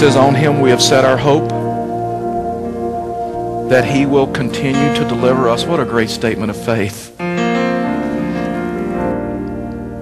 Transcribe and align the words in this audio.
says, 0.00 0.16
On 0.16 0.34
him 0.34 0.62
we 0.62 0.70
have 0.70 0.80
set 0.80 1.04
our 1.04 1.18
hope 1.18 1.50
that 3.68 3.84
he 3.84 4.06
will 4.06 4.26
continue 4.26 4.94
to 4.94 5.04
deliver 5.06 5.46
us. 5.46 5.66
What 5.66 5.78
a 5.78 5.84
great 5.84 6.08
statement 6.08 6.50
of 6.50 6.56
faith. 6.56 7.14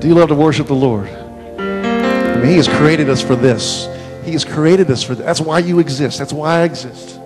Do 0.01 0.07
you 0.07 0.15
love 0.15 0.29
to 0.29 0.37
worship 0.37 0.69
the 0.69 0.75
Lord? 0.75 1.09
I 1.09 2.37
mean, 2.37 2.47
He 2.47 2.55
has 2.59 2.69
created 2.69 3.11
us 3.11 3.21
for 3.21 3.35
this. 3.35 3.89
He 4.25 4.31
has 4.31 4.45
created 4.45 4.89
us 4.89 5.03
for 5.03 5.17
this. 5.17 5.27
That's 5.27 5.41
why 5.41 5.59
you 5.59 5.81
exist. 5.81 6.21
That's 6.21 6.33
why 6.33 6.61
I 6.61 6.63
exist. 6.63 7.19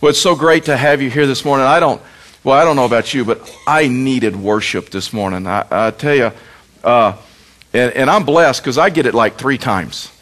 Well, 0.00 0.10
it's 0.10 0.18
so 0.18 0.34
great 0.34 0.64
to 0.64 0.76
have 0.76 1.00
you 1.00 1.08
here 1.08 1.28
this 1.28 1.44
morning. 1.44 1.66
I 1.66 1.78
don't, 1.78 2.02
well, 2.42 2.58
I 2.58 2.64
don't 2.64 2.74
know 2.74 2.86
about 2.86 3.14
you, 3.14 3.24
but 3.24 3.48
I 3.64 3.86
needed 3.86 4.34
worship 4.34 4.90
this 4.90 5.12
morning. 5.12 5.46
I, 5.46 5.64
I 5.70 5.92
tell 5.92 6.16
you, 6.16 6.32
uh, 6.82 7.16
and, 7.72 7.92
and 7.92 8.10
I'm 8.10 8.24
blessed 8.24 8.62
because 8.62 8.78
I 8.78 8.90
get 8.90 9.06
it 9.06 9.14
like 9.14 9.36
three 9.36 9.58
times. 9.58 10.12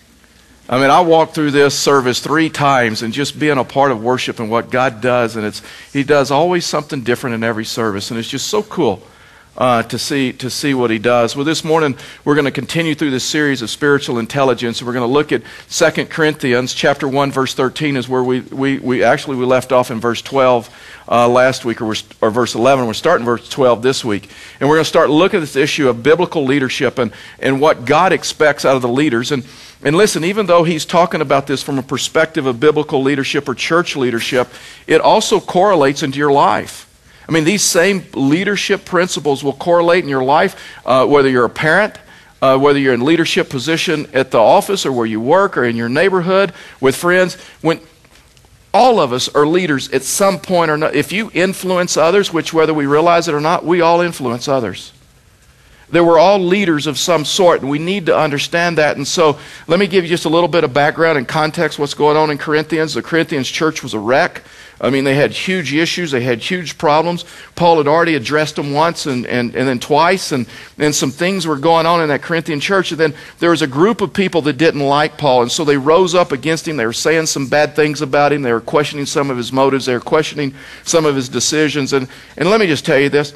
I 0.68 0.78
mean, 0.78 0.90
I 0.90 1.00
walked 1.00 1.34
through 1.34 1.52
this 1.52 1.78
service 1.78 2.20
three 2.20 2.50
times 2.50 3.02
and 3.02 3.12
just 3.12 3.38
being 3.38 3.56
a 3.56 3.64
part 3.64 3.90
of 3.90 4.02
worship 4.02 4.38
and 4.38 4.50
what 4.50 4.70
God 4.70 5.00
does, 5.00 5.36
and 5.36 5.46
it's 5.46 5.62
He 5.92 6.04
does 6.04 6.30
always 6.30 6.66
something 6.66 7.02
different 7.02 7.34
in 7.34 7.44
every 7.44 7.64
service, 7.64 8.10
and 8.10 8.20
it's 8.20 8.28
just 8.28 8.48
so 8.48 8.62
cool 8.62 9.02
uh, 9.58 9.82
to 9.82 9.98
see 9.98 10.32
to 10.32 10.48
see 10.48 10.72
what 10.72 10.90
He 10.90 10.98
does. 10.98 11.34
Well, 11.34 11.44
this 11.44 11.64
morning 11.64 11.96
we're 12.24 12.36
going 12.36 12.44
to 12.44 12.52
continue 12.52 12.94
through 12.94 13.10
this 13.10 13.24
series 13.24 13.60
of 13.60 13.68
spiritual 13.68 14.18
intelligence, 14.18 14.80
and 14.80 14.86
we're 14.86 14.94
going 14.94 15.06
to 15.06 15.12
look 15.12 15.32
at 15.32 15.42
2 15.68 16.06
Corinthians 16.06 16.72
chapter 16.72 17.08
one, 17.08 17.32
verse 17.32 17.54
13, 17.54 17.96
is 17.96 18.08
where 18.08 18.22
we 18.22 18.40
we, 18.40 18.78
we 18.78 19.02
actually 19.02 19.36
we 19.36 19.44
left 19.44 19.72
off 19.72 19.90
in 19.90 20.00
verse 20.00 20.22
12 20.22 20.70
uh, 21.08 21.28
last 21.28 21.64
week, 21.64 21.82
or, 21.82 21.94
or 22.20 22.30
verse 22.30 22.54
11. 22.54 22.86
We're 22.86 22.94
starting 22.94 23.24
verse 23.24 23.48
12 23.48 23.82
this 23.82 24.04
week, 24.04 24.30
and 24.60 24.68
we're 24.68 24.76
going 24.76 24.84
to 24.84 24.88
start 24.88 25.10
looking 25.10 25.38
at 25.38 25.40
this 25.40 25.56
issue 25.56 25.88
of 25.88 26.02
biblical 26.04 26.44
leadership 26.44 26.98
and 26.98 27.12
and 27.40 27.60
what 27.60 27.84
God 27.84 28.12
expects 28.12 28.64
out 28.64 28.76
of 28.76 28.82
the 28.82 28.88
leaders 28.88 29.30
and. 29.32 29.44
And 29.80 29.94
listen, 29.96 30.24
even 30.24 30.46
though 30.46 30.64
he's 30.64 30.84
talking 30.84 31.20
about 31.20 31.46
this 31.46 31.62
from 31.62 31.78
a 31.78 31.84
perspective 31.84 32.46
of 32.46 32.58
biblical 32.58 33.00
leadership 33.00 33.48
or 33.48 33.54
church 33.54 33.94
leadership, 33.94 34.48
it 34.88 35.00
also 35.00 35.38
correlates 35.38 36.02
into 36.02 36.18
your 36.18 36.32
life. 36.32 36.87
I 37.28 37.32
mean, 37.32 37.44
these 37.44 37.62
same 37.62 38.04
leadership 38.14 38.86
principles 38.86 39.44
will 39.44 39.52
correlate 39.52 40.02
in 40.02 40.08
your 40.08 40.24
life, 40.24 40.80
uh, 40.86 41.06
whether 41.06 41.28
you're 41.28 41.44
a 41.44 41.50
parent, 41.50 41.94
uh, 42.40 42.56
whether 42.56 42.78
you're 42.78 42.94
in 42.94 43.04
leadership 43.04 43.50
position 43.50 44.08
at 44.14 44.30
the 44.30 44.38
office 44.38 44.86
or 44.86 44.92
where 44.92 45.06
you 45.06 45.20
work 45.20 45.56
or 45.56 45.64
in 45.64 45.76
your 45.76 45.90
neighborhood 45.90 46.54
with 46.80 46.96
friends. 46.96 47.34
When 47.60 47.80
all 48.72 48.98
of 48.98 49.12
us 49.12 49.28
are 49.34 49.46
leaders 49.46 49.90
at 49.90 50.04
some 50.04 50.38
point 50.38 50.70
or 50.70 50.78
not, 50.78 50.94
if 50.94 51.12
you 51.12 51.30
influence 51.34 51.98
others, 51.98 52.32
which 52.32 52.54
whether 52.54 52.72
we 52.72 52.86
realize 52.86 53.28
it 53.28 53.34
or 53.34 53.40
not, 53.40 53.64
we 53.64 53.82
all 53.82 54.00
influence 54.00 54.48
others. 54.48 54.92
They 55.90 56.00
were 56.00 56.18
all 56.18 56.38
leaders 56.38 56.86
of 56.86 56.98
some 56.98 57.24
sort, 57.24 57.62
and 57.62 57.70
we 57.70 57.78
need 57.78 58.06
to 58.06 58.16
understand 58.16 58.76
that. 58.76 58.96
And 58.96 59.08
so, 59.08 59.38
let 59.66 59.78
me 59.78 59.86
give 59.86 60.04
you 60.04 60.10
just 60.10 60.26
a 60.26 60.28
little 60.28 60.48
bit 60.48 60.62
of 60.62 60.74
background 60.74 61.16
and 61.16 61.26
context 61.26 61.78
what's 61.78 61.94
going 61.94 62.16
on 62.16 62.30
in 62.30 62.36
Corinthians. 62.36 62.92
The 62.92 63.02
Corinthians 63.02 63.48
church 63.48 63.82
was 63.82 63.94
a 63.94 63.98
wreck. 63.98 64.42
I 64.80 64.90
mean, 64.90 65.02
they 65.02 65.14
had 65.14 65.32
huge 65.32 65.74
issues, 65.74 66.12
they 66.12 66.22
had 66.22 66.38
huge 66.38 66.78
problems. 66.78 67.24
Paul 67.56 67.78
had 67.78 67.88
already 67.88 68.14
addressed 68.14 68.56
them 68.56 68.72
once 68.72 69.06
and, 69.06 69.26
and, 69.26 69.54
and 69.56 69.68
then 69.68 69.80
twice, 69.80 70.30
and, 70.30 70.46
and 70.78 70.94
some 70.94 71.10
things 71.10 71.46
were 71.48 71.56
going 71.56 71.84
on 71.84 72.00
in 72.00 72.08
that 72.10 72.22
Corinthian 72.22 72.60
church. 72.60 72.92
And 72.92 73.00
then 73.00 73.14
there 73.40 73.50
was 73.50 73.62
a 73.62 73.66
group 73.66 74.00
of 74.00 74.12
people 74.12 74.40
that 74.42 74.52
didn't 74.52 74.80
like 74.80 75.18
Paul, 75.18 75.42
and 75.42 75.50
so 75.50 75.64
they 75.64 75.76
rose 75.76 76.14
up 76.14 76.30
against 76.30 76.68
him. 76.68 76.76
They 76.76 76.86
were 76.86 76.92
saying 76.92 77.26
some 77.26 77.48
bad 77.48 77.74
things 77.74 78.02
about 78.02 78.32
him, 78.32 78.42
they 78.42 78.52
were 78.52 78.60
questioning 78.60 79.06
some 79.06 79.30
of 79.30 79.36
his 79.36 79.52
motives, 79.52 79.86
they 79.86 79.94
were 79.94 80.00
questioning 80.00 80.54
some 80.84 81.06
of 81.06 81.16
his 81.16 81.28
decisions. 81.28 81.92
And, 81.92 82.08
and 82.36 82.48
let 82.48 82.60
me 82.60 82.66
just 82.66 82.86
tell 82.86 82.98
you 82.98 83.08
this 83.08 83.34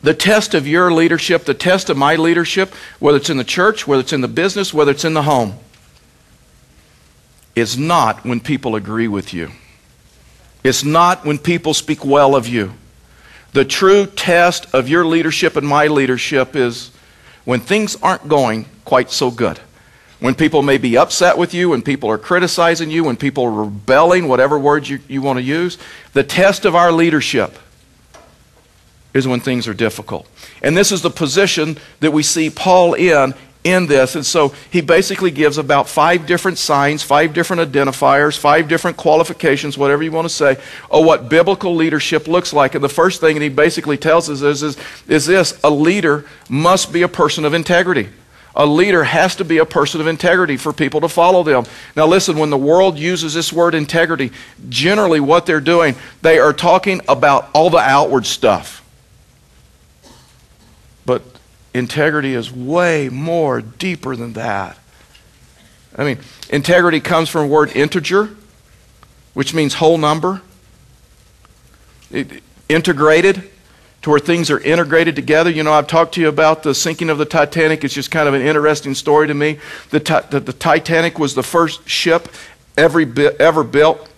the 0.00 0.14
test 0.14 0.54
of 0.54 0.66
your 0.66 0.92
leadership, 0.92 1.44
the 1.44 1.54
test 1.54 1.90
of 1.90 1.96
my 1.96 2.16
leadership, 2.16 2.72
whether 2.98 3.18
it's 3.18 3.30
in 3.30 3.36
the 3.36 3.44
church, 3.44 3.86
whether 3.86 4.00
it's 4.00 4.12
in 4.12 4.20
the 4.20 4.28
business, 4.28 4.72
whether 4.72 4.92
it's 4.92 5.04
in 5.04 5.14
the 5.14 5.22
home, 5.22 5.54
is 7.56 7.76
not 7.76 8.24
when 8.24 8.40
people 8.40 8.76
agree 8.76 9.08
with 9.08 9.34
you. 9.34 9.50
It's 10.68 10.84
not 10.84 11.24
when 11.24 11.38
people 11.38 11.72
speak 11.72 12.04
well 12.04 12.36
of 12.36 12.46
you. 12.46 12.74
The 13.54 13.64
true 13.64 14.04
test 14.04 14.66
of 14.74 14.86
your 14.86 15.06
leadership 15.06 15.56
and 15.56 15.66
my 15.66 15.86
leadership 15.86 16.54
is 16.54 16.90
when 17.46 17.60
things 17.60 17.96
aren't 18.02 18.28
going 18.28 18.66
quite 18.84 19.10
so 19.10 19.30
good. 19.30 19.58
When 20.20 20.34
people 20.34 20.60
may 20.60 20.76
be 20.76 20.98
upset 20.98 21.38
with 21.38 21.54
you, 21.54 21.70
when 21.70 21.80
people 21.80 22.10
are 22.10 22.18
criticizing 22.18 22.90
you, 22.90 23.04
when 23.04 23.16
people 23.16 23.44
are 23.44 23.64
rebelling, 23.64 24.28
whatever 24.28 24.58
words 24.58 24.90
you, 24.90 24.98
you 25.08 25.22
want 25.22 25.38
to 25.38 25.42
use. 25.42 25.78
The 26.12 26.22
test 26.22 26.66
of 26.66 26.76
our 26.76 26.92
leadership 26.92 27.56
is 29.14 29.26
when 29.26 29.40
things 29.40 29.66
are 29.66 29.74
difficult. 29.74 30.28
And 30.60 30.76
this 30.76 30.92
is 30.92 31.00
the 31.00 31.08
position 31.08 31.78
that 32.00 32.12
we 32.12 32.22
see 32.22 32.50
Paul 32.50 32.92
in 32.92 33.32
in 33.70 33.86
this. 33.86 34.14
And 34.14 34.24
so 34.24 34.54
he 34.70 34.80
basically 34.80 35.30
gives 35.30 35.58
about 35.58 35.88
five 35.88 36.26
different 36.26 36.58
signs, 36.58 37.02
five 37.02 37.32
different 37.32 37.72
identifiers, 37.72 38.36
five 38.36 38.68
different 38.68 38.96
qualifications, 38.96 39.76
whatever 39.78 40.02
you 40.02 40.12
want 40.12 40.26
to 40.26 40.34
say, 40.34 40.56
of 40.90 41.04
what 41.04 41.28
biblical 41.28 41.74
leadership 41.74 42.28
looks 42.28 42.52
like. 42.52 42.74
And 42.74 42.82
the 42.82 42.88
first 42.88 43.20
thing 43.20 43.34
that 43.34 43.42
he 43.42 43.48
basically 43.48 43.96
tells 43.96 44.28
us 44.30 44.42
is, 44.42 44.62
is, 44.62 44.76
is 45.06 45.26
this 45.26 45.58
a 45.62 45.70
leader 45.70 46.24
must 46.48 46.92
be 46.92 47.02
a 47.02 47.08
person 47.08 47.44
of 47.44 47.54
integrity. 47.54 48.08
A 48.56 48.66
leader 48.66 49.04
has 49.04 49.36
to 49.36 49.44
be 49.44 49.58
a 49.58 49.64
person 49.64 50.00
of 50.00 50.08
integrity 50.08 50.56
for 50.56 50.72
people 50.72 51.00
to 51.02 51.08
follow 51.08 51.44
them. 51.44 51.64
Now, 51.94 52.06
listen, 52.06 52.38
when 52.38 52.50
the 52.50 52.58
world 52.58 52.98
uses 52.98 53.34
this 53.34 53.52
word 53.52 53.74
integrity, 53.74 54.32
generally 54.68 55.20
what 55.20 55.46
they're 55.46 55.60
doing, 55.60 55.94
they 56.22 56.40
are 56.40 56.52
talking 56.52 57.00
about 57.06 57.50
all 57.54 57.70
the 57.70 57.78
outward 57.78 58.26
stuff 58.26 58.84
integrity 61.78 62.34
is 62.34 62.52
way 62.52 63.08
more 63.08 63.60
deeper 63.60 64.16
than 64.16 64.34
that. 64.34 64.78
I 65.96 66.04
mean, 66.04 66.18
integrity 66.50 67.00
comes 67.00 67.28
from 67.28 67.48
the 67.48 67.54
word 67.54 67.74
integer, 67.74 68.36
which 69.34 69.54
means 69.54 69.74
whole 69.74 69.98
number. 69.98 70.42
It, 72.10 72.42
integrated 72.68 73.50
to 74.02 74.10
where 74.10 74.20
things 74.20 74.50
are 74.50 74.60
integrated 74.60 75.16
together. 75.16 75.50
You 75.50 75.62
know, 75.62 75.72
I've 75.72 75.86
talked 75.86 76.14
to 76.14 76.20
you 76.20 76.28
about 76.28 76.62
the 76.62 76.74
sinking 76.74 77.10
of 77.10 77.18
the 77.18 77.24
Titanic. 77.24 77.82
It's 77.82 77.94
just 77.94 78.10
kind 78.10 78.28
of 78.28 78.34
an 78.34 78.42
interesting 78.42 78.94
story 78.94 79.26
to 79.26 79.34
me. 79.34 79.58
The, 79.90 80.26
the, 80.30 80.40
the 80.40 80.52
Titanic 80.52 81.18
was 81.18 81.34
the 81.34 81.42
first 81.42 81.88
ship 81.88 82.28
ever, 82.76 83.00
ever 83.40 83.64
built 83.64 84.08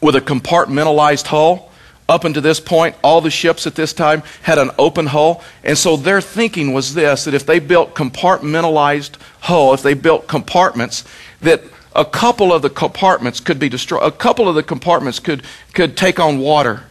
with 0.00 0.16
a 0.16 0.20
compartmentalized 0.20 1.26
hull. 1.26 1.72
Up 2.08 2.24
until 2.24 2.42
this 2.42 2.60
point, 2.60 2.94
all 3.02 3.20
the 3.20 3.30
ships 3.30 3.66
at 3.66 3.74
this 3.74 3.92
time 3.92 4.22
had 4.42 4.58
an 4.58 4.70
open 4.78 5.06
hull. 5.06 5.42
And 5.64 5.76
so 5.76 5.96
their 5.96 6.20
thinking 6.20 6.72
was 6.72 6.94
this 6.94 7.24
that 7.24 7.34
if 7.34 7.44
they 7.44 7.58
built 7.58 7.94
compartmentalized 7.94 9.16
hull, 9.40 9.74
if 9.74 9.82
they 9.82 9.94
built 9.94 10.28
compartments, 10.28 11.04
that 11.40 11.62
a 11.96 12.04
couple 12.04 12.52
of 12.52 12.62
the 12.62 12.70
compartments 12.70 13.40
could 13.40 13.58
be 13.58 13.68
destroyed. 13.68 14.02
A 14.02 14.12
couple 14.12 14.48
of 14.48 14.54
the 14.54 14.62
compartments 14.62 15.18
could, 15.18 15.42
could 15.72 15.96
take 15.96 16.20
on 16.20 16.38
water, 16.38 16.84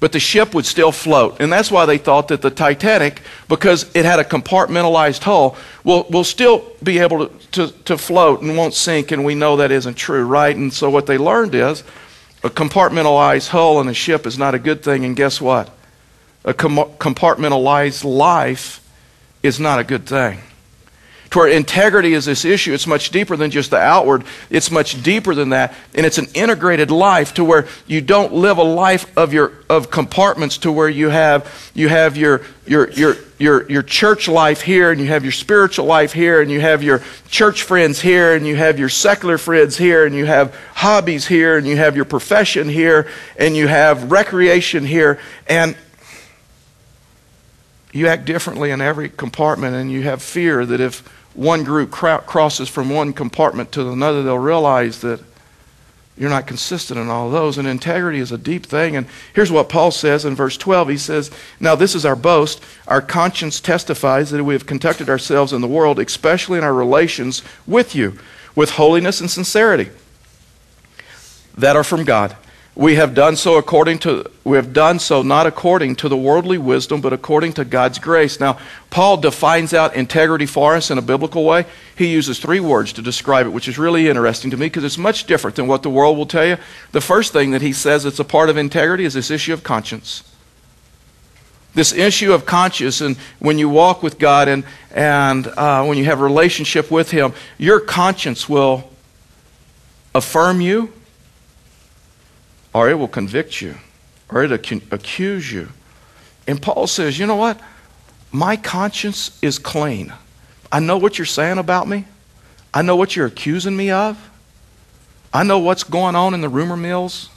but 0.00 0.12
the 0.12 0.20
ship 0.20 0.54
would 0.54 0.64
still 0.64 0.92
float. 0.92 1.40
And 1.40 1.52
that's 1.52 1.70
why 1.70 1.84
they 1.84 1.98
thought 1.98 2.28
that 2.28 2.40
the 2.40 2.50
Titanic, 2.50 3.20
because 3.48 3.90
it 3.94 4.04
had 4.04 4.18
a 4.18 4.24
compartmentalized 4.24 5.24
hull, 5.24 5.56
will, 5.82 6.06
will 6.08 6.24
still 6.24 6.64
be 6.82 7.00
able 7.00 7.26
to, 7.26 7.48
to, 7.50 7.72
to 7.84 7.98
float 7.98 8.40
and 8.40 8.56
won't 8.56 8.74
sink. 8.74 9.10
And 9.10 9.24
we 9.24 9.34
know 9.34 9.56
that 9.56 9.70
isn't 9.70 9.94
true, 9.94 10.24
right? 10.24 10.56
And 10.56 10.72
so 10.72 10.88
what 10.88 11.06
they 11.06 11.18
learned 11.18 11.54
is 11.54 11.82
a 12.44 12.50
compartmentalized 12.50 13.48
hull 13.48 13.80
in 13.80 13.88
a 13.88 13.94
ship 13.94 14.26
is 14.26 14.36
not 14.36 14.54
a 14.54 14.58
good 14.58 14.82
thing, 14.82 15.04
and 15.06 15.16
guess 15.16 15.40
what? 15.40 15.70
A 16.44 16.52
com- 16.52 16.76
compartmentalized 16.98 18.04
life 18.04 18.86
is 19.42 19.58
not 19.58 19.78
a 19.80 19.84
good 19.84 20.06
thing. 20.06 20.38
To 21.34 21.40
where 21.40 21.48
integrity 21.48 22.14
is 22.14 22.26
this 22.26 22.44
issue, 22.44 22.72
it's 22.72 22.86
much 22.86 23.10
deeper 23.10 23.36
than 23.36 23.50
just 23.50 23.72
the 23.72 23.76
outward. 23.76 24.22
It's 24.50 24.70
much 24.70 25.02
deeper 25.02 25.34
than 25.34 25.48
that, 25.48 25.74
and 25.92 26.06
it's 26.06 26.16
an 26.16 26.28
integrated 26.32 26.92
life 26.92 27.34
to 27.34 27.44
where 27.44 27.66
you 27.88 28.00
don't 28.00 28.32
live 28.32 28.58
a 28.58 28.62
life 28.62 29.10
of 29.18 29.32
your 29.32 29.52
of 29.68 29.90
compartments 29.90 30.58
to 30.58 30.70
where 30.70 30.88
you 30.88 31.08
have 31.08 31.72
you 31.74 31.88
have 31.88 32.16
your 32.16 32.42
your 32.68 32.88
your 32.92 33.16
your, 33.40 33.68
your 33.68 33.82
church 33.82 34.28
life 34.28 34.60
here, 34.60 34.92
and 34.92 35.00
you 35.00 35.08
have 35.08 35.24
your 35.24 35.32
spiritual 35.32 35.86
life 35.86 36.12
here, 36.12 36.40
and 36.40 36.52
you 36.52 36.60
have 36.60 36.84
your 36.84 37.02
church 37.28 37.62
friends 37.62 38.00
here, 38.00 38.36
and 38.36 38.46
you 38.46 38.54
have 38.54 38.78
your 38.78 38.88
secular 38.88 39.36
friends 39.36 39.76
here, 39.76 40.06
and 40.06 40.14
you 40.14 40.26
have 40.26 40.54
hobbies 40.74 41.26
here, 41.26 41.58
and 41.58 41.66
you 41.66 41.76
have 41.76 41.96
your 41.96 42.04
profession 42.04 42.68
here, 42.68 43.10
and 43.36 43.56
you 43.56 43.66
have 43.66 44.12
recreation 44.12 44.84
here, 44.86 45.18
and 45.48 45.74
you 47.92 48.06
act 48.06 48.24
differently 48.24 48.70
in 48.70 48.80
every 48.80 49.08
compartment, 49.08 49.74
and 49.74 49.90
you 49.90 50.02
have 50.02 50.22
fear 50.22 50.64
that 50.64 50.80
if 50.80 51.02
one 51.34 51.64
group 51.64 51.90
crosses 51.90 52.68
from 52.68 52.90
one 52.90 53.12
compartment 53.12 53.72
to 53.72 53.90
another, 53.90 54.22
they'll 54.22 54.38
realize 54.38 55.00
that 55.00 55.20
you're 56.16 56.30
not 56.30 56.46
consistent 56.46 56.98
in 56.98 57.08
all 57.08 57.28
those. 57.28 57.58
And 57.58 57.66
integrity 57.66 58.20
is 58.20 58.30
a 58.30 58.38
deep 58.38 58.66
thing. 58.66 58.94
And 58.94 59.06
here's 59.34 59.50
what 59.50 59.68
Paul 59.68 59.90
says 59.90 60.24
in 60.24 60.36
verse 60.36 60.56
12. 60.56 60.88
He 60.88 60.96
says, 60.96 61.30
Now 61.58 61.74
this 61.74 61.94
is 61.94 62.06
our 62.06 62.14
boast. 62.14 62.62
Our 62.86 63.02
conscience 63.02 63.60
testifies 63.60 64.30
that 64.30 64.44
we 64.44 64.54
have 64.54 64.66
conducted 64.66 65.10
ourselves 65.10 65.52
in 65.52 65.60
the 65.60 65.68
world, 65.68 65.98
especially 65.98 66.58
in 66.58 66.64
our 66.64 66.74
relations 66.74 67.42
with 67.66 67.96
you, 67.96 68.18
with 68.54 68.70
holiness 68.70 69.20
and 69.20 69.30
sincerity 69.30 69.90
that 71.56 71.76
are 71.76 71.84
from 71.84 72.04
God. 72.04 72.36
We 72.76 72.96
have 72.96 73.14
done 73.14 73.36
so 73.36 73.56
according 73.56 74.00
to 74.00 74.28
we 74.42 74.56
have 74.56 74.72
done 74.72 74.98
so 74.98 75.22
not 75.22 75.46
according 75.46 75.94
to 75.96 76.08
the 76.08 76.16
worldly 76.16 76.58
wisdom, 76.58 77.00
but 77.00 77.12
according 77.12 77.52
to 77.54 77.64
God's 77.64 78.00
grace. 78.00 78.40
Now, 78.40 78.58
Paul 78.90 79.16
defines 79.16 79.72
out 79.72 79.94
integrity 79.94 80.46
for 80.46 80.74
us 80.74 80.90
in 80.90 80.98
a 80.98 81.02
biblical 81.02 81.44
way. 81.44 81.66
He 81.96 82.08
uses 82.08 82.40
three 82.40 82.58
words 82.58 82.92
to 82.94 83.02
describe 83.02 83.46
it, 83.46 83.50
which 83.50 83.68
is 83.68 83.78
really 83.78 84.08
interesting 84.08 84.50
to 84.50 84.56
me 84.56 84.66
because 84.66 84.82
it's 84.82 84.98
much 84.98 85.24
different 85.26 85.54
than 85.54 85.68
what 85.68 85.84
the 85.84 85.90
world 85.90 86.16
will 86.18 86.26
tell 86.26 86.44
you. 86.44 86.56
The 86.90 87.00
first 87.00 87.32
thing 87.32 87.52
that 87.52 87.62
he 87.62 87.72
says 87.72 88.02
that's 88.02 88.18
a 88.18 88.24
part 88.24 88.50
of 88.50 88.56
integrity 88.56 89.04
is 89.04 89.14
this 89.14 89.30
issue 89.30 89.52
of 89.52 89.62
conscience. 89.62 90.24
This 91.74 91.92
issue 91.92 92.32
of 92.32 92.44
conscience, 92.44 93.00
and 93.00 93.16
when 93.38 93.56
you 93.56 93.68
walk 93.68 94.02
with 94.02 94.18
God 94.18 94.48
and, 94.48 94.64
and 94.92 95.46
uh, 95.46 95.84
when 95.84 95.96
you 95.96 96.04
have 96.04 96.20
a 96.20 96.24
relationship 96.24 96.88
with 96.88 97.10
Him, 97.10 97.32
your 97.58 97.80
conscience 97.80 98.48
will 98.48 98.90
affirm 100.14 100.60
you 100.60 100.92
or 102.74 102.90
it 102.90 102.94
will 102.94 103.08
convict 103.08 103.62
you, 103.62 103.76
or 104.28 104.42
it'll 104.42 104.56
accuse 104.90 105.50
you. 105.50 105.68
And 106.46 106.60
Paul 106.60 106.86
says, 106.86 107.18
you 107.18 107.24
know 107.24 107.36
what? 107.36 107.58
My 108.32 108.56
conscience 108.56 109.38
is 109.40 109.58
clean. 109.58 110.12
I 110.70 110.80
know 110.80 110.98
what 110.98 111.16
you're 111.16 111.24
saying 111.24 111.58
about 111.58 111.88
me. 111.88 112.04
I 112.74 112.82
know 112.82 112.96
what 112.96 113.14
you're 113.14 113.26
accusing 113.26 113.76
me 113.76 113.92
of. 113.92 114.18
I 115.32 115.44
know 115.44 115.60
what's 115.60 115.84
going 115.84 116.16
on 116.16 116.34
in 116.34 116.40
the 116.40 116.48
rumor 116.48 116.76
mills. 116.76 117.30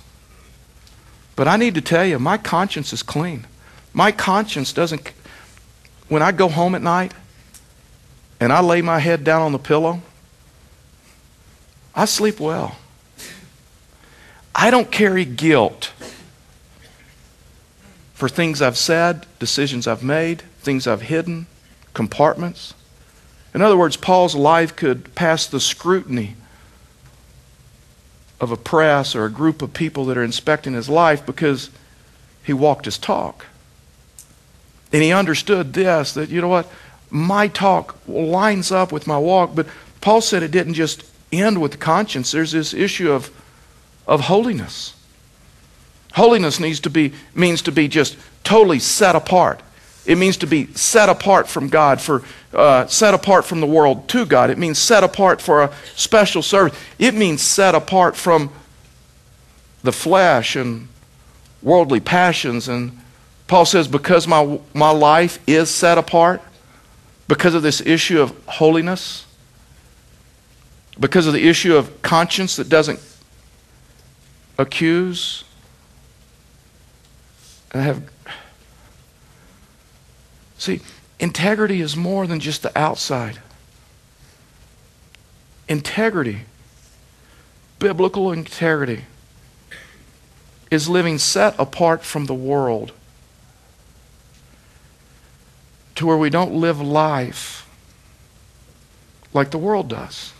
But 1.35 1.47
I 1.47 1.55
need 1.55 1.75
to 1.75 1.81
tell 1.81 2.03
you, 2.03 2.17
my 2.17 2.39
conscience 2.39 2.91
is 2.91 3.03
clean. 3.03 3.45
My 3.93 4.11
conscience 4.11 4.73
doesn't. 4.73 5.11
When 6.07 6.23
I 6.23 6.31
go 6.31 6.49
home 6.49 6.73
at 6.73 6.81
night 6.81 7.13
and 8.39 8.51
I 8.51 8.61
lay 8.61 8.81
my 8.81 8.97
head 8.97 9.23
down 9.23 9.43
on 9.43 9.51
the 9.51 9.59
pillow, 9.59 10.01
I 11.93 12.05
sleep 12.05 12.39
well. 12.39 12.75
I 14.59 14.71
don't 14.71 14.89
carry 14.89 15.23
guilt 15.23 15.91
for 18.15 18.27
things 18.27 18.59
I've 18.59 18.75
said, 18.75 19.27
decisions 19.37 19.85
I've 19.85 20.01
made, 20.01 20.41
things 20.61 20.87
I've 20.87 21.03
hidden, 21.03 21.45
compartments. 21.93 22.73
In 23.53 23.61
other 23.61 23.77
words, 23.77 23.95
Paul's 23.97 24.33
life 24.33 24.75
could 24.75 25.13
pass 25.13 25.45
the 25.45 25.59
scrutiny 25.59 26.33
of 28.41 28.51
a 28.51 28.57
press 28.57 29.15
or 29.15 29.25
a 29.25 29.29
group 29.29 29.61
of 29.61 29.75
people 29.75 30.05
that 30.05 30.17
are 30.17 30.23
inspecting 30.23 30.73
his 30.73 30.89
life 30.89 31.23
because 31.23 31.69
he 32.43 32.53
walked 32.53 32.85
his 32.85 32.97
talk. 32.97 33.45
And 34.91 35.03
he 35.03 35.11
understood 35.11 35.73
this 35.73 36.13
that, 36.13 36.29
you 36.29 36.41
know 36.41 36.47
what, 36.47 36.67
my 37.11 37.47
talk 37.47 37.95
lines 38.07 38.71
up 38.71 38.91
with 38.91 39.05
my 39.05 39.19
walk. 39.19 39.51
But 39.53 39.67
Paul 40.01 40.21
said 40.21 40.41
it 40.41 40.49
didn't 40.49 40.73
just 40.73 41.03
end 41.31 41.61
with 41.61 41.79
conscience, 41.79 42.31
there's 42.31 42.53
this 42.53 42.73
issue 42.73 43.11
of 43.11 43.29
of 44.07 44.21
holiness. 44.21 44.95
Holiness 46.13 46.59
needs 46.59 46.79
to 46.81 46.89
be, 46.89 47.13
means 47.35 47.61
to 47.63 47.71
be 47.71 47.87
just 47.87 48.17
totally 48.43 48.79
set 48.79 49.15
apart. 49.15 49.61
It 50.05 50.17
means 50.17 50.37
to 50.37 50.47
be 50.47 50.73
set 50.73 51.09
apart 51.09 51.49
from 51.49 51.67
God, 51.67 51.99
for 51.99 52.23
uh, 52.53 52.87
set 52.87 53.13
apart 53.13 53.43
from 53.45 53.59
the 53.59 53.67
world 53.67 54.07
to 54.09 54.25
God. 54.25 54.49
It 54.49 54.57
means 54.57 54.79
set 54.79 55.03
apart 55.03 55.41
for 55.41 55.63
a 55.63 55.73
special 55.95 56.41
service. 56.41 56.77
It 56.97 57.13
means 57.13 57.41
set 57.41 57.75
apart 57.75 58.15
from 58.15 58.49
the 59.83 59.91
flesh 59.91 60.55
and 60.55 60.87
worldly 61.61 61.99
passions. 61.99 62.69
And 62.69 62.97
Paul 63.47 63.65
says, 63.65 63.87
because 63.87 64.27
my, 64.27 64.59
my 64.73 64.91
life 64.91 65.39
is 65.45 65.69
set 65.69 65.97
apart, 65.97 66.41
because 67.27 67.53
of 67.53 67.61
this 67.61 67.81
issue 67.81 68.21
of 68.21 68.33
holiness, 68.45 69.25
because 70.97 71.27
of 71.27 71.33
the 71.33 71.47
issue 71.47 71.75
of 71.75 72.01
conscience 72.01 72.55
that 72.55 72.69
doesn't 72.69 72.99
accuse. 74.57 75.43
And 77.71 77.83
have. 77.83 78.09
See, 80.57 80.81
integrity 81.19 81.81
is 81.81 81.95
more 81.95 82.25
than 82.27 82.39
just 82.39 82.63
the 82.63 82.77
outside. 82.77 83.39
Integrity, 85.67 86.41
biblical 87.77 88.31
integrity, 88.31 89.03
is 90.71 90.89
living 90.89 91.17
set 91.17 91.55
apart 91.59 92.03
from 92.03 92.25
the 92.25 92.33
world 92.33 92.91
to 95.95 96.05
where 96.05 96.17
we 96.17 96.29
don't 96.29 96.53
live 96.53 96.79
life 96.79 97.67
like 99.33 99.51
the 99.51 99.57
world 99.57 99.89
does. 99.89 100.33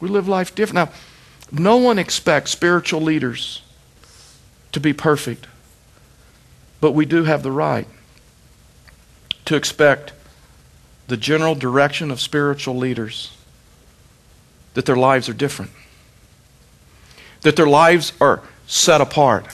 We 0.00 0.08
live 0.08 0.28
life 0.28 0.54
different. 0.54 0.90
Now, 0.90 0.96
no 1.52 1.76
one 1.76 1.98
expects 1.98 2.50
spiritual 2.50 3.02
leaders 3.02 3.62
to 4.72 4.80
be 4.80 4.92
perfect, 4.92 5.46
but 6.80 6.92
we 6.92 7.04
do 7.04 7.24
have 7.24 7.42
the 7.42 7.52
right 7.52 7.86
to 9.44 9.54
expect 9.54 10.12
the 11.08 11.16
general 11.16 11.54
direction 11.54 12.10
of 12.10 12.20
spiritual 12.20 12.76
leaders 12.76 13.36
that 14.72 14.86
their 14.86 14.96
lives 14.96 15.28
are 15.28 15.34
different, 15.34 15.70
that 17.42 17.56
their 17.56 17.66
lives 17.66 18.14
are 18.18 18.42
set 18.66 19.02
apart. 19.02 19.46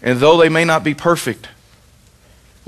And 0.00 0.20
though 0.20 0.36
they 0.36 0.48
may 0.48 0.64
not 0.64 0.84
be 0.84 0.94
perfect, 0.94 1.48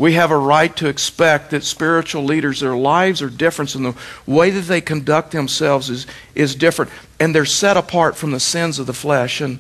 we 0.01 0.15
have 0.15 0.31
a 0.31 0.39
right 0.39 0.75
to 0.77 0.89
expect 0.89 1.51
that 1.51 1.63
spiritual 1.63 2.25
leaders, 2.25 2.61
their 2.61 2.75
lives 2.75 3.21
are 3.21 3.29
different, 3.29 3.75
and 3.75 3.85
the 3.85 3.95
way 4.27 4.49
that 4.49 4.63
they 4.63 4.81
conduct 4.81 5.31
themselves 5.31 5.91
is, 5.91 6.07
is 6.35 6.55
different. 6.55 6.91
And 7.21 7.35
they're 7.35 7.45
set 7.45 7.77
apart 7.77 8.17
from 8.17 8.31
the 8.31 8.41
sins 8.41 8.79
of 8.79 8.87
the 8.87 8.95
flesh. 8.95 9.43
And 9.43 9.59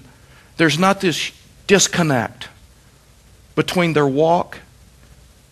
there's 0.56 0.78
not 0.78 1.02
this 1.02 1.32
disconnect 1.66 2.48
between 3.54 3.92
their 3.92 4.06
walk 4.06 4.60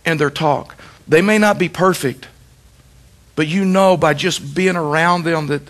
and 0.06 0.18
their 0.18 0.30
talk. 0.30 0.74
They 1.06 1.20
may 1.20 1.36
not 1.36 1.58
be 1.58 1.68
perfect, 1.68 2.26
but 3.36 3.46
you 3.46 3.66
know 3.66 3.94
by 3.94 4.14
just 4.14 4.54
being 4.54 4.74
around 4.74 5.24
them 5.24 5.48
that, 5.48 5.68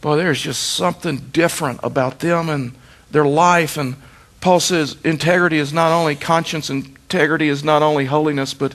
boy, 0.00 0.16
there's 0.16 0.40
just 0.40 0.62
something 0.72 1.18
different 1.34 1.80
about 1.82 2.20
them 2.20 2.48
and 2.48 2.74
their 3.10 3.26
life. 3.26 3.76
And 3.76 3.96
Paul 4.40 4.60
says 4.60 4.96
integrity 5.04 5.58
is 5.58 5.74
not 5.74 5.92
only 5.92 6.16
conscience 6.16 6.70
and 6.70 6.97
integrity 7.10 7.48
is 7.48 7.64
not 7.64 7.80
only 7.80 8.04
holiness, 8.04 8.52
but 8.52 8.74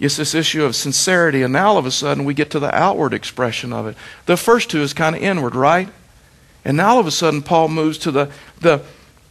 it's 0.00 0.16
this 0.16 0.34
issue 0.34 0.64
of 0.64 0.74
sincerity. 0.74 1.42
And 1.42 1.52
now 1.52 1.68
all 1.68 1.78
of 1.78 1.84
a 1.84 1.90
sudden 1.90 2.24
we 2.24 2.32
get 2.32 2.50
to 2.52 2.58
the 2.58 2.74
outward 2.74 3.12
expression 3.12 3.74
of 3.74 3.86
it. 3.86 3.96
The 4.24 4.38
first 4.38 4.70
two 4.70 4.80
is 4.80 4.94
kind 4.94 5.14
of 5.14 5.20
inward, 5.20 5.54
right? 5.54 5.90
And 6.64 6.78
now 6.78 6.94
all 6.94 7.00
of 7.00 7.06
a 7.06 7.10
sudden 7.10 7.42
Paul 7.42 7.68
moves 7.68 7.98
to 7.98 8.10
the, 8.10 8.30
the, 8.60 8.82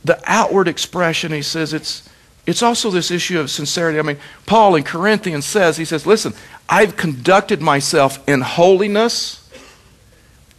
the 0.05 0.21
outward 0.25 0.67
expression. 0.67 1.31
He 1.31 1.41
says 1.41 1.73
it's, 1.73 2.07
it's 2.45 2.61
also 2.61 2.91
this 2.91 3.09
issue 3.09 3.39
of 3.39 3.49
sincerity. 3.49 3.97
I 3.97 4.03
mean, 4.03 4.19
Paul 4.45 4.75
in 4.75 4.83
Corinthians 4.83 5.45
says, 5.45 5.77
he 5.77 5.85
says, 5.85 6.05
listen, 6.05 6.33
I've 6.69 6.95
conducted 6.95 7.59
myself 7.59 8.25
in 8.29 8.41
holiness 8.41 9.49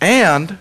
and 0.00 0.58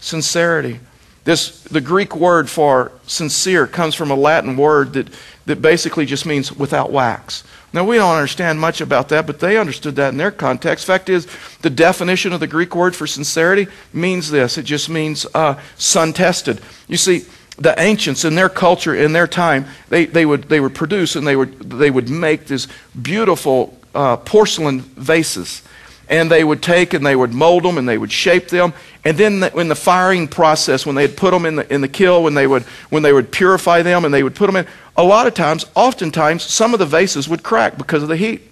sincerity. 0.00 0.80
This, 1.24 1.62
the 1.62 1.80
Greek 1.80 2.14
word 2.14 2.50
for 2.50 2.92
sincere 3.06 3.66
comes 3.66 3.94
from 3.94 4.10
a 4.10 4.14
Latin 4.14 4.56
word 4.56 4.92
that 4.92 5.08
that 5.46 5.62
basically 5.62 6.06
just 6.06 6.26
means 6.26 6.52
without 6.52 6.92
wax. 6.92 7.44
Now, 7.72 7.84
we 7.84 7.96
don't 7.96 8.14
understand 8.14 8.60
much 8.60 8.80
about 8.80 9.08
that, 9.10 9.26
but 9.26 9.40
they 9.40 9.56
understood 9.56 9.96
that 9.96 10.10
in 10.10 10.18
their 10.18 10.30
context. 10.30 10.86
Fact 10.86 11.08
is, 11.08 11.26
the 11.62 11.70
definition 11.70 12.32
of 12.32 12.40
the 12.40 12.46
Greek 12.46 12.74
word 12.74 12.94
for 12.94 13.06
sincerity 13.06 13.68
means 13.92 14.30
this 14.30 14.58
it 14.58 14.64
just 14.64 14.88
means 14.88 15.26
uh, 15.34 15.60
sun 15.76 16.12
tested. 16.12 16.60
You 16.88 16.96
see, 16.96 17.26
the 17.58 17.78
ancients 17.80 18.24
in 18.24 18.34
their 18.34 18.48
culture, 18.48 18.94
in 18.94 19.12
their 19.12 19.26
time, 19.26 19.66
they, 19.88 20.06
they, 20.06 20.26
would, 20.26 20.44
they 20.44 20.60
would 20.60 20.74
produce 20.74 21.16
and 21.16 21.26
they 21.26 21.36
would, 21.36 21.58
they 21.70 21.90
would 21.90 22.08
make 22.08 22.46
these 22.46 22.68
beautiful 23.00 23.78
uh, 23.94 24.16
porcelain 24.18 24.80
vases 24.80 25.62
and 26.08 26.30
they 26.30 26.44
would 26.44 26.62
take 26.62 26.94
and 26.94 27.04
they 27.04 27.16
would 27.16 27.32
mold 27.32 27.64
them 27.64 27.78
and 27.78 27.88
they 27.88 27.98
would 27.98 28.12
shape 28.12 28.48
them. 28.48 28.72
And 29.04 29.18
then 29.18 29.40
the, 29.40 29.56
in 29.58 29.68
the 29.68 29.74
firing 29.74 30.28
process 30.28 30.86
when 30.86 30.94
they 30.94 31.02
had 31.02 31.16
put 31.16 31.32
them 31.32 31.44
in 31.44 31.56
the, 31.56 31.72
in 31.72 31.80
the 31.80 31.88
kiln 31.88 32.22
when 32.22 32.34
they 32.34 32.46
would 32.46 32.62
when 32.90 33.02
they 33.02 33.12
would 33.12 33.32
purify 33.32 33.82
them 33.82 34.04
and 34.04 34.14
they 34.14 34.22
would 34.22 34.34
put 34.34 34.46
them 34.46 34.56
in 34.56 34.66
a 34.96 35.02
lot 35.02 35.26
of 35.26 35.34
times 35.34 35.66
oftentimes 35.74 36.42
some 36.42 36.72
of 36.72 36.78
the 36.78 36.86
vases 36.86 37.28
would 37.28 37.42
crack 37.42 37.76
because 37.76 38.02
of 38.02 38.08
the 38.08 38.16
heat. 38.16 38.42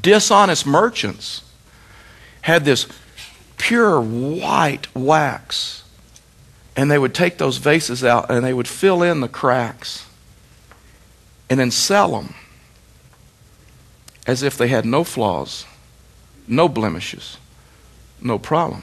Dishonest 0.00 0.66
merchants 0.66 1.42
had 2.42 2.64
this 2.64 2.86
pure 3.56 4.00
white 4.00 4.94
wax 4.94 5.82
and 6.76 6.90
they 6.90 6.98
would 6.98 7.14
take 7.14 7.38
those 7.38 7.56
vases 7.56 8.04
out 8.04 8.30
and 8.30 8.44
they 8.44 8.54
would 8.54 8.68
fill 8.68 9.02
in 9.02 9.20
the 9.20 9.28
cracks 9.28 10.06
and 11.50 11.58
then 11.58 11.70
sell 11.70 12.12
them 12.12 12.34
as 14.26 14.42
if 14.42 14.56
they 14.56 14.68
had 14.68 14.84
no 14.84 15.02
flaws 15.02 15.64
no 16.48 16.68
blemishes, 16.68 17.36
no 18.20 18.38
problem. 18.38 18.82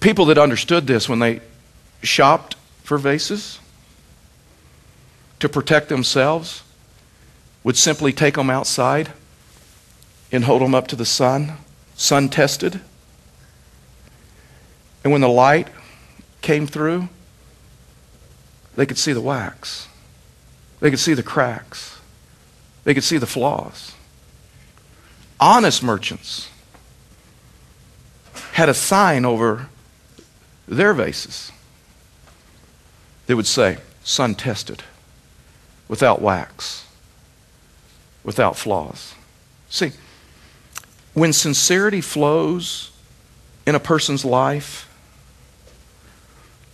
People 0.00 0.26
that 0.26 0.38
understood 0.38 0.86
this 0.86 1.08
when 1.08 1.18
they 1.18 1.40
shopped 2.02 2.56
for 2.82 2.98
vases 2.98 3.58
to 5.40 5.48
protect 5.48 5.88
themselves 5.88 6.62
would 7.62 7.76
simply 7.76 8.12
take 8.12 8.34
them 8.34 8.50
outside 8.50 9.12
and 10.30 10.44
hold 10.44 10.60
them 10.60 10.74
up 10.74 10.86
to 10.88 10.96
the 10.96 11.06
sun, 11.06 11.54
sun 11.94 12.28
tested. 12.28 12.80
And 15.02 15.12
when 15.12 15.22
the 15.22 15.28
light 15.28 15.68
came 16.42 16.66
through, 16.66 17.08
they 18.76 18.84
could 18.84 18.98
see 18.98 19.12
the 19.14 19.20
wax. 19.20 19.88
They 20.80 20.90
could 20.90 20.98
see 20.98 21.14
the 21.14 21.22
cracks. 21.22 21.98
They 22.84 22.92
could 22.92 23.04
see 23.04 23.16
the 23.16 23.26
flaws. 23.26 23.93
Honest 25.40 25.82
merchants 25.82 26.48
had 28.52 28.68
a 28.68 28.74
sign 28.74 29.24
over 29.24 29.68
their 30.66 30.94
vases 30.94 31.50
that 33.26 33.36
would 33.36 33.46
say, 33.46 33.78
Sun 34.02 34.34
tested, 34.34 34.82
without 35.88 36.20
wax, 36.20 36.86
without 38.22 38.56
flaws. 38.56 39.14
See, 39.70 39.92
when 41.14 41.32
sincerity 41.32 42.00
flows 42.00 42.90
in 43.66 43.74
a 43.74 43.80
person's 43.80 44.24
life, 44.24 44.90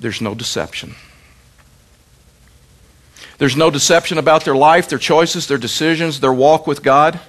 there's 0.01 0.21
no 0.21 0.35
deception. 0.35 0.95
There's 3.39 3.57
no 3.57 3.71
deception 3.71 4.19
about 4.19 4.45
their 4.45 4.57
life, 4.57 4.89
their 4.89 4.99
choices, 4.99 5.47
their 5.47 5.59
decisions, 5.59 6.21
their 6.21 6.33
walk 6.33 6.67
with 6.67 6.83
God. 6.83 7.21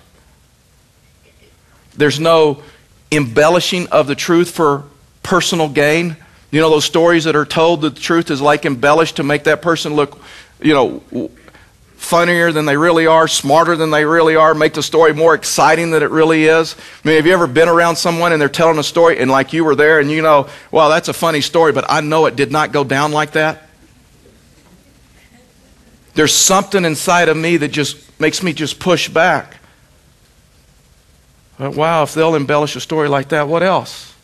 There's 1.96 2.20
no 2.20 2.64
embellishing 3.12 3.88
of 3.88 4.08
the 4.08 4.16
truth 4.16 4.52
for 4.52 4.86
personal 5.24 5.70
gain. 5.70 6.16
You 6.52 6.62
know 6.62 6.70
those 6.70 6.86
stories 6.86 7.26
that 7.26 7.36
are 7.36 7.46
told 7.46 7.82
the 7.82 7.92
truth 7.92 8.32
is 8.32 8.42
like 8.42 8.66
embellished 8.66 9.18
to 9.18 9.24
make 9.24 9.46
that 9.46 9.62
person 9.62 9.94
look, 9.96 10.20
you 10.62 10.74
know, 10.74 11.30
funnier 12.02 12.52
than 12.52 12.66
they 12.66 12.76
really 12.76 13.06
are, 13.06 13.28
smarter 13.28 13.76
than 13.76 13.92
they 13.92 14.04
really 14.04 14.36
are, 14.36 14.54
make 14.54 14.74
the 14.74 14.84
story 14.84 15.14
more 15.14 15.36
exciting 15.36 15.92
than 15.92 16.02
it 16.02 16.10
really 16.10 16.46
is. 16.46 16.76
I 17.04 17.08
mean, 17.08 17.18
have 17.18 17.26
you 17.28 17.34
ever 17.34 17.48
been 17.48 17.70
around 17.70 17.96
someone 17.96 18.34
and 18.34 18.42
they're 18.42 18.50
telling 18.50 18.80
a 18.80 18.84
story 18.84 19.20
and 19.20 19.30
like 19.30 19.54
you 19.54 19.64
were 19.64 19.76
there 19.76 20.00
and 20.00 20.10
you 20.10 20.22
know, 20.22 20.50
well, 20.72 20.90
that's 20.90 21.10
a 21.10 21.14
funny 21.14 21.42
story, 21.42 21.72
but 21.72 21.86
I 21.88 22.02
know 22.02 22.26
it 22.26 22.36
did 22.36 22.52
not 22.52 22.72
go 22.72 22.84
down 22.84 23.12
like 23.12 23.34
that? 23.34 23.70
There's 26.16 26.34
something 26.34 26.84
inside 26.84 27.30
of 27.30 27.38
me 27.38 27.58
that 27.58 27.70
just 27.70 28.20
makes 28.20 28.44
me 28.44 28.52
just 28.52 28.80
push 28.80 29.08
back. 29.08 29.61
But 31.62 31.76
wow, 31.76 32.02
if 32.02 32.16
they'll 32.16 32.34
embellish 32.34 32.76
a 32.76 32.80
story 32.80 33.08
like 33.08 33.30
that, 33.30 33.48
what 33.48 33.62
else? 33.62 34.16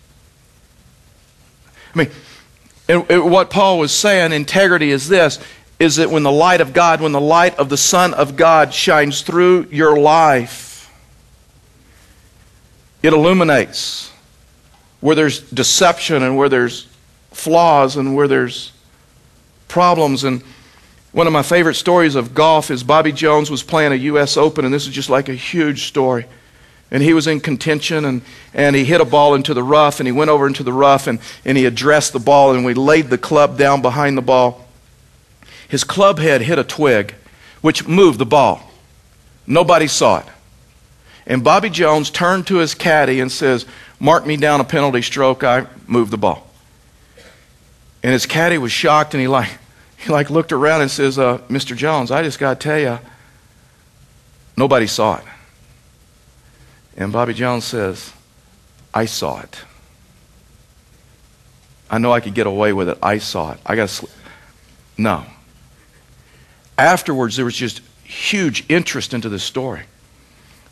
I 1.94 2.00
mean, 2.00 2.10
and, 2.90 3.06
and 3.12 3.30
what 3.30 3.52
Paul 3.52 3.78
was 3.78 3.92
saying, 3.92 4.32
integrity 4.32 4.90
is 4.90 5.08
this 5.08 5.38
is 5.78 5.98
that 5.98 6.10
when 6.10 6.24
the 6.24 6.32
light 6.32 6.62
of 6.62 6.74
God, 6.74 7.00
when 7.00 7.12
the 7.12 7.22
light 7.22 7.54
of 7.60 7.70
the 7.70 7.78
Son 7.78 8.16
of 8.16 8.36
God 8.38 8.74
shines 8.74 9.22
through 9.22 9.68
your 9.70 10.00
life, 10.00 10.92
it 13.04 13.14
illuminates 13.14 14.12
where 15.00 15.16
there's 15.16 15.40
deception 15.52 16.24
and 16.24 16.38
where 16.38 16.50
there's 16.50 16.88
flaws 17.30 17.98
and 17.98 18.16
where 18.16 18.28
there's 18.28 18.72
problems. 19.68 20.24
And 20.24 20.42
one 21.12 21.28
of 21.28 21.34
my 21.34 21.44
favorite 21.44 21.76
stories 21.76 22.16
of 22.16 22.34
golf 22.34 22.72
is 22.72 22.82
Bobby 22.82 23.12
Jones 23.12 23.52
was 23.52 23.62
playing 23.62 23.92
a 23.92 23.96
U.S. 23.96 24.38
Open, 24.38 24.66
and 24.66 24.74
this 24.74 24.88
is 24.88 24.92
just 24.92 25.12
like 25.12 25.30
a 25.30 25.36
huge 25.36 25.84
story. 25.84 26.26
And 26.90 27.04
he 27.04 27.14
was 27.14 27.28
in 27.28 27.42
contention, 27.42 28.06
and, 28.06 28.22
and 28.54 28.76
he 28.76 28.86
hit 28.86 29.02
a 29.02 29.06
ball 29.06 29.36
into 29.36 29.54
the 29.54 29.64
rough, 29.64 30.00
and 30.00 30.08
he 30.08 30.12
went 30.12 30.30
over 30.30 30.48
into 30.48 30.64
the 30.64 30.72
rough, 30.72 31.08
and, 31.08 31.20
and 31.44 31.58
he 31.58 31.66
addressed 31.66 32.14
the 32.14 32.20
ball, 32.20 32.54
and 32.54 32.64
we 32.64 32.74
laid 32.74 33.10
the 33.10 33.18
club 33.18 33.58
down 33.58 33.82
behind 33.82 34.18
the 34.18 34.22
ball 34.22 34.68
his 35.68 35.84
club 35.84 36.20
head 36.20 36.42
hit 36.42 36.60
a 36.60 36.64
twig, 36.64 37.14
which 37.62 37.88
moved 37.88 38.20
the 38.20 38.26
ball. 38.26 38.72
Nobody 39.46 39.88
saw 39.88 40.20
it. 40.20 40.26
And 41.26 41.44
Bobby 41.44 41.70
Jones 41.70 42.10
turned 42.10 42.48
to 42.48 42.58
his 42.58 42.74
caddy 42.74 43.20
and 43.20 43.32
says, 43.32 43.66
Mark 44.00 44.26
me 44.26 44.38
down 44.38 44.62
a 44.62 44.64
penalty 44.64 45.02
stroke. 45.02 45.44
I 45.44 45.68
moved 45.86 46.12
the 46.12 46.18
ball. 46.18 46.48
And 48.04 48.14
his 48.14 48.26
caddy 48.26 48.58
was 48.58 48.72
shocked 48.72 49.14
and 49.14 49.22
he 49.22 49.28
like, 49.28 49.50
he 49.98 50.10
like 50.10 50.30
looked 50.30 50.54
around 50.54 50.82
and 50.82 50.92
says, 50.92 51.20
uh, 51.20 51.40
Mr. 51.50 51.76
Jones, 51.76 52.12
I 52.12 52.24
just 52.24 52.40
got 52.40 52.60
to 52.60 52.64
tell 52.64 52.80
you, 52.80 53.00
nobody 54.56 54.88
saw 54.88 55.18
it. 55.18 55.24
And 56.98 57.14
Bobby 57.14 57.34
Jones 57.34 57.64
says, 57.64 58.12
I 58.94 59.06
saw 59.06 59.40
it. 59.42 59.62
I 61.90 62.00
know 62.00 62.12
I 62.12 62.20
could 62.20 62.34
get 62.34 62.48
away 62.48 62.74
with 62.74 62.90
it. 62.90 62.98
I 63.02 63.20
saw 63.20 63.54
it. 63.54 63.60
I 63.66 63.76
got 63.76 63.88
to 63.88 63.94
sleep. 63.94 64.12
No 64.98 65.26
afterwards, 66.78 67.36
there 67.36 67.46
was 67.46 67.56
just 67.56 67.82
huge 68.04 68.64
interest 68.70 69.14
into 69.14 69.30
this 69.30 69.44
story. 69.44 69.82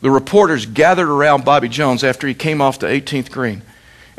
The 0.00 0.10
reporters 0.10 0.66
gathered 0.66 1.08
around 1.08 1.44
Bobby 1.44 1.68
Jones 1.68 2.04
after 2.04 2.28
he 2.28 2.34
came 2.34 2.60
off 2.60 2.78
the 2.78 2.86
18th 2.86 3.30
green. 3.30 3.62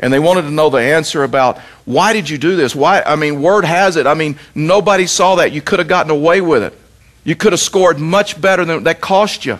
And 0.00 0.12
they 0.12 0.18
wanted 0.18 0.42
to 0.42 0.50
know 0.50 0.70
the 0.70 0.78
answer 0.78 1.24
about 1.24 1.58
why 1.84 2.12
did 2.12 2.30
you 2.30 2.38
do 2.38 2.54
this? 2.54 2.74
Why? 2.74 3.02
I 3.02 3.16
mean, 3.16 3.42
word 3.42 3.64
has 3.64 3.96
it. 3.96 4.06
I 4.06 4.14
mean, 4.14 4.38
nobody 4.54 5.06
saw 5.06 5.36
that. 5.36 5.50
You 5.50 5.60
could 5.60 5.80
have 5.80 5.88
gotten 5.88 6.10
away 6.10 6.40
with 6.40 6.62
it. 6.62 6.78
You 7.24 7.34
could 7.34 7.52
have 7.52 7.60
scored 7.60 7.98
much 7.98 8.40
better 8.40 8.64
than 8.64 8.84
that 8.84 9.00
cost 9.00 9.44
you. 9.44 9.58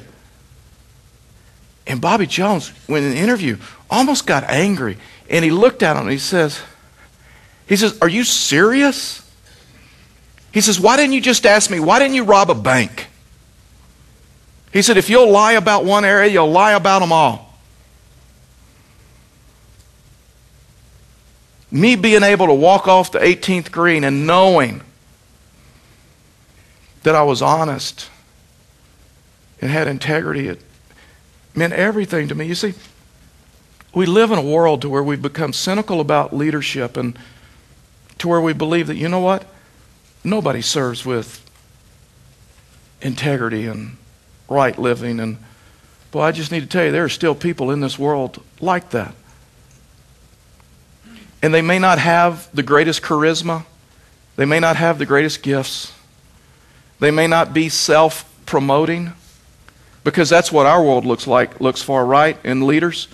And 1.88 2.02
Bobby 2.02 2.26
Jones, 2.26 2.68
when 2.87 3.02
in 3.02 3.11
the 3.11 3.16
interview, 3.16 3.57
almost 3.90 4.26
got 4.26 4.45
angry. 4.45 4.99
And 5.30 5.42
he 5.42 5.50
looked 5.50 5.83
at 5.83 5.97
him 5.97 6.02
and 6.02 6.11
he 6.11 6.18
says, 6.18 6.61
he 7.66 7.76
says, 7.76 7.99
Are 8.00 8.09
you 8.09 8.25
serious? 8.25 9.23
He 10.52 10.61
says, 10.61 10.78
Why 10.78 10.97
didn't 10.97 11.14
you 11.14 11.23
just 11.23 11.47
ask 11.47 11.71
me? 11.71 11.80
Why 11.80 11.99
didn't 11.99 12.14
you 12.14 12.25
rob 12.25 12.50
a 12.50 12.54
bank? 12.54 13.07
He 14.71 14.83
said, 14.83 14.99
If 14.99 15.09
you'll 15.09 15.30
lie 15.30 15.52
about 15.52 15.87
one 15.87 16.04
area, 16.04 16.30
you'll 16.30 16.50
lie 16.50 16.73
about 16.73 17.00
them 17.00 17.11
all. 17.11 17.47
Me 21.71 21.97
being 21.97 22.23
able 22.23 22.47
to 22.47 22.54
walk 22.54 22.87
off 22.87 23.12
the 23.12 23.18
18th 23.18 23.71
green 23.71 24.04
and 24.04 24.26
knowing 24.26 24.83
that 27.02 27.14
I 27.14 27.23
was 27.23 27.40
honest 27.40 28.11
and 29.61 29.71
had 29.71 29.88
integrity, 29.88 30.49
it 30.49 30.62
meant 31.54 31.72
everything 31.72 32.28
to 32.28 32.34
me. 32.34 32.46
You 32.46 32.54
see, 32.54 32.74
we 33.94 34.06
live 34.06 34.30
in 34.30 34.38
a 34.38 34.42
world 34.42 34.82
to 34.82 34.88
where 34.88 35.02
we've 35.02 35.22
become 35.22 35.52
cynical 35.52 36.00
about 36.00 36.34
leadership 36.34 36.96
and 36.96 37.18
to 38.18 38.28
where 38.28 38.40
we 38.40 38.52
believe 38.52 38.86
that, 38.88 38.96
you 38.96 39.08
know 39.08 39.20
what? 39.20 39.44
Nobody 40.24 40.60
serves 40.60 41.04
with 41.04 41.44
integrity 43.00 43.66
and 43.66 43.96
right 44.48 44.78
living. 44.78 45.20
And, 45.20 45.38
boy, 46.10 46.22
I 46.22 46.32
just 46.32 46.52
need 46.52 46.60
to 46.60 46.66
tell 46.66 46.84
you, 46.84 46.92
there 46.92 47.04
are 47.04 47.08
still 47.08 47.34
people 47.34 47.70
in 47.70 47.80
this 47.80 47.98
world 47.98 48.42
like 48.60 48.90
that. 48.90 49.14
And 51.42 51.54
they 51.54 51.62
may 51.62 51.78
not 51.78 51.98
have 51.98 52.48
the 52.52 52.64
greatest 52.64 53.02
charisma, 53.02 53.64
they 54.36 54.44
may 54.44 54.58
not 54.58 54.76
have 54.76 54.98
the 54.98 55.06
greatest 55.06 55.42
gifts, 55.42 55.92
they 56.98 57.12
may 57.12 57.28
not 57.28 57.54
be 57.54 57.68
self 57.68 58.28
promoting, 58.44 59.12
because 60.08 60.30
that's 60.30 60.50
what 60.50 60.64
our 60.64 60.82
world 60.82 61.04
looks 61.04 61.26
like, 61.26 61.60
looks 61.60 61.82
for, 61.82 62.02
right? 62.02 62.38
In 62.42 62.66
leaders. 62.66 63.08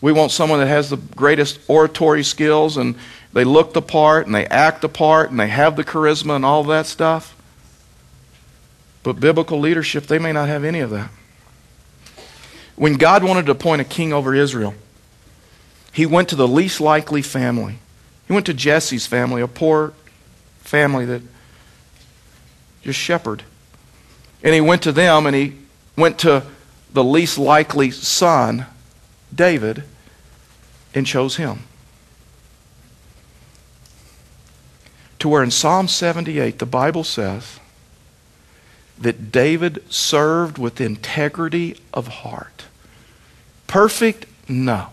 We 0.00 0.12
want 0.12 0.30
someone 0.30 0.60
that 0.60 0.68
has 0.68 0.90
the 0.90 0.96
greatest 0.96 1.58
oratory 1.66 2.22
skills 2.22 2.76
and 2.76 2.94
they 3.32 3.42
look 3.42 3.72
the 3.72 3.82
part 3.82 4.26
and 4.26 4.34
they 4.34 4.46
act 4.46 4.80
the 4.80 4.88
part 4.88 5.32
and 5.32 5.40
they 5.40 5.48
have 5.48 5.74
the 5.74 5.82
charisma 5.82 6.36
and 6.36 6.44
all 6.44 6.62
that 6.64 6.86
stuff. 6.86 7.34
But 9.02 9.18
biblical 9.18 9.58
leadership, 9.58 10.06
they 10.06 10.20
may 10.20 10.30
not 10.30 10.46
have 10.46 10.62
any 10.62 10.78
of 10.78 10.90
that. 10.90 11.10
When 12.76 12.94
God 12.94 13.24
wanted 13.24 13.46
to 13.46 13.52
appoint 13.52 13.80
a 13.80 13.84
king 13.84 14.12
over 14.12 14.32
Israel, 14.32 14.74
he 15.92 16.06
went 16.06 16.28
to 16.28 16.36
the 16.36 16.46
least 16.46 16.80
likely 16.80 17.22
family. 17.22 17.80
He 18.28 18.32
went 18.32 18.46
to 18.46 18.54
Jesse's 18.54 19.06
family, 19.06 19.42
a 19.42 19.48
poor 19.48 19.94
family 20.60 21.06
that 21.06 21.22
just 22.82 23.00
shepherd. 23.00 23.42
And 24.44 24.54
he 24.54 24.60
went 24.60 24.82
to 24.82 24.92
them 24.92 25.26
and 25.26 25.34
he 25.34 25.54
went 25.96 26.18
to 26.20 26.44
the 26.92 27.04
least 27.04 27.38
likely 27.38 27.90
son, 27.90 28.66
David, 29.34 29.84
and 30.94 31.06
chose 31.06 31.36
him. 31.36 31.64
to 35.18 35.30
where 35.30 35.42
in 35.42 35.50
Psalm 35.50 35.88
78 35.88 36.58
the 36.58 36.66
Bible 36.66 37.04
says 37.04 37.58
that 38.98 39.30
David 39.30 39.82
served 39.92 40.58
with 40.58 40.80
integrity 40.80 41.76
of 41.92 42.08
heart. 42.08 42.66
Perfect? 43.66 44.26
No. 44.48 44.88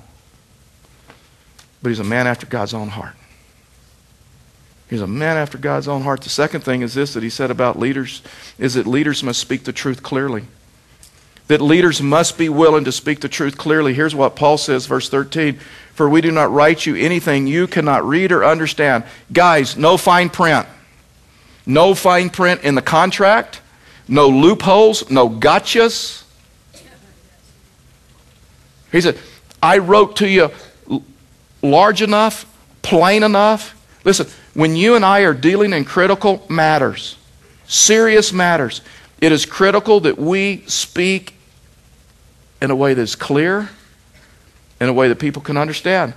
But 1.81 1.89
he's 1.89 1.99
a 1.99 2.03
man 2.03 2.27
after 2.27 2.45
God's 2.45 2.73
own 2.73 2.89
heart. 2.89 3.15
He's 4.89 5.01
a 5.01 5.07
man 5.07 5.37
after 5.37 5.57
God's 5.57 5.87
own 5.87 6.01
heart. 6.01 6.21
The 6.21 6.29
second 6.29 6.61
thing 6.61 6.81
is 6.81 6.93
this 6.93 7.13
that 7.13 7.23
he 7.23 7.29
said 7.29 7.49
about 7.49 7.79
leaders 7.79 8.21
is 8.57 8.73
that 8.73 8.85
leaders 8.85 9.23
must 9.23 9.39
speak 9.39 9.63
the 9.63 9.73
truth 9.73 10.03
clearly. 10.03 10.45
That 11.47 11.61
leaders 11.61 12.01
must 12.01 12.37
be 12.37 12.47
willing 12.49 12.85
to 12.85 12.91
speak 12.91 13.19
the 13.19 13.29
truth 13.29 13.57
clearly. 13.57 13.93
Here's 13.93 14.15
what 14.15 14.35
Paul 14.35 14.57
says, 14.57 14.85
verse 14.85 15.09
13 15.09 15.59
for 15.93 16.09
we 16.09 16.21
do 16.21 16.31
not 16.31 16.51
write 16.51 16.85
you 16.85 16.95
anything 16.95 17.45
you 17.45 17.67
cannot 17.67 18.03
read 18.03 18.31
or 18.31 18.43
understand. 18.43 19.03
Guys, 19.31 19.77
no 19.77 19.95
fine 19.95 20.29
print. 20.29 20.67
No 21.65 21.93
fine 21.93 22.29
print 22.29 22.61
in 22.63 22.75
the 22.75 22.81
contract. 22.81 23.61
No 24.07 24.27
loopholes. 24.27 25.09
No 25.11 25.29
gotchas. 25.29 26.23
He 28.91 29.01
said, 29.01 29.19
I 29.61 29.77
wrote 29.77 30.17
to 30.17 30.27
you 30.27 30.51
large 31.61 32.01
enough 32.01 32.45
plain 32.81 33.23
enough. 33.23 33.79
Listen, 34.03 34.27
when 34.53 34.75
you 34.75 34.95
and 34.95 35.05
I 35.05 35.21
are 35.21 35.33
dealing 35.33 35.73
in 35.73 35.85
critical 35.85 36.45
matters, 36.49 37.17
serious 37.65 38.33
matters, 38.33 38.81
it 39.23 39.31
is 39.31 39.45
critical 39.45 40.01
that 40.01 40.17
we 40.17 40.65
speak 40.67 41.33
in 42.61 42.71
a 42.71 42.75
way 42.75 42.93
that's 42.93 43.15
clear, 43.15 43.69
in 44.81 44.89
a 44.89 44.93
way 44.93 45.07
that 45.07 45.17
people 45.17 45.41
can 45.41 45.55
understand. 45.55 46.13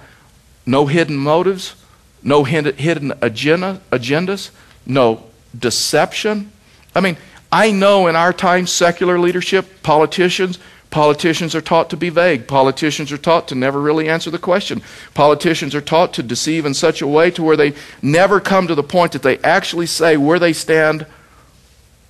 No 0.66 0.86
hidden 0.86 1.16
motives, 1.16 1.76
no 2.20 2.42
hidden 2.42 3.12
agenda, 3.22 3.80
agendas, 3.92 4.50
no 4.84 5.22
deception. 5.56 6.50
I 6.96 7.00
mean, 7.00 7.16
I 7.52 7.70
know 7.70 8.08
in 8.08 8.16
our 8.16 8.32
time, 8.32 8.66
secular 8.66 9.20
leadership, 9.20 9.84
politicians, 9.84 10.58
Politicians 10.88 11.54
are 11.54 11.60
taught 11.60 11.90
to 11.90 11.96
be 11.96 12.08
vague. 12.08 12.46
Politicians 12.46 13.10
are 13.12 13.18
taught 13.18 13.48
to 13.48 13.54
never 13.54 13.80
really 13.80 14.08
answer 14.08 14.30
the 14.30 14.38
question. 14.38 14.80
Politicians 15.14 15.74
are 15.74 15.80
taught 15.80 16.14
to 16.14 16.22
deceive 16.22 16.64
in 16.64 16.72
such 16.72 17.02
a 17.02 17.06
way 17.06 17.30
to 17.32 17.42
where 17.42 17.56
they 17.56 17.74
never 18.00 18.40
come 18.40 18.66
to 18.68 18.74
the 18.74 18.84
point 18.84 19.12
that 19.12 19.22
they 19.22 19.36
actually 19.38 19.86
say 19.86 20.16
where 20.16 20.38
they 20.38 20.52
stand 20.52 21.04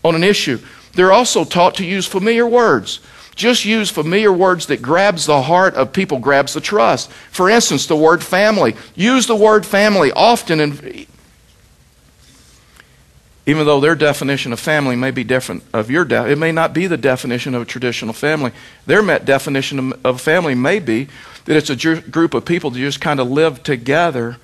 on 0.05 0.15
an 0.15 0.23
issue. 0.23 0.59
They're 0.97 1.13
also 1.13 1.45
taught 1.45 1.77
to 1.77 1.85
use 1.85 2.07
familiar 2.07 2.47
words. 2.47 3.01
Just 3.37 3.67
use 3.67 3.91
familiar 3.91 4.33
words 4.33 4.67
that 4.67 4.81
grabs 4.81 5.27
the 5.27 5.43
heart 5.43 5.75
of 5.75 5.93
people, 5.93 6.19
grabs 6.19 6.55
the 6.55 6.61
trust. 6.61 7.11
For 7.11 7.51
instance, 7.51 7.87
the 7.87 7.95
word 7.95 8.25
family. 8.25 8.75
Use 8.95 9.27
the 9.27 9.37
word 9.37 9.67
family 9.67 10.11
often 10.11 10.59
in 10.59 11.07
even 13.49 13.65
though 13.65 13.79
their 13.79 13.95
definition 13.95 14.53
of 14.53 14.59
family 14.59 14.97
may 14.97 15.13
be 15.13 15.23
different 15.23 15.63
of 15.73 15.89
your 15.89 16.05
de- 16.05 16.31
it 16.33 16.37
may 16.37 16.51
not 16.51 16.75
be 16.75 16.89
the 16.89 16.97
definition 16.97 17.55
of 17.55 17.63
a 17.63 17.65
traditional 17.65 18.13
family 18.13 18.51
their 18.87 19.03
definition 19.21 19.93
of 20.05 20.21
family 20.21 20.55
may 20.55 20.81
be 20.81 21.07
that 21.45 21.57
it's 21.57 21.71
a 21.71 21.77
ju- 21.77 22.01
group 22.01 22.35
of 22.35 22.45
people 22.45 22.71
that 22.71 22.79
just 22.81 23.01
kind 23.01 23.21
of 23.21 23.31
live 23.31 23.63
together 23.63 24.37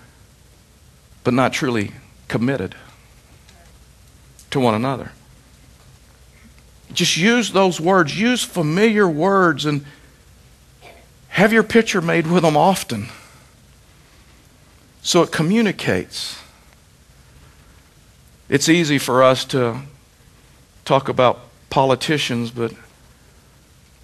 but 1.25 1.35
not 1.35 1.53
truly 1.53 1.91
committed 2.29 2.77
to 4.51 4.61
one 4.61 4.75
another 4.75 5.11
just 6.95 7.17
use 7.17 7.53
those 7.53 7.81
words 7.81 8.19
use 8.19 8.45
familiar 8.45 9.09
words 9.09 9.65
and 9.65 9.85
have 11.29 11.53
your 11.53 11.63
picture 11.63 12.01
made 12.01 12.27
with 12.27 12.43
them 12.43 12.57
often 12.57 13.09
so 15.03 15.23
it 15.23 15.33
communicates 15.33 16.39
it's 18.53 18.69
easy 18.69 18.99
for 18.99 19.23
us 19.23 19.47
to 19.47 19.81
talk 20.85 21.09
about 21.09 21.41
politicians, 21.71 22.51
but 22.51 22.75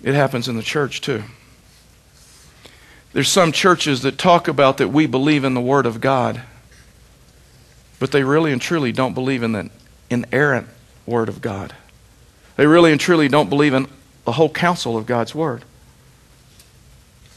it 0.03 0.15
happens 0.15 0.49
in 0.49 0.57
the 0.57 0.63
church 0.63 1.03
too. 1.03 1.25
There's 3.13 3.29
some 3.29 3.53
churches 3.53 4.01
that 4.03 4.17
talk 4.17 4.49
about 4.49 4.79
that 4.79 4.89
we 4.89 5.07
believe 5.07 5.45
in 5.45 5.53
the 5.53 5.61
Word 5.61 5.85
of 5.85 6.01
God, 6.01 6.41
but 7.99 8.11
they 8.11 8.23
really 8.23 8.51
and 8.51 8.61
truly 8.61 8.91
don't 8.91 9.13
believe 9.13 9.43
in 9.43 9.53
the 9.53 9.71
inerrant 10.09 10.69
Word 11.05 11.29
of 11.29 11.43
God. 11.43 11.75
They 12.59 12.67
really 12.67 12.91
and 12.91 13.01
truly 13.01 13.29
don't 13.29 13.49
believe 13.49 13.73
in 13.73 13.87
the 14.25 14.33
whole 14.33 14.51
counsel 14.51 14.97
of 14.97 15.07
God's 15.07 15.33
Word. 15.33 15.63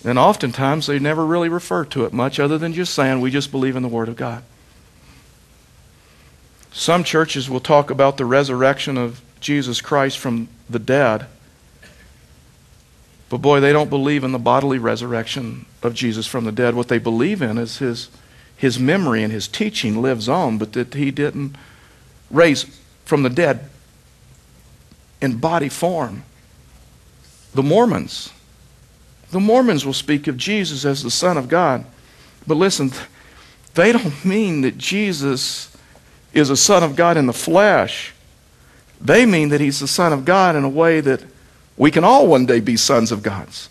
And 0.03 0.17
oftentimes 0.17 0.87
they 0.87 0.97
never 0.97 1.23
really 1.23 1.47
refer 1.47 1.85
to 1.85 2.05
it 2.05 2.11
much 2.11 2.39
other 2.39 2.57
than 2.57 2.73
just 2.73 2.95
saying, 2.95 3.21
we 3.21 3.29
just 3.29 3.51
believe 3.51 3.75
in 3.75 3.83
the 3.83 3.87
Word 3.87 4.09
of 4.09 4.15
God. 4.15 4.41
Some 6.71 7.03
churches 7.03 7.51
will 7.51 7.59
talk 7.59 7.91
about 7.91 8.17
the 8.17 8.25
resurrection 8.25 8.97
of 8.97 9.21
Jesus 9.39 9.79
Christ 9.79 10.17
from 10.17 10.47
the 10.67 10.79
dead. 10.79 11.27
But 13.29 13.37
boy, 13.37 13.59
they 13.59 13.71
don't 13.71 13.91
believe 13.91 14.23
in 14.23 14.31
the 14.31 14.39
bodily 14.39 14.79
resurrection 14.79 15.67
of 15.83 15.93
Jesus 15.93 16.25
from 16.25 16.45
the 16.45 16.51
dead. 16.51 16.73
What 16.73 16.87
they 16.87 16.97
believe 16.97 17.43
in 17.43 17.59
is 17.59 17.77
his, 17.77 18.09
his 18.57 18.79
memory 18.79 19.21
and 19.21 19.31
his 19.31 19.47
teaching 19.47 20.01
lives 20.01 20.27
on, 20.27 20.57
but 20.57 20.73
that 20.73 20.95
he 20.95 21.11
didn't 21.11 21.55
raise 22.31 22.63
from 23.05 23.21
the 23.21 23.29
dead 23.29 23.69
in 25.21 25.37
body 25.37 25.69
form. 25.69 26.23
The 27.53 27.63
Mormons. 27.63 28.31
The 29.31 29.39
Mormons 29.39 29.85
will 29.85 29.93
speak 29.93 30.27
of 30.27 30.37
Jesus 30.37 30.85
as 30.85 31.03
the 31.03 31.11
Son 31.11 31.37
of 31.37 31.47
God. 31.47 31.85
But 32.47 32.55
listen, 32.55 32.91
they 33.73 33.91
don't 33.91 34.25
mean 34.25 34.61
that 34.61 34.77
Jesus 34.77 35.75
is 36.33 36.49
a 36.49 36.57
son 36.57 36.83
of 36.83 36.95
God 36.95 37.17
in 37.17 37.25
the 37.25 37.33
flesh, 37.33 38.13
they 38.99 39.25
mean 39.25 39.49
that 39.49 39.61
he's 39.61 39.79
the 39.79 39.87
son 39.87 40.13
of 40.13 40.25
God 40.25 40.55
in 40.55 40.63
a 40.63 40.69
way 40.69 41.01
that 41.01 41.23
we 41.75 41.89
can 41.89 42.03
all 42.03 42.27
one 42.27 42.45
day 42.45 42.59
be 42.59 42.77
sons 42.77 43.11
of 43.11 43.23
God's. 43.23 43.67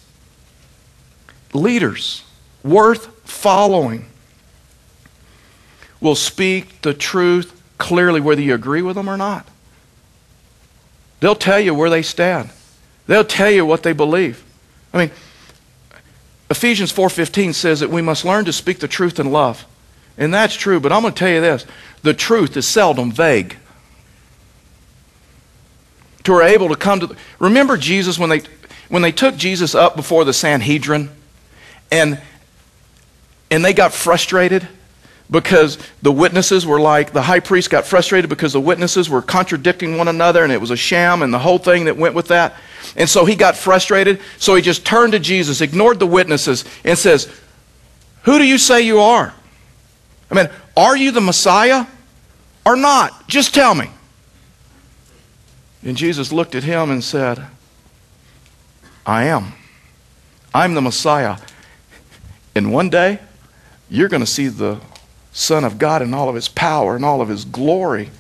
Leaders 1.54 2.24
worth 2.64 3.06
following 3.28 4.06
will 6.00 6.16
speak 6.16 6.82
the 6.82 6.94
truth 6.94 7.60
clearly, 7.78 8.20
whether 8.20 8.40
you 8.40 8.54
agree 8.54 8.82
with 8.82 8.96
them 8.96 9.08
or 9.08 9.16
not. 9.16 9.46
They'll 11.20 11.34
tell 11.34 11.60
you 11.60 11.74
where 11.74 11.90
they 11.90 12.02
stand. 12.02 12.50
They'll 13.06 13.24
tell 13.24 13.50
you 13.50 13.64
what 13.64 13.82
they 13.82 13.92
believe. 13.92 14.42
I 14.92 14.98
mean, 14.98 15.10
Ephesians 16.50 16.92
4:15 16.92 17.54
says 17.54 17.80
that 17.80 17.90
we 17.90 18.02
must 18.02 18.24
learn 18.24 18.44
to 18.46 18.52
speak 18.52 18.80
the 18.80 18.88
truth 18.88 19.20
in 19.20 19.30
love. 19.30 19.64
And 20.18 20.34
that's 20.34 20.54
true, 20.54 20.80
but 20.80 20.92
I'm 20.92 21.02
going 21.02 21.14
to 21.14 21.18
tell 21.18 21.30
you 21.30 21.40
this 21.40 21.64
the 22.02 22.14
truth 22.14 22.56
is 22.56 22.66
seldom 22.66 23.12
vague. 23.12 23.56
To 26.24 26.34
are 26.34 26.42
able 26.42 26.68
to 26.68 26.76
come 26.76 27.00
to. 27.00 27.06
The, 27.06 27.16
remember 27.38 27.76
Jesus 27.76 28.18
when 28.18 28.28
they, 28.28 28.42
when 28.88 29.02
they 29.02 29.12
took 29.12 29.36
Jesus 29.36 29.74
up 29.74 29.96
before 29.96 30.24
the 30.24 30.32
Sanhedrin 30.32 31.10
and, 31.90 32.20
and 33.50 33.64
they 33.64 33.72
got 33.72 33.92
frustrated 33.92 34.68
because 35.30 35.78
the 36.02 36.10
witnesses 36.10 36.66
were 36.66 36.80
like, 36.80 37.12
the 37.12 37.22
high 37.22 37.40
priest 37.40 37.70
got 37.70 37.86
frustrated 37.86 38.28
because 38.28 38.52
the 38.52 38.60
witnesses 38.60 39.08
were 39.08 39.22
contradicting 39.22 39.96
one 39.96 40.08
another 40.08 40.42
and 40.42 40.52
it 40.52 40.60
was 40.60 40.70
a 40.70 40.76
sham 40.76 41.22
and 41.22 41.32
the 41.32 41.38
whole 41.38 41.58
thing 41.58 41.84
that 41.84 41.96
went 41.96 42.14
with 42.14 42.28
that. 42.28 42.56
And 42.96 43.08
so 43.08 43.24
he 43.24 43.36
got 43.36 43.56
frustrated. 43.56 44.20
So 44.38 44.56
he 44.56 44.62
just 44.62 44.84
turned 44.84 45.12
to 45.12 45.20
Jesus, 45.20 45.60
ignored 45.60 46.00
the 46.00 46.06
witnesses, 46.06 46.64
and 46.84 46.98
says, 46.98 47.32
Who 48.22 48.38
do 48.38 48.44
you 48.44 48.58
say 48.58 48.82
you 48.82 48.98
are? 48.98 49.32
I 50.30 50.34
mean, 50.34 50.48
are 50.76 50.96
you 50.96 51.12
the 51.12 51.20
Messiah 51.20 51.86
or 52.66 52.74
not? 52.74 53.28
Just 53.28 53.54
tell 53.54 53.74
me. 53.74 53.90
And 55.84 55.96
Jesus 55.96 56.32
looked 56.32 56.54
at 56.54 56.64
him 56.64 56.90
and 56.90 57.02
said, 57.02 57.46
I 59.06 59.24
am. 59.24 59.52
I'm 60.52 60.74
the 60.74 60.82
Messiah. 60.82 61.36
And 62.54 62.72
one 62.72 62.90
day, 62.90 63.20
you're 63.88 64.08
going 64.08 64.22
to 64.22 64.26
see 64.26 64.48
the 64.48 64.80
Son 65.32 65.64
of 65.64 65.78
God 65.78 66.02
in 66.02 66.12
all 66.12 66.28
of 66.28 66.34
his 66.34 66.48
power 66.48 66.96
and 66.96 67.04
all 67.04 67.20
of 67.20 67.28
his 67.28 67.44
glory. 67.44 68.10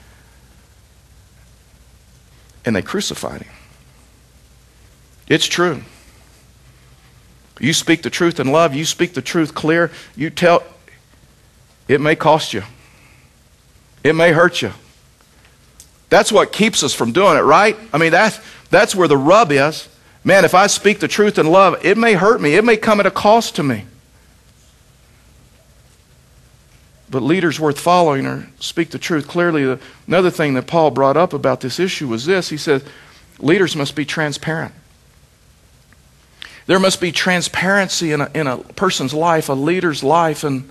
And 2.64 2.76
they 2.76 2.82
crucified 2.82 3.42
him. 3.42 3.52
It's 5.28 5.46
true. 5.46 5.82
You 7.60 7.72
speak 7.72 8.02
the 8.02 8.10
truth 8.10 8.40
in 8.40 8.50
love, 8.50 8.74
you 8.74 8.84
speak 8.84 9.12
the 9.12 9.22
truth 9.22 9.54
clear, 9.54 9.90
you 10.16 10.30
tell 10.30 10.62
it 11.88 12.00
may 12.00 12.16
cost 12.16 12.54
you, 12.54 12.62
it 14.02 14.14
may 14.14 14.32
hurt 14.32 14.62
you. 14.62 14.72
That's 16.08 16.32
what 16.32 16.52
keeps 16.52 16.82
us 16.82 16.94
from 16.94 17.12
doing 17.12 17.36
it, 17.36 17.42
right? 17.42 17.76
I 17.92 17.98
mean, 17.98 18.12
that's, 18.12 18.40
that's 18.70 18.96
where 18.96 19.08
the 19.08 19.16
rub 19.16 19.52
is. 19.52 19.88
Man, 20.24 20.44
if 20.44 20.54
I 20.54 20.66
speak 20.66 21.00
the 21.00 21.08
truth 21.08 21.38
in 21.38 21.46
love, 21.46 21.84
it 21.84 21.96
may 21.96 22.14
hurt 22.14 22.40
me, 22.40 22.54
it 22.54 22.64
may 22.64 22.76
come 22.76 22.98
at 22.98 23.06
a 23.06 23.10
cost 23.10 23.56
to 23.56 23.62
me. 23.62 23.84
But 27.10 27.22
leaders 27.22 27.58
worth 27.58 27.80
following 27.80 28.26
or 28.26 28.48
speak 28.60 28.90
the 28.90 28.98
truth 28.98 29.26
clearly. 29.26 29.78
Another 30.06 30.30
thing 30.30 30.54
that 30.54 30.66
Paul 30.66 30.90
brought 30.90 31.16
up 31.16 31.32
about 31.32 31.60
this 31.60 31.80
issue 31.80 32.06
was 32.06 32.24
this 32.24 32.50
he 32.50 32.56
said, 32.56 32.84
leaders 33.38 33.74
must 33.74 33.96
be 33.96 34.04
transparent. 34.04 34.74
There 36.66 36.78
must 36.78 37.00
be 37.00 37.10
transparency 37.10 38.12
in 38.12 38.20
a, 38.20 38.30
in 38.32 38.46
a 38.46 38.58
person's 38.58 39.12
life, 39.12 39.48
a 39.48 39.54
leader's 39.54 40.04
life, 40.04 40.44
and 40.44 40.70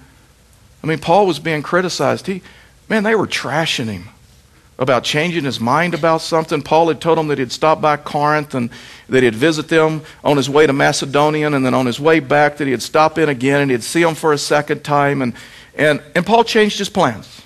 I 0.82 0.88
mean, 0.88 1.00
Paul 1.00 1.28
was 1.28 1.40
being 1.40 1.62
criticized. 1.62 2.28
He, 2.28 2.42
man, 2.88 3.04
they 3.04 3.16
were 3.16 3.28
trashing 3.28 3.88
him 3.88 4.10
about 4.78 5.04
changing 5.04 5.44
his 5.44 5.60
mind 5.60 5.94
about 5.94 6.22
something. 6.22 6.62
Paul 6.62 6.88
had 6.88 7.02
told 7.02 7.20
him 7.20 7.28
that 7.28 7.38
he'd 7.38 7.52
stop 7.52 7.82
by 7.82 7.98
Corinth 7.98 8.56
and 8.56 8.70
that 9.10 9.24
he'd 9.24 9.36
visit 9.36 9.68
them 9.68 10.04
on 10.24 10.38
his 10.38 10.50
way 10.50 10.66
to 10.66 10.72
Macedonia, 10.72 11.48
and 11.48 11.66
then 11.66 11.74
on 11.74 11.86
his 11.86 12.00
way 12.00 12.22
back 12.22 12.58
that 12.58 12.68
he'd 12.68 12.82
stop 12.82 13.18
in 13.18 13.28
again 13.28 13.60
and 13.60 13.72
he'd 13.72 13.84
see 13.84 14.02
them 14.02 14.16
for 14.16 14.32
a 14.32 14.38
second 14.38 14.86
time. 14.86 15.22
And, 15.22 15.34
and, 15.80 16.04
and 16.14 16.26
Paul 16.26 16.44
changed 16.44 16.78
his 16.78 16.90
plans. 16.90 17.42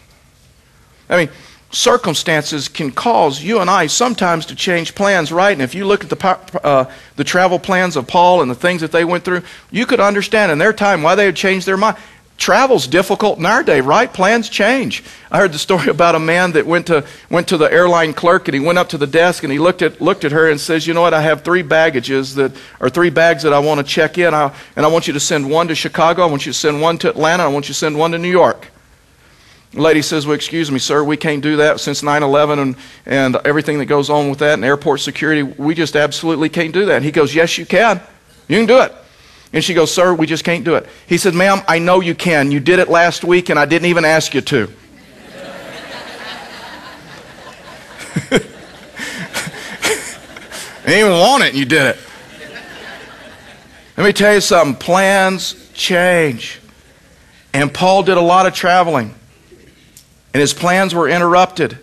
I 1.10 1.18
mean, 1.18 1.30
circumstances 1.72 2.68
can 2.68 2.92
cause 2.92 3.42
you 3.42 3.60
and 3.60 3.70
I 3.70 3.88
sometimes 3.88 4.46
to 4.48 4.56
change 4.56 4.96
plans, 4.96 5.32
right? 5.32 5.52
And 5.52 5.62
if 5.62 5.76
you 5.76 5.86
look 5.86 6.04
at 6.04 6.10
the, 6.10 6.60
uh, 6.64 6.92
the 7.16 7.24
travel 7.24 7.60
plans 7.60 7.96
of 7.96 8.08
Paul 8.08 8.42
and 8.42 8.50
the 8.50 8.56
things 8.56 8.82
that 8.82 8.92
they 8.92 9.06
went 9.06 9.24
through, 9.24 9.42
you 9.72 9.86
could 9.86 10.00
understand 10.00 10.52
in 10.52 10.58
their 10.58 10.74
time 10.74 11.02
why 11.02 11.16
they 11.16 11.26
had 11.26 11.36
changed 11.36 11.66
their 11.66 11.78
mind. 11.78 11.98
Travel's 12.38 12.88
difficult 12.88 13.40
in 13.40 13.46
our 13.46 13.64
day, 13.64 13.82
right? 13.82 14.12
Plans 14.12 14.50
change. 14.50 15.04
I 15.32 15.38
heard 15.38 15.54
the 15.54 15.60
story 15.60 15.88
about 15.90 16.16
a 16.16 16.20
man 16.20 16.54
that 16.54 16.66
went 16.66 16.88
to 16.88 17.06
went 17.30 17.48
to 17.50 17.58
the 17.58 17.72
airline 17.72 18.14
clerk 18.14 18.48
and 18.48 18.56
he 18.56 18.60
went 18.60 18.78
up 18.78 18.90
to 18.90 18.98
the 18.98 19.08
desk 19.08 19.44
and 19.44 19.52
he 19.52 19.60
looked 19.60 19.82
at 19.82 20.02
looked 20.02 20.26
at 20.26 20.32
her 20.32 20.50
and 20.50 20.60
says, 20.60 20.88
"You 20.88 20.94
know 20.94 21.02
what? 21.02 21.14
I 21.14 21.22
have 21.22 21.44
three 21.44 21.62
baggages 21.62 22.36
that 22.36 22.52
or 22.80 22.90
three 22.90 23.10
bags 23.10 23.44
that 23.44 23.54
I 23.54 23.60
want 23.60 23.80
to 23.80 23.84
check 23.86 24.18
in, 24.18 24.34
I, 24.34 24.54
and 24.76 24.86
I 24.86 24.90
want 24.90 25.08
you 25.08 25.14
to 25.14 25.20
send 25.20 25.50
one 25.50 25.68
to 25.68 25.76
Chicago, 25.76 26.24
I 26.24 26.26
want 26.26 26.46
you 26.46 26.52
to 26.52 26.58
send 26.58 26.82
one 26.82 26.98
to 27.00 27.10
Atlanta, 27.10 27.44
I 27.44 27.48
want 27.48 27.66
you 27.66 27.74
to 27.74 27.80
send 27.80 27.98
one 27.98 28.12
to 28.12 28.18
New 28.18 28.32
York." 28.32 28.68
The 29.74 29.82
lady 29.82 30.04
says, 30.04 30.28
Well, 30.28 30.36
excuse 30.36 30.72
me, 30.72 30.78
sir, 30.78 31.04
we 31.04 31.18
can't 31.18 31.42
do 31.42 31.56
that 31.58 31.80
since 31.80 32.04
9 32.04 32.22
11 32.22 32.60
and, 32.60 32.76
and 33.08 33.36
everything 33.38 33.80
that 33.80 33.86
goes 33.86 34.10
on 34.10 34.30
with 34.30 34.40
that 34.40 34.54
and 34.54 34.64
airport 34.64 35.00
security. 35.00 35.42
We 35.42 35.74
just 35.74 35.96
absolutely 35.96 36.50
can't 36.50 36.74
do 36.74 36.86
that. 36.86 36.98
And 36.98 37.06
he 37.06 37.12
goes, 37.12 37.34
Yes, 37.34 37.58
you 37.58 37.66
can. 37.66 38.00
You 38.48 38.58
can 38.58 38.68
do 38.68 38.82
it. 38.82 38.94
And 39.54 39.64
she 39.64 39.76
goes, 39.76 39.94
Sir, 39.94 40.14
we 40.16 40.26
just 40.26 40.44
can't 40.44 40.66
do 40.66 40.76
it. 40.76 40.88
He 41.08 41.18
said, 41.18 41.36
Ma'am, 41.36 41.62
I 41.68 41.78
know 41.78 42.02
you 42.02 42.16
can. 42.16 42.52
You 42.52 42.60
did 42.60 42.80
it 42.80 42.90
last 42.90 43.24
week 43.24 43.50
and 43.50 43.60
I 43.60 43.66
didn't 43.66 43.86
even 43.86 44.04
ask 44.04 44.34
you 44.34 44.42
to. 44.42 44.64
I 48.32 48.40
didn't 50.86 51.00
even 51.00 51.20
want 51.20 51.44
it 51.44 51.50
and 51.50 51.58
you 51.58 51.66
did 51.66 51.96
it. 51.96 51.98
Let 53.96 54.06
me 54.06 54.12
tell 54.12 54.34
you 54.34 54.42
something 54.42 54.76
plans 54.76 55.72
change. 55.74 56.60
And 57.54 57.72
Paul 57.72 58.02
did 58.02 58.18
a 58.18 58.22
lot 58.22 58.48
of 58.48 58.56
traveling 58.56 59.14
and 60.34 60.42
his 60.42 60.54
plans 60.54 60.96
were 60.96 61.08
interrupted. 61.08 61.78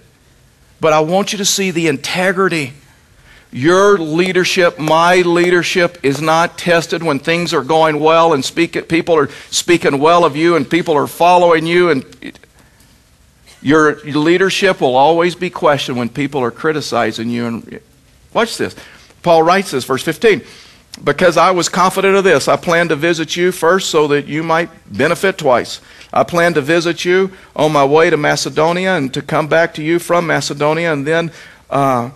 But 0.81 0.93
I 0.93 1.01
want 1.01 1.33
you 1.33 1.39
to 1.39 1.45
see 1.45 1.71
the 1.71 1.87
integrity. 1.87 2.73
Your 3.53 3.99
leadership, 3.99 4.79
my 4.79 5.17
leadership, 5.17 5.99
is 6.05 6.21
not 6.21 6.57
tested 6.57 7.03
when 7.03 7.19
things 7.19 7.53
are 7.53 7.65
going 7.65 7.99
well 7.99 8.33
and 8.33 8.45
speak, 8.45 8.89
people 8.89 9.17
are 9.17 9.29
speaking 9.51 9.99
well 9.99 10.25
of 10.25 10.37
you 10.37 10.55
and 10.55 10.69
people 10.69 10.97
are 10.97 11.09
following 11.09 11.67
you. 11.67 11.91
And 11.91 12.05
your 13.61 13.97
leadership 14.03 14.81
will 14.81 14.95
always 14.95 15.35
be 15.35 15.51
questioned 15.51 15.99
when 15.99 16.09
people 16.09 16.41
are 16.43 16.53
criticizing 16.53 17.29
you. 17.29 17.47
And 17.47 17.81
watch 18.33 18.57
this. 18.57 18.77
Paul 19.23 19.43
writes 19.43 19.73
this, 19.73 19.85
verse 19.85 20.05
15. 20.05 20.43
Because 21.03 21.37
I 21.37 21.51
was 21.51 21.69
confident 21.69 22.17
of 22.17 22.25
this, 22.25 22.47
I 22.47 22.57
planned 22.57 22.91
to 22.91 22.97
visit 22.97 23.37
you 23.37 23.53
first 23.53 23.91
so 23.91 24.07
that 24.09 24.27
you 24.27 24.43
might 24.43 24.71
benefit 24.93 25.39
twice. 25.39 25.81
I 26.13 26.25
planned 26.25 26.57
to 26.57 26.61
visit 26.61 27.05
you 27.05 27.33
on 27.55 27.73
my 27.73 27.85
way 27.85 28.11
to 28.11 28.17
Macedonia 28.17 28.97
and 28.97 29.13
to 29.15 29.23
come 29.23 29.49
back 29.49 29.75
to 29.75 29.83
you 29.83 29.99
from 29.99 30.27
Macedonia 30.27 30.93
and 30.93 31.07
then 31.07 31.31
uh, 31.69 32.11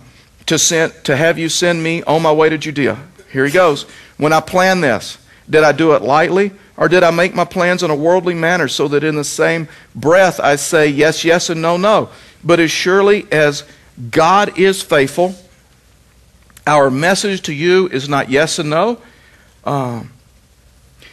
to, 0.46 0.58
send, 0.58 0.92
to 1.04 1.16
have 1.16 1.38
you 1.38 1.48
send 1.48 1.82
me 1.82 2.02
on 2.02 2.22
my 2.22 2.32
way 2.32 2.48
to 2.48 2.58
Judea. 2.58 2.98
Here 3.32 3.46
he 3.46 3.52
goes. 3.52 3.84
When 4.16 4.32
I 4.32 4.40
planned 4.40 4.84
this, 4.84 5.18
did 5.48 5.64
I 5.64 5.72
do 5.72 5.92
it 5.92 6.02
lightly 6.02 6.52
or 6.76 6.88
did 6.88 7.02
I 7.02 7.10
make 7.10 7.34
my 7.34 7.44
plans 7.44 7.82
in 7.82 7.90
a 7.90 7.96
worldly 7.96 8.34
manner 8.34 8.68
so 8.68 8.88
that 8.88 9.04
in 9.04 9.14
the 9.14 9.24
same 9.24 9.68
breath 9.94 10.40
I 10.40 10.56
say 10.56 10.88
yes, 10.88 11.24
yes, 11.24 11.50
and 11.50 11.62
no, 11.62 11.76
no? 11.76 12.08
But 12.42 12.60
as 12.60 12.70
surely 12.70 13.26
as 13.30 13.64
God 14.10 14.58
is 14.58 14.82
faithful, 14.82 15.34
our 16.66 16.90
message 16.90 17.42
to 17.42 17.52
you 17.52 17.88
is 17.88 18.08
not 18.08 18.30
yes 18.30 18.58
and 18.58 18.70
no. 18.70 18.98
Um, 19.64 20.10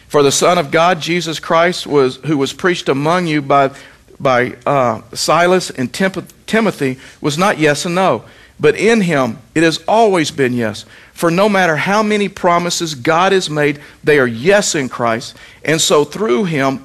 for 0.08 0.22
the 0.22 0.32
Son 0.32 0.58
of 0.58 0.70
God, 0.70 1.00
Jesus 1.00 1.38
Christ, 1.38 1.86
was, 1.86 2.16
who 2.16 2.36
was 2.36 2.52
preached 2.52 2.88
among 2.88 3.26
you 3.26 3.40
by, 3.40 3.70
by 4.18 4.56
uh, 4.66 5.02
Silas 5.14 5.70
and 5.70 5.92
Timothy, 5.92 6.98
was 7.20 7.38
not 7.38 7.58
yes 7.58 7.86
and 7.86 7.94
no. 7.94 8.24
But 8.62 8.76
in 8.76 9.00
him, 9.00 9.38
it 9.56 9.64
has 9.64 9.82
always 9.88 10.30
been 10.30 10.52
yes. 10.52 10.84
For 11.12 11.32
no 11.32 11.48
matter 11.48 11.74
how 11.74 12.00
many 12.04 12.28
promises 12.28 12.94
God 12.94 13.32
has 13.32 13.50
made, 13.50 13.80
they 14.04 14.20
are 14.20 14.26
yes 14.26 14.76
in 14.76 14.88
Christ. 14.88 15.36
And 15.64 15.80
so 15.80 16.04
through 16.04 16.44
him, 16.44 16.84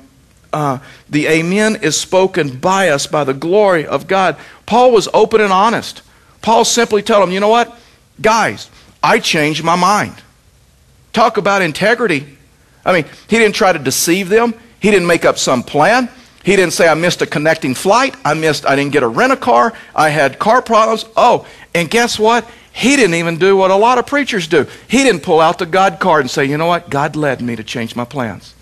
uh, 0.52 0.80
the 1.08 1.28
amen 1.28 1.76
is 1.84 1.96
spoken 1.96 2.58
by 2.58 2.90
us 2.90 3.06
by 3.06 3.24
the 3.24 3.34
glory 3.36 3.86
of 3.86 4.08
God. 4.08 4.38
Paul 4.66 4.92
was 4.92 5.08
open 5.14 5.40
and 5.40 5.54
honest. 5.54 6.02
Paul 6.42 6.66
simply 6.66 7.04
told 7.04 7.28
him, 7.28 7.32
you 7.32 7.40
know 7.40 7.48
what? 7.48 7.78
Guys, 8.20 8.72
I 9.04 9.20
changed 9.20 9.64
my 9.64 9.76
mind. 9.76 10.16
Talk 11.14 11.38
about 11.38 11.62
integrity. 11.62 12.38
I 12.84 12.92
mean, 12.92 13.06
he 13.28 13.38
didn't 13.38 13.54
try 13.54 13.72
to 13.72 13.78
deceive 13.78 14.30
them. 14.30 14.56
He 14.80 14.90
didn't 14.90 15.08
make 15.08 15.26
up 15.26 15.38
some 15.38 15.62
plan. 15.62 16.10
He 16.48 16.56
didn't 16.56 16.72
say, 16.72 16.88
I 16.88 16.94
missed 16.94 17.22
a 17.22 17.26
connecting 17.26 17.76
flight. 17.76 18.16
I 18.24 18.34
missed, 18.34 18.66
I 18.66 18.78
didn't 18.78 18.94
get 18.94 19.04
a 19.04 19.08
rent 19.10 19.34
a 19.34 19.36
car. 19.36 19.74
I 19.94 20.08
had 20.08 20.40
car 20.40 20.62
problems. 20.62 21.04
Oh, 21.18 21.46
and 21.76 21.90
guess 21.90 22.18
what? 22.18 22.50
He 22.72 22.96
didn't 22.96 23.16
even 23.16 23.38
do 23.38 23.58
what 23.58 23.70
a 23.70 23.76
lot 23.76 23.98
of 23.98 24.08
preachers 24.08 24.48
do. 24.48 24.66
He 24.88 25.04
didn't 25.04 25.24
pull 25.24 25.42
out 25.42 25.58
the 25.58 25.66
God 25.66 26.00
card 26.00 26.22
and 26.22 26.32
say, 26.32 26.46
you 26.46 26.58
know 26.58 26.68
what? 26.68 26.90
God 26.90 27.18
led 27.18 27.42
me 27.42 27.58
to 27.58 27.66
change 27.66 27.98
my 27.98 28.06
plans. 28.06 28.56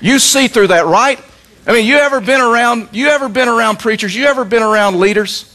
You 0.00 0.18
see 0.18 0.48
through 0.48 0.68
that, 0.68 0.86
right? 0.86 1.20
I 1.66 1.74
mean, 1.74 1.84
you 1.84 1.96
ever 1.96 2.22
been 2.22 2.40
around, 2.40 2.88
you 2.92 3.08
ever 3.08 3.28
been 3.28 3.50
around 3.50 3.80
preachers? 3.80 4.16
You 4.16 4.24
ever 4.24 4.46
been 4.46 4.62
around 4.62 4.98
leaders? 4.98 5.54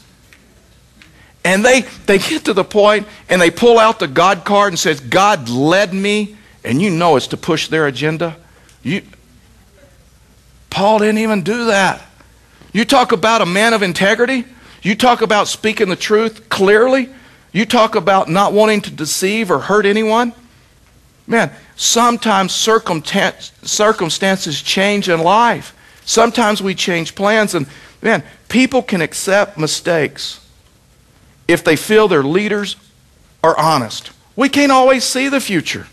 And 1.44 1.64
they, 1.64 1.80
they 2.06 2.18
get 2.18 2.44
to 2.44 2.52
the 2.52 2.62
point 2.62 3.08
and 3.28 3.42
they 3.42 3.50
pull 3.50 3.76
out 3.76 3.98
the 3.98 4.06
God 4.06 4.44
card 4.44 4.72
and 4.72 4.78
says, 4.78 5.00
God 5.00 5.48
led 5.48 5.92
me 5.92 6.36
and 6.62 6.80
you 6.80 6.90
know 6.90 7.16
it's 7.16 7.26
to 7.26 7.36
push 7.36 7.66
their 7.66 7.88
agenda. 7.88 8.36
You, 8.84 9.02
Paul 10.70 11.00
didn't 11.00 11.18
even 11.18 11.42
do 11.42 11.66
that. 11.66 12.00
You 12.72 12.84
talk 12.84 13.12
about 13.12 13.42
a 13.42 13.46
man 13.46 13.74
of 13.74 13.82
integrity. 13.82 14.44
You 14.82 14.94
talk 14.94 15.20
about 15.20 15.48
speaking 15.48 15.88
the 15.88 15.96
truth 15.96 16.48
clearly. 16.48 17.08
You 17.52 17.66
talk 17.66 17.96
about 17.96 18.28
not 18.28 18.52
wanting 18.52 18.80
to 18.82 18.90
deceive 18.90 19.50
or 19.50 19.58
hurt 19.58 19.84
anyone. 19.84 20.32
Man, 21.26 21.52
sometimes 21.76 22.52
circumstances 22.52 24.62
change 24.62 25.08
in 25.08 25.20
life. 25.20 25.76
Sometimes 26.04 26.62
we 26.62 26.74
change 26.74 27.14
plans, 27.14 27.54
and 27.54 27.66
man, 28.02 28.22
people 28.48 28.82
can 28.82 29.00
accept 29.00 29.58
mistakes 29.58 30.44
if 31.46 31.62
they 31.62 31.76
feel 31.76 32.08
their 32.08 32.22
leaders 32.22 32.76
are 33.44 33.58
honest. 33.58 34.10
We 34.34 34.48
can't 34.48 34.72
always 34.72 35.04
see 35.04 35.28
the 35.28 35.40
future. 35.40 35.86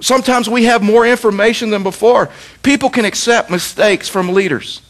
Sometimes 0.00 0.48
we 0.48 0.64
have 0.64 0.82
more 0.82 1.06
information 1.06 1.70
than 1.70 1.82
before. 1.82 2.30
People 2.62 2.90
can 2.90 3.04
accept 3.04 3.50
mistakes 3.50 4.08
from 4.08 4.32
leaders. 4.32 4.80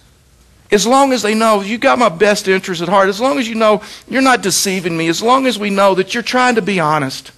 As 0.71 0.87
long 0.87 1.13
as 1.13 1.23
they 1.23 1.35
know 1.35 1.63
you 1.63 1.79
got 1.79 1.99
my 1.99 2.09
best 2.09 2.47
interest 2.47 2.81
at 2.81 2.89
heart, 2.89 3.09
as 3.09 3.21
long 3.21 3.39
as 3.39 3.49
you 3.49 3.57
know 3.57 3.83
you're 4.09 4.23
not 4.23 4.41
deceiving 4.41 4.97
me, 4.97 5.09
as 5.09 5.21
long 5.21 5.47
as 5.47 5.59
we 5.59 5.69
know 5.69 5.97
that 5.97 6.15
you're 6.15 6.23
trying 6.23 6.55
to 6.55 6.63
be 6.63 6.79
honest. 6.79 7.33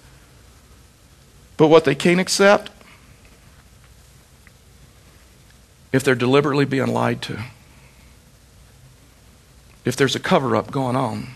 But 1.57 1.69
what 1.69 1.85
they 1.85 1.95
can't 1.95 2.21
accept, 2.21 2.71
if 5.93 6.05
they're 6.05 6.15
deliberately 6.15 6.67
being 6.67 6.89
lied 6.89 7.23
to, 7.23 7.43
if 9.85 9.97
there's 9.97 10.15
a 10.15 10.21
cover 10.21 10.55
up 10.55 10.71
going 10.71 10.97
on. 10.97 11.29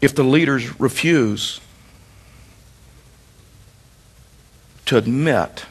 If 0.00 0.14
the 0.14 0.22
leaders 0.22 0.78
refuse 0.78 1.60
to 4.86 4.96
admit 4.96 5.66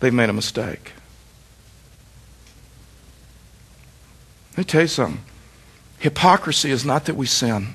they've 0.00 0.14
made 0.14 0.30
a 0.30 0.32
mistake. 0.32 0.92
Let 4.52 4.58
me 4.58 4.64
tell 4.64 4.82
you 4.82 4.88
something. 4.88 5.24
Hypocrisy 5.98 6.70
is 6.70 6.84
not 6.84 7.06
that 7.06 7.16
we 7.16 7.26
sin. 7.26 7.74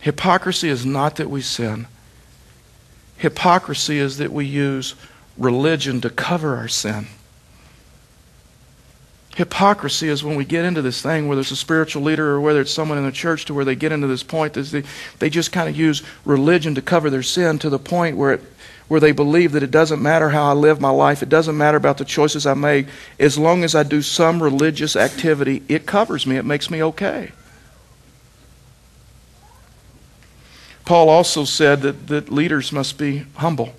Hypocrisy 0.00 0.68
is 0.68 0.86
not 0.86 1.16
that 1.16 1.28
we 1.28 1.42
sin. 1.42 1.86
Hypocrisy 3.16 3.98
is 3.98 4.16
that 4.18 4.32
we 4.32 4.46
use 4.46 4.94
religion 5.36 6.00
to 6.00 6.08
cover 6.08 6.56
our 6.56 6.68
sin. 6.68 7.06
Hypocrisy 9.40 10.10
is 10.10 10.22
when 10.22 10.36
we 10.36 10.44
get 10.44 10.66
into 10.66 10.82
this 10.82 11.00
thing, 11.00 11.26
whether 11.26 11.40
it's 11.40 11.50
a 11.50 11.56
spiritual 11.56 12.02
leader 12.02 12.32
or 12.32 12.42
whether 12.42 12.60
it's 12.60 12.70
someone 12.70 12.98
in 12.98 13.06
the 13.06 13.10
church, 13.10 13.46
to 13.46 13.54
where 13.54 13.64
they 13.64 13.74
get 13.74 13.90
into 13.90 14.06
this 14.06 14.22
point 14.22 14.52
that 14.52 14.66
they, 14.66 14.82
they 15.18 15.30
just 15.30 15.50
kind 15.50 15.66
of 15.66 15.74
use 15.74 16.02
religion 16.26 16.74
to 16.74 16.82
cover 16.82 17.08
their 17.08 17.22
sin 17.22 17.58
to 17.60 17.70
the 17.70 17.78
point 17.78 18.18
where, 18.18 18.34
it, 18.34 18.42
where 18.88 19.00
they 19.00 19.12
believe 19.12 19.52
that 19.52 19.62
it 19.62 19.70
doesn't 19.70 20.02
matter 20.02 20.28
how 20.28 20.50
I 20.50 20.52
live 20.52 20.78
my 20.78 20.90
life, 20.90 21.22
it 21.22 21.30
doesn't 21.30 21.56
matter 21.56 21.78
about 21.78 21.96
the 21.96 22.04
choices 22.04 22.44
I 22.44 22.52
make. 22.52 22.86
As 23.18 23.38
long 23.38 23.64
as 23.64 23.74
I 23.74 23.82
do 23.82 24.02
some 24.02 24.42
religious 24.42 24.94
activity, 24.94 25.62
it 25.68 25.86
covers 25.86 26.26
me, 26.26 26.36
it 26.36 26.44
makes 26.44 26.70
me 26.70 26.82
okay. 26.82 27.32
Paul 30.84 31.08
also 31.08 31.46
said 31.46 31.80
that, 31.80 32.08
that 32.08 32.30
leaders 32.30 32.72
must 32.72 32.98
be 32.98 33.24
humble. 33.36 33.72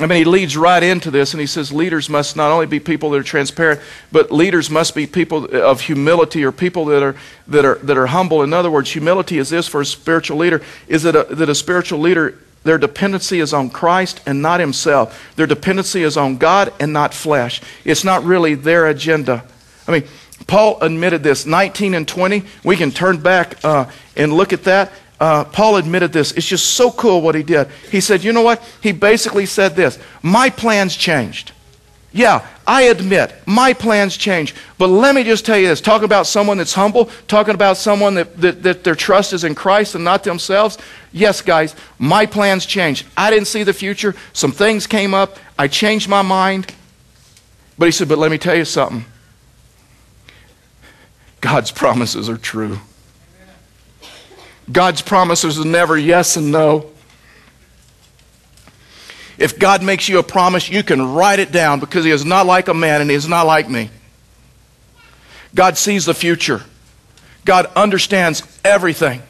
I 0.00 0.06
mean, 0.06 0.18
he 0.18 0.24
leads 0.24 0.56
right 0.56 0.82
into 0.82 1.10
this 1.10 1.34
and 1.34 1.40
he 1.40 1.46
says 1.46 1.72
leaders 1.72 2.08
must 2.08 2.36
not 2.36 2.52
only 2.52 2.66
be 2.66 2.78
people 2.78 3.10
that 3.10 3.18
are 3.18 3.24
transparent, 3.24 3.80
but 4.12 4.30
leaders 4.30 4.70
must 4.70 4.94
be 4.94 5.06
people 5.06 5.44
of 5.56 5.80
humility 5.80 6.44
or 6.44 6.52
people 6.52 6.84
that 6.86 7.02
are, 7.02 7.16
that 7.48 7.64
are, 7.64 7.74
that 7.76 7.96
are 7.96 8.06
humble. 8.06 8.42
In 8.42 8.52
other 8.52 8.70
words, 8.70 8.92
humility 8.92 9.38
is 9.38 9.50
this 9.50 9.66
for 9.66 9.80
a 9.80 9.86
spiritual 9.86 10.36
leader 10.36 10.62
is 10.86 11.02
that 11.02 11.16
a, 11.16 11.34
that 11.34 11.48
a 11.48 11.54
spiritual 11.54 11.98
leader, 11.98 12.38
their 12.62 12.78
dependency 12.78 13.40
is 13.40 13.52
on 13.52 13.70
Christ 13.70 14.20
and 14.24 14.40
not 14.40 14.60
himself. 14.60 15.34
Their 15.34 15.48
dependency 15.48 16.04
is 16.04 16.16
on 16.16 16.38
God 16.38 16.72
and 16.78 16.92
not 16.92 17.12
flesh. 17.12 17.60
It's 17.84 18.04
not 18.04 18.22
really 18.22 18.54
their 18.54 18.86
agenda. 18.86 19.44
I 19.88 19.92
mean, 19.92 20.04
Paul 20.46 20.78
admitted 20.80 21.24
this. 21.24 21.44
19 21.44 21.94
and 21.94 22.06
20, 22.06 22.44
we 22.62 22.76
can 22.76 22.92
turn 22.92 23.18
back 23.18 23.64
uh, 23.64 23.90
and 24.16 24.32
look 24.32 24.52
at 24.52 24.64
that. 24.64 24.92
Uh, 25.20 25.44
Paul 25.44 25.76
admitted 25.76 26.12
this. 26.12 26.32
It's 26.32 26.46
just 26.46 26.74
so 26.74 26.90
cool 26.90 27.20
what 27.20 27.34
he 27.34 27.42
did. 27.42 27.68
He 27.90 28.00
said, 28.00 28.22
You 28.22 28.32
know 28.32 28.42
what? 28.42 28.62
He 28.82 28.92
basically 28.92 29.46
said 29.46 29.74
this 29.74 29.98
My 30.22 30.50
plans 30.50 30.96
changed. 30.96 31.52
Yeah, 32.10 32.46
I 32.66 32.82
admit, 32.84 33.34
my 33.44 33.74
plans 33.74 34.16
change. 34.16 34.54
But 34.78 34.86
let 34.86 35.14
me 35.14 35.24
just 35.24 35.44
tell 35.44 35.58
you 35.58 35.68
this 35.68 35.80
talking 35.80 36.06
about 36.06 36.26
someone 36.26 36.56
that's 36.56 36.72
humble, 36.72 37.06
talking 37.26 37.54
about 37.54 37.76
someone 37.76 38.14
that, 38.14 38.36
that, 38.40 38.62
that, 38.62 38.84
their 38.84 38.94
trust 38.94 39.34
is 39.34 39.44
in 39.44 39.54
Christ 39.54 39.94
and 39.94 40.04
not 40.04 40.24
themselves. 40.24 40.78
Yes, 41.12 41.42
guys, 41.42 41.76
my 41.98 42.24
plans 42.24 42.64
changed. 42.64 43.06
I 43.14 43.30
didn't 43.30 43.46
see 43.46 43.62
the 43.62 43.74
future. 43.74 44.14
Some 44.32 44.52
things 44.52 44.86
came 44.86 45.12
up. 45.12 45.36
I 45.58 45.68
changed 45.68 46.08
my 46.08 46.22
mind. 46.22 46.74
But 47.76 47.86
he 47.86 47.92
said, 47.92 48.08
But 48.08 48.18
let 48.18 48.30
me 48.30 48.38
tell 48.38 48.56
you 48.56 48.64
something 48.64 49.04
God's 51.40 51.70
promises 51.70 52.28
are 52.28 52.38
true. 52.38 52.78
God's 54.70 55.02
promises 55.02 55.58
are 55.58 55.64
never 55.64 55.96
yes 55.96 56.36
and 56.36 56.52
no. 56.52 56.90
If 59.38 59.58
God 59.58 59.82
makes 59.82 60.08
you 60.08 60.18
a 60.18 60.22
promise, 60.22 60.68
you 60.68 60.82
can 60.82 61.14
write 61.14 61.38
it 61.38 61.52
down 61.52 61.80
because 61.80 62.04
He 62.04 62.10
is 62.10 62.24
not 62.24 62.46
like 62.46 62.68
a 62.68 62.74
man 62.74 63.00
and 63.00 63.08
He 63.08 63.16
is 63.16 63.28
not 63.28 63.46
like 63.46 63.70
me. 63.70 63.90
God 65.54 65.78
sees 65.78 66.04
the 66.04 66.14
future, 66.14 66.62
God 67.44 67.66
understands 67.74 68.42
everything. 68.64 69.22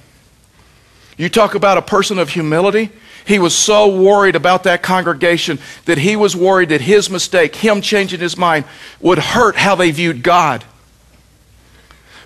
You 1.16 1.28
talk 1.28 1.54
about 1.54 1.78
a 1.78 1.82
person 1.82 2.18
of 2.18 2.30
humility. 2.30 2.90
He 3.26 3.38
was 3.38 3.54
so 3.54 4.00
worried 4.00 4.36
about 4.36 4.62
that 4.62 4.82
congregation 4.82 5.58
that 5.84 5.98
he 5.98 6.16
was 6.16 6.34
worried 6.34 6.70
that 6.70 6.80
his 6.80 7.10
mistake, 7.10 7.56
him 7.56 7.82
changing 7.82 8.20
his 8.20 8.38
mind, 8.38 8.64
would 9.00 9.18
hurt 9.18 9.56
how 9.56 9.74
they 9.74 9.90
viewed 9.90 10.22
God. 10.22 10.64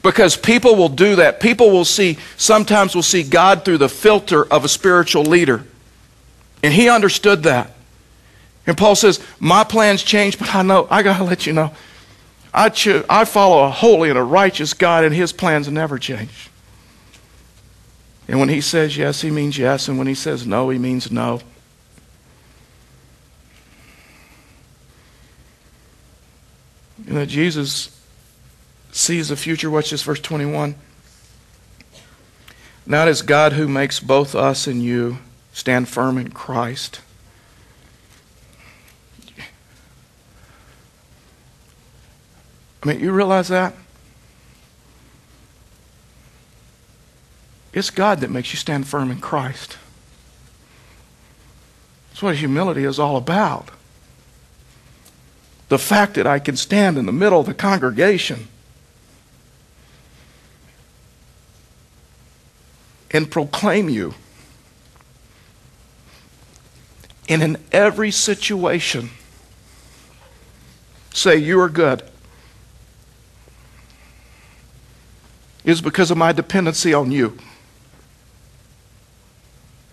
Because 0.02 0.36
people 0.36 0.74
will 0.74 0.88
do 0.88 1.16
that. 1.16 1.40
People 1.40 1.70
will 1.70 1.84
see, 1.84 2.18
sometimes 2.36 2.94
will 2.94 3.02
see 3.02 3.22
God 3.22 3.64
through 3.64 3.78
the 3.78 3.88
filter 3.88 4.44
of 4.44 4.64
a 4.64 4.68
spiritual 4.68 5.22
leader. 5.22 5.64
And 6.62 6.74
he 6.74 6.88
understood 6.88 7.44
that. 7.44 7.70
And 8.66 8.76
Paul 8.76 8.96
says, 8.96 9.24
My 9.38 9.64
plans 9.64 10.02
change, 10.02 10.38
but 10.38 10.54
I 10.54 10.62
know, 10.62 10.86
I 10.90 11.02
got 11.02 11.18
to 11.18 11.24
let 11.24 11.46
you 11.46 11.52
know, 11.52 11.72
I, 12.52 12.68
cho- 12.68 13.04
I 13.08 13.24
follow 13.24 13.64
a 13.64 13.70
holy 13.70 14.10
and 14.10 14.18
a 14.18 14.22
righteous 14.22 14.74
God, 14.74 15.04
and 15.04 15.14
his 15.14 15.32
plans 15.32 15.68
never 15.68 15.98
change. 15.98 16.50
And 18.28 18.38
when 18.38 18.48
he 18.48 18.60
says 18.60 18.96
yes, 18.96 19.20
he 19.20 19.30
means 19.30 19.58
yes. 19.58 19.88
And 19.88 19.98
when 19.98 20.06
he 20.06 20.14
says 20.14 20.46
no, 20.46 20.68
he 20.68 20.78
means 20.78 21.10
no. 21.10 21.40
You 27.06 27.14
know, 27.14 27.26
Jesus 27.26 28.01
sees 29.02 29.28
the 29.28 29.36
future. 29.36 29.68
Watch 29.70 29.90
this, 29.90 30.02
verse 30.02 30.20
21. 30.20 30.76
Now 32.86 33.02
it 33.02 33.08
is 33.08 33.22
God 33.22 33.52
who 33.52 33.68
makes 33.68 34.00
both 34.00 34.34
us 34.34 34.66
and 34.66 34.82
you 34.82 35.18
stand 35.52 35.88
firm 35.88 36.18
in 36.18 36.30
Christ. 36.30 37.00
I 42.82 42.86
mean, 42.86 43.00
you 43.00 43.12
realize 43.12 43.48
that? 43.48 43.74
It's 47.72 47.90
God 47.90 48.20
that 48.20 48.30
makes 48.30 48.52
you 48.52 48.58
stand 48.58 48.86
firm 48.86 49.10
in 49.10 49.20
Christ. 49.20 49.78
That's 52.10 52.22
what 52.22 52.36
humility 52.36 52.84
is 52.84 52.98
all 52.98 53.16
about. 53.16 53.70
The 55.68 55.78
fact 55.78 56.14
that 56.14 56.26
I 56.26 56.38
can 56.38 56.56
stand 56.56 56.98
in 56.98 57.06
the 57.06 57.12
middle 57.12 57.40
of 57.40 57.46
the 57.46 57.54
congregation 57.54 58.48
and 63.12 63.30
proclaim 63.30 63.88
you. 63.88 64.14
And 67.28 67.42
in 67.42 67.56
every 67.70 68.10
situation, 68.10 69.10
say, 71.12 71.36
You 71.36 71.60
are 71.60 71.68
good. 71.68 72.02
Is 75.64 75.80
because 75.80 76.10
of 76.10 76.18
my 76.18 76.32
dependency 76.32 76.92
on 76.92 77.12
you. 77.12 77.38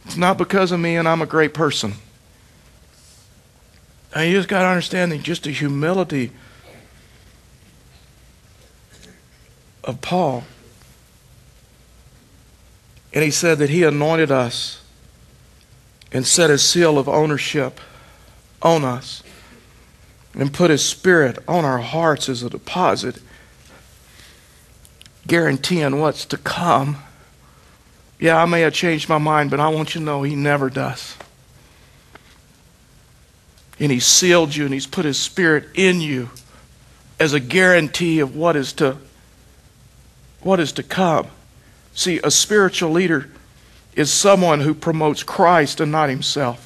It's 0.06 0.18
not 0.18 0.40
because 0.40 0.72
of 0.72 0.80
me 0.80 0.96
and 0.96 1.08
I'm 1.08 1.22
a 1.22 1.28
great 1.28 1.54
person. 1.54 1.94
And 4.16 4.28
you 4.28 4.38
just 4.38 4.50
got 4.50 4.62
to 4.62 4.66
understand 4.66 5.12
that 5.12 5.22
just 5.22 5.44
the 5.44 5.52
humility 5.52 6.32
of 9.84 10.02
Paul 10.02 10.46
and 13.14 13.24
he 13.24 13.32
said 13.32 13.58
that 13.58 13.70
he 13.70 13.84
anointed 13.84 14.32
us 14.32 14.82
and 16.12 16.26
set 16.26 16.50
his 16.50 16.64
seal 16.64 16.98
of 16.98 17.08
ownership 17.08 17.80
on 18.62 18.84
us 18.84 19.24
and 20.34 20.54
put 20.54 20.70
his 20.70 20.84
spirit 20.84 21.38
on 21.48 21.66
our 21.66 21.80
hearts 21.80 22.30
as 22.30 22.44
a 22.44 22.50
deposit, 22.50 23.20
guaranteeing 25.28 26.00
what's 26.00 26.26
to 26.26 26.38
come. 26.38 26.98
Yeah, 28.20 28.42
I 28.42 28.46
may 28.46 28.62
have 28.62 28.74
changed 28.74 29.10
my 29.10 29.18
mind, 29.18 29.50
but 29.50 29.60
I 29.60 29.70
want 29.70 29.96
you 29.96 30.00
to 30.00 30.06
know 30.06 30.24
he 30.24 30.36
never 30.36 30.70
does. 30.70 31.16
And 33.80 33.92
he 33.92 34.00
sealed 34.00 34.56
you 34.56 34.66
and 34.66 34.74
he's 34.74 34.88
put 34.88 35.06
his 35.06 35.18
spirit 35.18 35.70
in 35.74 36.02
you 36.02 36.30
as 37.20 37.34
a 37.34 37.40
guarantee 37.40 38.20
of 38.20 38.36
what 38.36 38.56
is 38.56 38.74
to 38.74 38.98
what 40.42 40.60
is 40.60 40.72
to 40.74 40.84
come. 40.84 41.28
See, 41.94 42.20
a 42.24 42.32
spiritual 42.32 42.92
leader 42.92 43.30
is 43.94 44.12
someone 44.12 44.62
who 44.62 44.74
promotes 44.74 45.24
Christ 45.24 45.82
and 45.82 45.92
not 45.92 46.10
himself. 46.10 46.66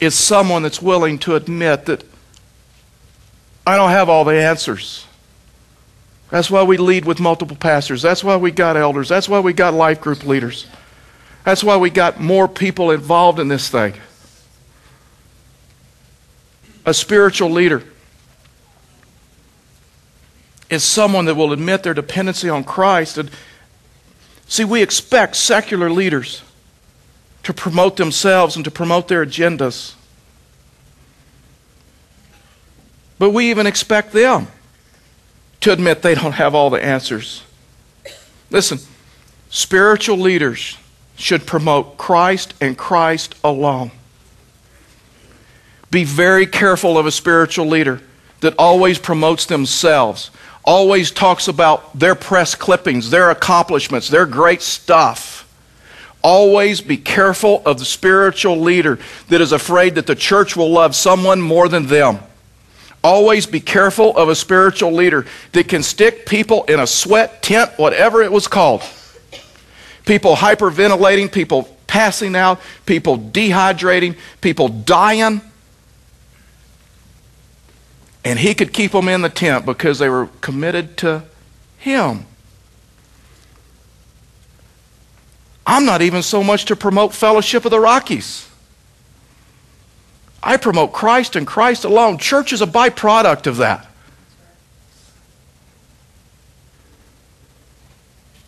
It's 0.00 0.16
someone 0.16 0.62
that's 0.62 0.80
willing 0.80 1.18
to 1.20 1.34
admit 1.34 1.86
that 1.86 2.04
I 3.66 3.76
don't 3.76 3.90
have 3.90 4.08
all 4.08 4.24
the 4.24 4.40
answers. 4.40 5.06
That's 6.30 6.50
why 6.50 6.62
we 6.62 6.76
lead 6.76 7.04
with 7.04 7.18
multiple 7.18 7.56
pastors. 7.56 8.02
That's 8.02 8.22
why 8.22 8.36
we 8.36 8.50
got 8.50 8.76
elders. 8.76 9.08
That's 9.08 9.28
why 9.28 9.40
we 9.40 9.52
got 9.52 9.74
life 9.74 10.00
group 10.00 10.24
leaders. 10.24 10.66
That's 11.44 11.64
why 11.64 11.76
we 11.76 11.90
got 11.90 12.20
more 12.20 12.48
people 12.48 12.90
involved 12.90 13.38
in 13.38 13.48
this 13.48 13.68
thing. 13.68 13.94
A 16.84 16.92
spiritual 16.92 17.50
leader 17.50 17.82
is 20.68 20.82
someone 20.82 21.24
that 21.26 21.34
will 21.34 21.52
admit 21.52 21.82
their 21.82 21.94
dependency 21.94 22.48
on 22.48 22.64
Christ. 22.64 23.18
And 23.18 23.30
see, 24.46 24.64
we 24.64 24.82
expect 24.82 25.36
secular 25.36 25.90
leaders 25.90 26.42
to 27.44 27.54
promote 27.54 27.96
themselves 27.96 28.56
and 28.56 28.64
to 28.64 28.70
promote 28.70 29.08
their 29.08 29.24
agendas. 29.24 29.94
But 33.18 33.30
we 33.30 33.50
even 33.50 33.66
expect 33.66 34.12
them 34.12 34.48
to 35.60 35.72
admit 35.72 36.02
they 36.02 36.14
don't 36.14 36.32
have 36.32 36.54
all 36.54 36.70
the 36.70 36.82
answers. 36.82 37.42
Listen, 38.50 38.78
spiritual 39.48 40.18
leaders 40.18 40.76
should 41.16 41.46
promote 41.46 41.96
Christ 41.96 42.54
and 42.60 42.76
Christ 42.76 43.34
alone. 43.42 43.90
Be 45.90 46.04
very 46.04 46.46
careful 46.46 46.98
of 46.98 47.06
a 47.06 47.10
spiritual 47.10 47.66
leader 47.66 48.02
that 48.40 48.54
always 48.58 48.98
promotes 48.98 49.46
themselves 49.46 50.30
always 50.66 51.12
talks 51.12 51.48
about 51.48 51.96
their 51.98 52.14
press 52.14 52.54
clippings, 52.54 53.10
their 53.10 53.30
accomplishments, 53.30 54.08
their 54.08 54.26
great 54.26 54.60
stuff. 54.60 55.44
Always 56.22 56.80
be 56.80 56.96
careful 56.96 57.62
of 57.64 57.78
the 57.78 57.84
spiritual 57.84 58.58
leader 58.58 58.98
that 59.28 59.40
is 59.40 59.52
afraid 59.52 59.94
that 59.94 60.06
the 60.06 60.16
church 60.16 60.56
will 60.56 60.70
love 60.70 60.96
someone 60.96 61.40
more 61.40 61.68
than 61.68 61.86
them. 61.86 62.18
Always 63.04 63.46
be 63.46 63.60
careful 63.60 64.16
of 64.16 64.28
a 64.28 64.34
spiritual 64.34 64.90
leader 64.90 65.26
that 65.52 65.68
can 65.68 65.84
stick 65.84 66.26
people 66.26 66.64
in 66.64 66.80
a 66.80 66.86
sweat 66.86 67.42
tent, 67.44 67.70
whatever 67.76 68.22
it 68.22 68.32
was 68.32 68.48
called. 68.48 68.82
People 70.04 70.34
hyperventilating, 70.34 71.30
people 71.30 71.76
passing 71.86 72.34
out, 72.34 72.60
people 72.84 73.16
dehydrating, 73.16 74.16
people 74.40 74.68
dying 74.68 75.40
and 78.26 78.40
he 78.40 78.56
could 78.56 78.72
keep 78.72 78.90
them 78.90 79.06
in 79.06 79.22
the 79.22 79.28
tent 79.28 79.64
because 79.64 80.00
they 80.00 80.08
were 80.08 80.28
committed 80.40 80.96
to 80.96 81.22
him. 81.78 82.26
I'm 85.64 85.84
not 85.84 86.02
even 86.02 86.24
so 86.24 86.42
much 86.42 86.64
to 86.64 86.74
promote 86.74 87.14
fellowship 87.14 87.64
of 87.64 87.70
the 87.70 87.78
Rockies. 87.78 88.50
I 90.42 90.56
promote 90.56 90.92
Christ 90.92 91.36
and 91.36 91.46
Christ 91.46 91.84
alone. 91.84 92.18
Church 92.18 92.52
is 92.52 92.60
a 92.60 92.66
byproduct 92.66 93.46
of 93.46 93.58
that. 93.58 93.86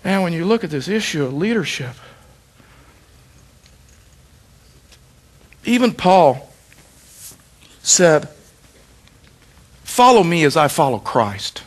And 0.03 0.25
when 0.25 0.33
you 0.33 0.45
look 0.45 0.65
at 0.65 0.71
this 0.71 0.89
issue 0.89 1.25
of 1.25 1.33
leadership, 1.35 1.95
even 5.65 5.95
Paul 5.95 6.53
said, 7.85 8.29
Follow 9.99 10.23
me 10.23 10.45
as 10.45 10.57
I 10.57 10.69
follow 10.69 11.01
Christ. 11.01 11.65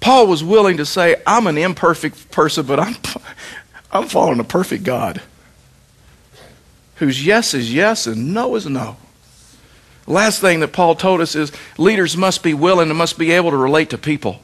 Paul 0.00 0.26
was 0.26 0.42
willing 0.42 0.78
to 0.78 0.86
say, 0.86 1.16
I'm 1.26 1.46
an 1.46 1.58
imperfect 1.58 2.30
person, 2.30 2.64
but 2.64 2.80
I'm, 2.80 2.96
I'm 3.92 4.08
following 4.08 4.40
a 4.40 4.44
perfect 4.44 4.84
God 4.84 5.20
whose 6.94 7.22
yes 7.22 7.52
is 7.52 7.70
yes 7.70 8.06
and 8.06 8.32
no 8.32 8.54
is 8.54 8.64
no. 8.64 8.96
Last 10.06 10.40
thing 10.40 10.60
that 10.60 10.72
Paul 10.72 10.94
told 10.94 11.20
us 11.20 11.34
is 11.34 11.52
leaders 11.76 12.16
must 12.16 12.42
be 12.42 12.54
willing 12.54 12.88
and 12.88 12.96
must 12.96 13.18
be 13.18 13.32
able 13.32 13.50
to 13.50 13.58
relate 13.58 13.90
to 13.90 13.98
people. 13.98 14.40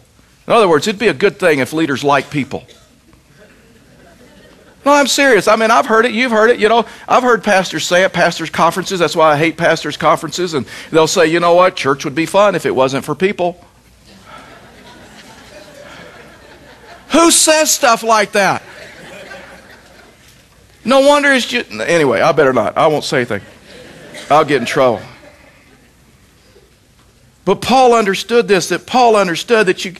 In 0.47 0.53
other 0.53 0.69
words, 0.69 0.87
it'd 0.87 1.01
be 1.01 1.09
a 1.09 1.15
good 1.15 1.39
thing 1.39 1.61
if 1.61 1.73
leaders 1.73 2.05
like 2.05 2.29
people. 2.29 2.67
No, 4.85 4.93
I'm 4.93 5.07
serious. 5.07 5.49
I 5.49 5.57
mean, 5.57 5.71
I've 5.71 5.87
heard 5.87 6.05
it. 6.05 6.13
You've 6.13 6.33
heard 6.33 6.51
it. 6.51 6.61
You 6.61 6.69
know, 6.69 6.85
I've 7.09 7.23
heard 7.23 7.43
pastors 7.43 7.87
say 7.87 8.05
at 8.05 8.13
pastors' 8.13 8.51
conferences. 8.51 8.99
That's 8.99 9.17
why 9.17 9.33
I 9.33 9.39
hate 9.39 9.57
pastors' 9.57 9.97
conferences. 9.97 10.53
And 10.53 10.67
they'll 10.91 11.07
say, 11.07 11.27
you 11.27 11.41
know 11.41 11.55
what? 11.55 11.75
Church 11.75 12.05
would 12.05 12.15
be 12.15 12.27
fun 12.27 12.55
if 12.55 12.67
it 12.67 12.75
wasn't 12.75 13.05
for 13.05 13.15
people. 13.15 13.65
Who 17.13 17.31
says 17.31 17.71
stuff 17.71 18.03
like 18.03 18.33
that? 18.33 18.63
No 20.85 21.01
wonder 21.01 21.33
it's 21.33 21.47
just. 21.47 21.71
Anyway, 21.71 22.21
I 22.21 22.33
better 22.33 22.53
not. 22.53 22.77
I 22.77 22.89
won't 22.89 23.05
say 23.05 23.19
anything. 23.19 23.41
I'll 24.31 24.45
get 24.45 24.61
in 24.61 24.67
trouble. 24.67 25.01
But 27.45 27.61
Paul 27.61 27.95
understood 27.95 28.49
this, 28.49 28.71
that 28.71 28.87
Paul 28.87 29.17
understood 29.17 29.67
that 29.67 29.85
you, 29.85 29.95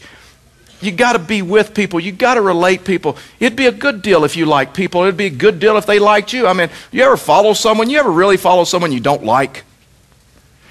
you 0.85 0.93
got 0.93 1.15
to 1.15 1.19
be 1.19 1.43
with 1.43 1.75
people. 1.75 2.01
You 2.01 2.13
got 2.13 2.35
to 2.35 2.41
relate 2.41 2.85
people. 2.85 3.17
It'd 3.39 3.57
be 3.57 3.67
a 3.67 3.73
good 3.73 4.03
deal 4.03 4.25
if 4.25 4.37
you 4.37 4.47
like 4.47 4.75
people. 4.75 5.03
It'd 5.03 5.17
be 5.17 5.27
a 5.27 5.31
good 5.31 5.59
deal 5.59 5.77
if 5.77 5.87
they 5.87 5.99
liked 5.99 6.33
you. 6.33 6.47
I 6.47 6.53
mean, 6.53 6.71
you 6.91 7.03
ever 7.03 7.17
follow 7.17 7.53
someone? 7.53 7.91
You 7.91 7.99
ever 7.99 8.11
really 8.11 8.37
follow 8.37 8.65
someone 8.65 8.93
you 8.93 9.01
don't 9.01 9.25
like? 9.25 9.65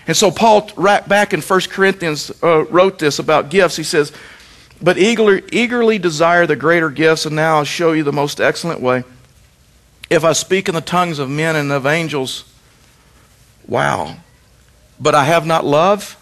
And 0.08 0.18
so 0.18 0.32
Paul, 0.32 0.70
right 0.76 1.08
back 1.08 1.34
in 1.34 1.42
1 1.42 1.62
Corinthians, 1.70 2.32
uh, 2.44 2.66
wrote 2.66 3.00
this 3.00 3.20
about 3.20 3.50
gifts. 3.50 3.76
He 3.78 3.84
says, 3.84 4.12
But 4.82 4.98
eagerly, 4.98 5.44
eagerly 5.52 5.98
desire 5.98 6.46
the 6.46 6.56
greater 6.56 6.90
gifts, 6.90 7.26
and 7.26 7.36
now 7.36 7.58
I'll 7.58 7.64
show 7.64 7.94
you 7.94 8.04
the 8.04 8.12
most 8.12 8.42
excellent 8.42 8.82
way. 8.82 9.04
If 10.10 10.24
I 10.24 10.34
speak 10.34 10.68
in 10.68 10.76
the 10.76 10.82
tongues 10.82 11.20
of 11.20 11.30
men 11.30 11.56
and 11.56 11.72
of 11.72 11.86
angels, 11.86 12.44
wow. 13.66 14.18
But 15.00 15.16
I 15.16 15.24
have 15.24 15.46
not 15.46 15.66
love, 15.66 16.18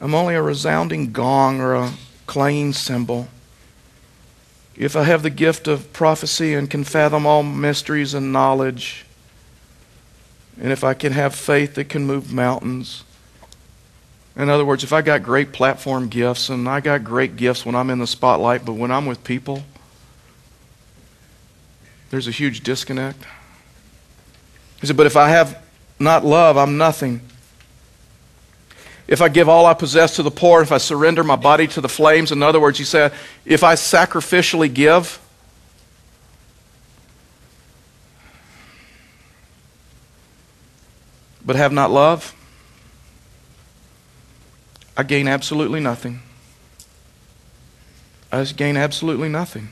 I'm 0.00 0.14
only 0.14 0.34
a 0.34 0.42
resounding 0.42 1.12
gong 1.12 1.60
or 1.60 1.74
a 1.74 1.92
clanging 2.26 2.72
cymbal. 2.72 3.28
If 4.76 4.94
I 4.94 5.04
have 5.04 5.22
the 5.22 5.30
gift 5.30 5.66
of 5.66 5.92
prophecy 5.92 6.54
and 6.54 6.70
can 6.70 6.84
fathom 6.84 7.24
all 7.26 7.42
mysteries 7.42 8.12
and 8.12 8.32
knowledge, 8.32 9.06
and 10.60 10.70
if 10.70 10.84
I 10.84 10.92
can 10.94 11.12
have 11.12 11.34
faith 11.34 11.74
that 11.74 11.88
can 11.88 12.06
move 12.06 12.32
mountains, 12.32 13.04
in 14.36 14.50
other 14.50 14.66
words, 14.66 14.84
if 14.84 14.92
I 14.92 15.00
got 15.00 15.22
great 15.22 15.52
platform 15.52 16.08
gifts 16.08 16.50
and 16.50 16.68
I 16.68 16.80
got 16.80 17.02
great 17.02 17.36
gifts 17.36 17.64
when 17.64 17.74
I'm 17.74 17.88
in 17.88 17.98
the 17.98 18.06
spotlight, 18.06 18.66
but 18.66 18.74
when 18.74 18.90
I'm 18.90 19.06
with 19.06 19.24
people, 19.24 19.62
there's 22.10 22.28
a 22.28 22.32
huge 22.32 22.60
disconnect. 22.60 23.24
He 24.80 24.86
said, 24.86 24.96
But 24.96 25.06
if 25.06 25.16
I 25.16 25.30
have 25.30 25.62
not 25.98 26.22
love, 26.22 26.58
I'm 26.58 26.76
nothing. 26.76 27.22
If 29.08 29.22
I 29.22 29.28
give 29.28 29.48
all 29.48 29.66
I 29.66 29.74
possess 29.74 30.16
to 30.16 30.22
the 30.22 30.30
poor, 30.30 30.62
if 30.62 30.72
I 30.72 30.78
surrender 30.78 31.22
my 31.22 31.36
body 31.36 31.66
to 31.68 31.80
the 31.80 31.88
flames, 31.88 32.32
in 32.32 32.42
other 32.42 32.60
words, 32.60 32.78
he 32.78 32.84
said, 32.84 33.12
if 33.44 33.62
I 33.62 33.74
sacrificially 33.74 34.72
give, 34.72 35.20
but 41.44 41.54
have 41.54 41.72
not 41.72 41.92
love, 41.92 42.34
I 44.96 45.04
gain 45.04 45.28
absolutely 45.28 45.78
nothing. 45.78 46.22
I 48.32 48.40
just 48.40 48.56
gain 48.56 48.76
absolutely 48.76 49.28
nothing. 49.28 49.68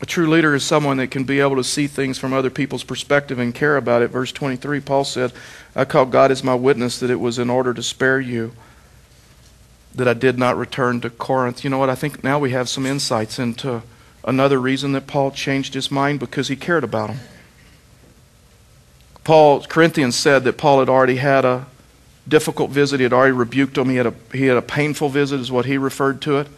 A 0.00 0.06
true 0.06 0.28
leader 0.28 0.54
is 0.54 0.62
someone 0.62 0.98
that 0.98 1.10
can 1.10 1.24
be 1.24 1.40
able 1.40 1.56
to 1.56 1.64
see 1.64 1.88
things 1.88 2.18
from 2.18 2.32
other 2.32 2.50
people's 2.50 2.84
perspective 2.84 3.38
and 3.38 3.54
care 3.54 3.76
about 3.76 4.02
it. 4.02 4.10
Verse 4.10 4.30
23, 4.30 4.80
Paul 4.80 5.04
said, 5.04 5.32
I 5.74 5.84
call 5.84 6.06
God 6.06 6.30
as 6.30 6.44
my 6.44 6.54
witness 6.54 7.00
that 7.00 7.10
it 7.10 7.18
was 7.18 7.38
in 7.38 7.50
order 7.50 7.74
to 7.74 7.82
spare 7.82 8.20
you 8.20 8.52
that 9.94 10.06
I 10.06 10.14
did 10.14 10.38
not 10.38 10.56
return 10.56 11.00
to 11.00 11.10
Corinth. 11.10 11.64
You 11.64 11.70
know 11.70 11.78
what? 11.78 11.90
I 11.90 11.96
think 11.96 12.22
now 12.22 12.38
we 12.38 12.52
have 12.52 12.68
some 12.68 12.86
insights 12.86 13.40
into 13.40 13.82
another 14.24 14.60
reason 14.60 14.92
that 14.92 15.08
Paul 15.08 15.32
changed 15.32 15.74
his 15.74 15.90
mind 15.90 16.20
because 16.20 16.46
he 16.46 16.54
cared 16.54 16.84
about 16.84 17.08
them. 17.08 17.18
Paul, 19.24 19.62
Corinthians 19.62 20.14
said 20.14 20.44
that 20.44 20.56
Paul 20.56 20.78
had 20.78 20.88
already 20.88 21.16
had 21.16 21.44
a 21.44 21.66
difficult 22.28 22.70
visit. 22.70 23.00
He 23.00 23.04
had 23.04 23.12
already 23.12 23.32
rebuked 23.32 23.76
him. 23.76 23.88
He 23.88 23.96
had 23.96 24.06
a, 24.06 24.14
he 24.32 24.46
had 24.46 24.56
a 24.56 24.62
painful 24.62 25.08
visit, 25.08 25.40
is 25.40 25.50
what 25.50 25.66
he 25.66 25.76
referred 25.76 26.22
to 26.22 26.38
it. 26.38 26.48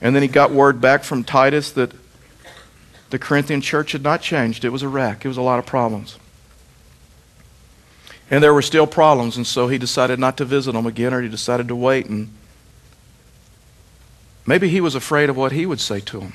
And 0.00 0.14
then 0.14 0.22
he 0.22 0.28
got 0.28 0.50
word 0.50 0.80
back 0.80 1.04
from 1.04 1.22
Titus 1.22 1.70
that 1.72 1.92
the 3.10 3.18
Corinthian 3.18 3.60
church 3.60 3.92
had 3.92 4.02
not 4.02 4.22
changed. 4.22 4.64
It 4.64 4.70
was 4.70 4.82
a 4.82 4.88
wreck, 4.88 5.24
it 5.24 5.28
was 5.28 5.36
a 5.36 5.42
lot 5.42 5.58
of 5.58 5.66
problems. 5.66 6.18
And 8.30 8.42
there 8.42 8.54
were 8.54 8.62
still 8.62 8.86
problems, 8.86 9.36
and 9.36 9.46
so 9.46 9.66
he 9.66 9.76
decided 9.76 10.20
not 10.20 10.36
to 10.36 10.44
visit 10.44 10.72
them 10.72 10.86
again, 10.86 11.12
or 11.12 11.20
he 11.20 11.28
decided 11.28 11.66
to 11.68 11.74
wait. 11.74 12.06
And 12.06 12.32
maybe 14.46 14.68
he 14.68 14.80
was 14.80 14.94
afraid 14.94 15.28
of 15.28 15.36
what 15.36 15.50
he 15.50 15.66
would 15.66 15.80
say 15.80 15.98
to 16.00 16.20
them. 16.20 16.34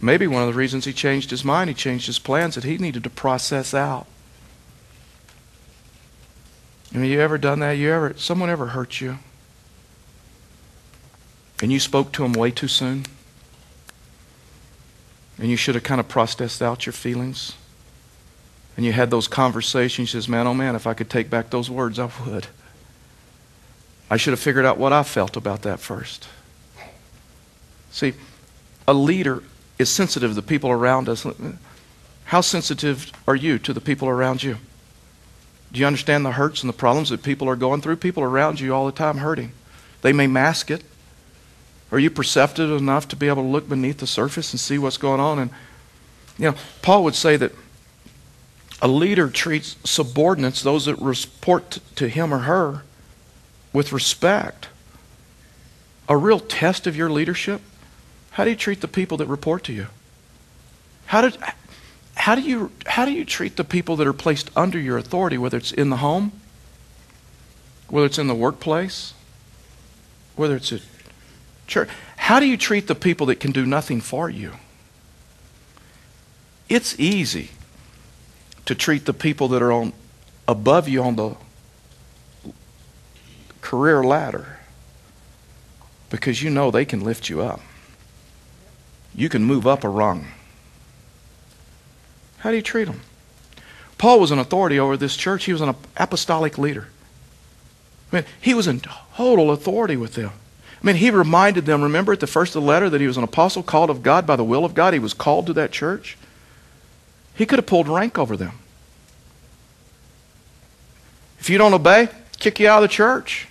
Maybe 0.00 0.26
one 0.26 0.42
of 0.42 0.48
the 0.48 0.58
reasons 0.58 0.86
he 0.86 0.94
changed 0.94 1.30
his 1.30 1.44
mind, 1.44 1.68
he 1.68 1.74
changed 1.74 2.06
his 2.06 2.18
plans, 2.18 2.54
that 2.54 2.64
he 2.64 2.78
needed 2.78 3.04
to 3.04 3.10
process 3.10 3.74
out. 3.74 4.06
I 6.94 6.98
mean, 6.98 7.10
you 7.10 7.20
ever 7.20 7.36
done 7.36 7.58
that? 7.58 7.72
You 7.72 7.92
ever 7.92 8.14
someone 8.16 8.48
ever 8.48 8.68
hurt 8.68 9.02
you? 9.02 9.18
And 11.60 11.70
you 11.70 11.80
spoke 11.80 12.12
to 12.12 12.24
him 12.24 12.32
way 12.32 12.50
too 12.50 12.68
soon? 12.68 13.04
And 15.38 15.50
you 15.50 15.56
should 15.56 15.74
have 15.74 15.84
kind 15.84 16.00
of 16.00 16.08
processed 16.08 16.62
out 16.62 16.86
your 16.86 16.92
feelings. 16.92 17.54
And 18.76 18.84
you 18.84 18.92
had 18.92 19.10
those 19.10 19.28
conversations. 19.28 20.12
You 20.12 20.20
says, 20.20 20.28
man, 20.28 20.46
oh 20.46 20.54
man, 20.54 20.76
if 20.76 20.86
I 20.86 20.94
could 20.94 21.08
take 21.08 21.30
back 21.30 21.50
those 21.50 21.70
words, 21.70 21.98
I 21.98 22.10
would. 22.26 22.46
I 24.10 24.16
should 24.16 24.32
have 24.32 24.40
figured 24.40 24.64
out 24.64 24.78
what 24.78 24.92
I 24.92 25.02
felt 25.02 25.36
about 25.36 25.62
that 25.62 25.80
first. 25.80 26.28
See, 27.90 28.12
a 28.86 28.94
leader 28.94 29.42
is 29.78 29.88
sensitive 29.88 30.30
to 30.30 30.34
the 30.34 30.42
people 30.42 30.70
around 30.70 31.08
us. 31.08 31.26
How 32.24 32.40
sensitive 32.40 33.10
are 33.26 33.34
you 33.34 33.58
to 33.60 33.72
the 33.72 33.80
people 33.80 34.08
around 34.08 34.42
you? 34.42 34.58
Do 35.72 35.80
you 35.80 35.86
understand 35.86 36.24
the 36.24 36.32
hurts 36.32 36.62
and 36.62 36.68
the 36.68 36.76
problems 36.76 37.10
that 37.10 37.22
people 37.22 37.48
are 37.48 37.56
going 37.56 37.80
through? 37.80 37.96
People 37.96 38.22
around 38.22 38.60
you 38.60 38.74
all 38.74 38.86
the 38.86 38.92
time 38.92 39.18
hurting. 39.18 39.52
They 40.02 40.12
may 40.12 40.26
mask 40.26 40.70
it. 40.70 40.84
Are 41.96 41.98
you 41.98 42.10
perceptive 42.10 42.70
enough 42.70 43.08
to 43.08 43.16
be 43.16 43.26
able 43.26 43.42
to 43.42 43.48
look 43.48 43.70
beneath 43.70 43.96
the 43.96 44.06
surface 44.06 44.52
and 44.52 44.60
see 44.60 44.76
what's 44.76 44.98
going 44.98 45.18
on? 45.18 45.38
And, 45.38 45.50
you 46.36 46.50
know, 46.50 46.56
Paul 46.82 47.02
would 47.04 47.14
say 47.14 47.38
that 47.38 47.52
a 48.82 48.86
leader 48.86 49.30
treats 49.30 49.78
subordinates, 49.82 50.62
those 50.62 50.84
that 50.84 50.96
report 50.96 51.78
to 51.94 52.08
him 52.08 52.34
or 52.34 52.40
her, 52.40 52.82
with 53.72 53.94
respect. 53.94 54.68
A 56.06 56.18
real 56.18 56.38
test 56.38 56.86
of 56.86 56.96
your 56.96 57.08
leadership. 57.08 57.62
How 58.32 58.44
do 58.44 58.50
you 58.50 58.56
treat 58.56 58.82
the 58.82 58.88
people 58.88 59.16
that 59.16 59.26
report 59.26 59.64
to 59.64 59.72
you? 59.72 59.86
How, 61.06 61.22
did, 61.22 61.38
how, 62.14 62.34
do 62.34 62.42
you, 62.42 62.72
how 62.84 63.06
do 63.06 63.10
you 63.10 63.24
treat 63.24 63.56
the 63.56 63.64
people 63.64 63.96
that 63.96 64.06
are 64.06 64.12
placed 64.12 64.50
under 64.54 64.78
your 64.78 64.98
authority, 64.98 65.38
whether 65.38 65.56
it's 65.56 65.72
in 65.72 65.88
the 65.88 65.96
home, 65.96 66.32
whether 67.88 68.04
it's 68.04 68.18
in 68.18 68.26
the 68.26 68.34
workplace, 68.34 69.14
whether 70.34 70.56
it's 70.56 70.74
at 70.74 70.82
Church, 71.66 71.88
how 72.16 72.40
do 72.40 72.46
you 72.46 72.56
treat 72.56 72.86
the 72.86 72.94
people 72.94 73.26
that 73.26 73.40
can 73.40 73.52
do 73.52 73.66
nothing 73.66 74.00
for 74.00 74.30
you? 74.30 74.52
It's 76.68 76.98
easy 76.98 77.50
to 78.64 78.74
treat 78.74 79.04
the 79.04 79.14
people 79.14 79.48
that 79.48 79.62
are 79.62 79.72
on 79.72 79.92
above 80.48 80.88
you 80.88 81.02
on 81.02 81.16
the 81.16 81.36
career 83.60 84.02
ladder 84.02 84.58
because 86.10 86.42
you 86.42 86.50
know 86.50 86.70
they 86.70 86.84
can 86.84 87.00
lift 87.00 87.28
you 87.28 87.42
up. 87.42 87.60
You 89.14 89.28
can 89.28 89.44
move 89.44 89.66
up 89.66 89.82
a 89.82 89.88
rung. 89.88 90.26
How 92.38 92.50
do 92.50 92.56
you 92.56 92.62
treat 92.62 92.84
them? 92.84 93.00
Paul 93.98 94.20
was 94.20 94.30
an 94.30 94.38
authority 94.38 94.78
over 94.78 94.96
this 94.96 95.16
church. 95.16 95.44
He 95.44 95.52
was 95.52 95.62
an 95.62 95.74
apostolic 95.96 96.58
leader. 96.58 96.88
I 98.12 98.16
mean, 98.16 98.24
he 98.40 98.54
was 98.54 98.66
in 98.66 98.80
total 98.80 99.50
authority 99.50 99.96
with 99.96 100.14
them. 100.14 100.32
I 100.82 100.86
mean, 100.86 100.96
he 100.96 101.10
reminded 101.10 101.66
them, 101.66 101.82
remember 101.82 102.12
at 102.12 102.20
the 102.20 102.26
first 102.26 102.54
of 102.54 102.62
the 102.62 102.68
letter, 102.68 102.90
that 102.90 103.00
he 103.00 103.06
was 103.06 103.16
an 103.16 103.24
apostle 103.24 103.62
called 103.62 103.90
of 103.90 104.02
God 104.02 104.26
by 104.26 104.36
the 104.36 104.44
will 104.44 104.64
of 104.64 104.74
God. 104.74 104.92
He 104.92 104.98
was 104.98 105.14
called 105.14 105.46
to 105.46 105.52
that 105.54 105.72
church. 105.72 106.16
He 107.34 107.46
could 107.46 107.58
have 107.58 107.66
pulled 107.66 107.88
rank 107.88 108.18
over 108.18 108.36
them. 108.36 108.52
If 111.38 111.50
you 111.50 111.58
don't 111.58 111.74
obey, 111.74 112.08
kick 112.38 112.60
you 112.60 112.68
out 112.68 112.82
of 112.82 112.88
the 112.88 112.94
church. 112.94 113.46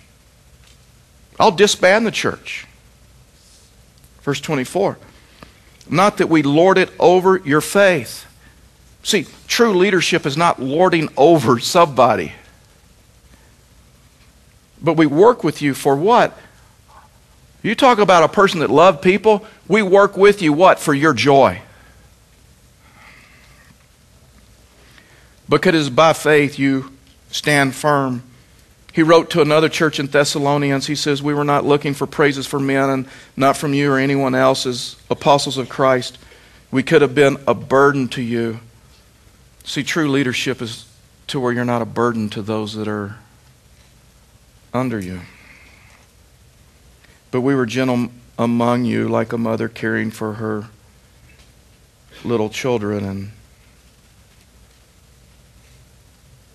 I'll 1.38 1.52
disband 1.52 2.06
the 2.06 2.10
church. 2.10 2.66
Verse 4.22 4.40
24. 4.40 4.98
Not 5.88 6.16
that 6.18 6.28
we 6.28 6.42
lord 6.42 6.78
it 6.78 6.90
over 6.98 7.38
your 7.38 7.60
faith. 7.60 8.26
See, 9.02 9.26
true 9.46 9.72
leadership 9.72 10.26
is 10.26 10.36
not 10.36 10.60
lording 10.60 11.08
over 11.16 11.60
somebody. 11.60 12.32
But 14.82 14.94
we 14.94 15.06
work 15.06 15.44
with 15.44 15.62
you 15.62 15.74
for 15.74 15.94
what? 15.94 16.36
You 17.66 17.74
talk 17.74 17.98
about 17.98 18.22
a 18.22 18.28
person 18.28 18.60
that 18.60 18.70
loved 18.70 19.02
people, 19.02 19.44
we 19.66 19.82
work 19.82 20.16
with 20.16 20.40
you 20.40 20.52
what? 20.52 20.78
For 20.78 20.94
your 20.94 21.12
joy. 21.12 21.62
Because 25.48 25.90
by 25.90 26.12
faith 26.12 26.60
you 26.60 26.92
stand 27.32 27.74
firm. 27.74 28.22
He 28.92 29.02
wrote 29.02 29.30
to 29.30 29.40
another 29.40 29.68
church 29.68 29.98
in 29.98 30.06
Thessalonians. 30.06 30.86
He 30.86 30.94
says, 30.94 31.24
We 31.24 31.34
were 31.34 31.42
not 31.42 31.64
looking 31.64 31.92
for 31.92 32.06
praises 32.06 32.46
from 32.46 32.68
men 32.68 32.88
and 32.88 33.08
not 33.36 33.56
from 33.56 33.74
you 33.74 33.90
or 33.90 33.98
anyone 33.98 34.36
else 34.36 34.64
as 34.64 34.94
apostles 35.10 35.58
of 35.58 35.68
Christ. 35.68 36.18
We 36.70 36.84
could 36.84 37.02
have 37.02 37.16
been 37.16 37.36
a 37.48 37.54
burden 37.54 38.06
to 38.10 38.22
you. 38.22 38.60
See, 39.64 39.82
true 39.82 40.08
leadership 40.08 40.62
is 40.62 40.88
to 41.26 41.40
where 41.40 41.52
you're 41.52 41.64
not 41.64 41.82
a 41.82 41.84
burden 41.84 42.30
to 42.30 42.42
those 42.42 42.74
that 42.74 42.86
are 42.86 43.16
under 44.72 45.00
you. 45.00 45.22
But 47.36 47.42
we 47.42 47.54
were 47.54 47.66
gentle 47.66 48.08
among 48.38 48.86
you, 48.86 49.10
like 49.10 49.30
a 49.30 49.36
mother 49.36 49.68
caring 49.68 50.10
for 50.10 50.32
her 50.36 50.68
little 52.24 52.48
children. 52.48 53.04
And 53.04 53.32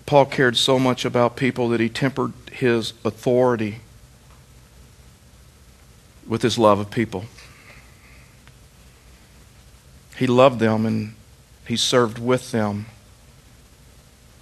Paul 0.06 0.26
cared 0.26 0.56
so 0.56 0.80
much 0.80 1.04
about 1.04 1.36
people 1.36 1.68
that 1.68 1.78
he 1.78 1.88
tempered 1.88 2.32
his 2.50 2.94
authority 3.04 3.78
with 6.26 6.42
his 6.42 6.58
love 6.58 6.80
of 6.80 6.90
people. 6.90 7.26
He 10.16 10.26
loved 10.26 10.58
them 10.58 10.84
and 10.84 11.14
he 11.64 11.76
served 11.76 12.18
with 12.18 12.50
them 12.50 12.86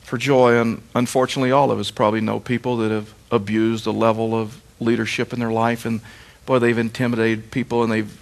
for 0.01 0.17
joy. 0.17 0.59
And 0.59 0.81
unfortunately, 0.95 1.53
all 1.53 1.71
of 1.71 1.79
us 1.79 1.91
probably 1.91 2.23
know 2.23 2.41
people 2.41 2.79
that 2.79 2.91
have 2.91 3.13
abused 3.31 3.85
the 3.85 3.93
level 3.93 4.35
of 4.35 4.63
leadership 4.81 5.35
in 5.35 5.39
their 5.39 5.53
life. 5.53 5.85
And 5.85 6.01
boy, 6.47 6.59
they've 6.59 6.79
intimidated 6.79 7.51
people 7.51 7.83
and 7.83 7.93
they've 7.93 8.21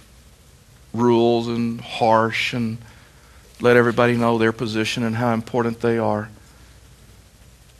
rules 0.93 1.47
and 1.47 1.79
harsh 1.81 2.53
and 2.53 2.77
let 3.61 3.77
everybody 3.77 4.15
know 4.15 4.37
their 4.37 4.51
position 4.51 5.03
and 5.03 5.15
how 5.15 5.33
important 5.33 5.81
they 5.81 5.97
are. 5.97 6.29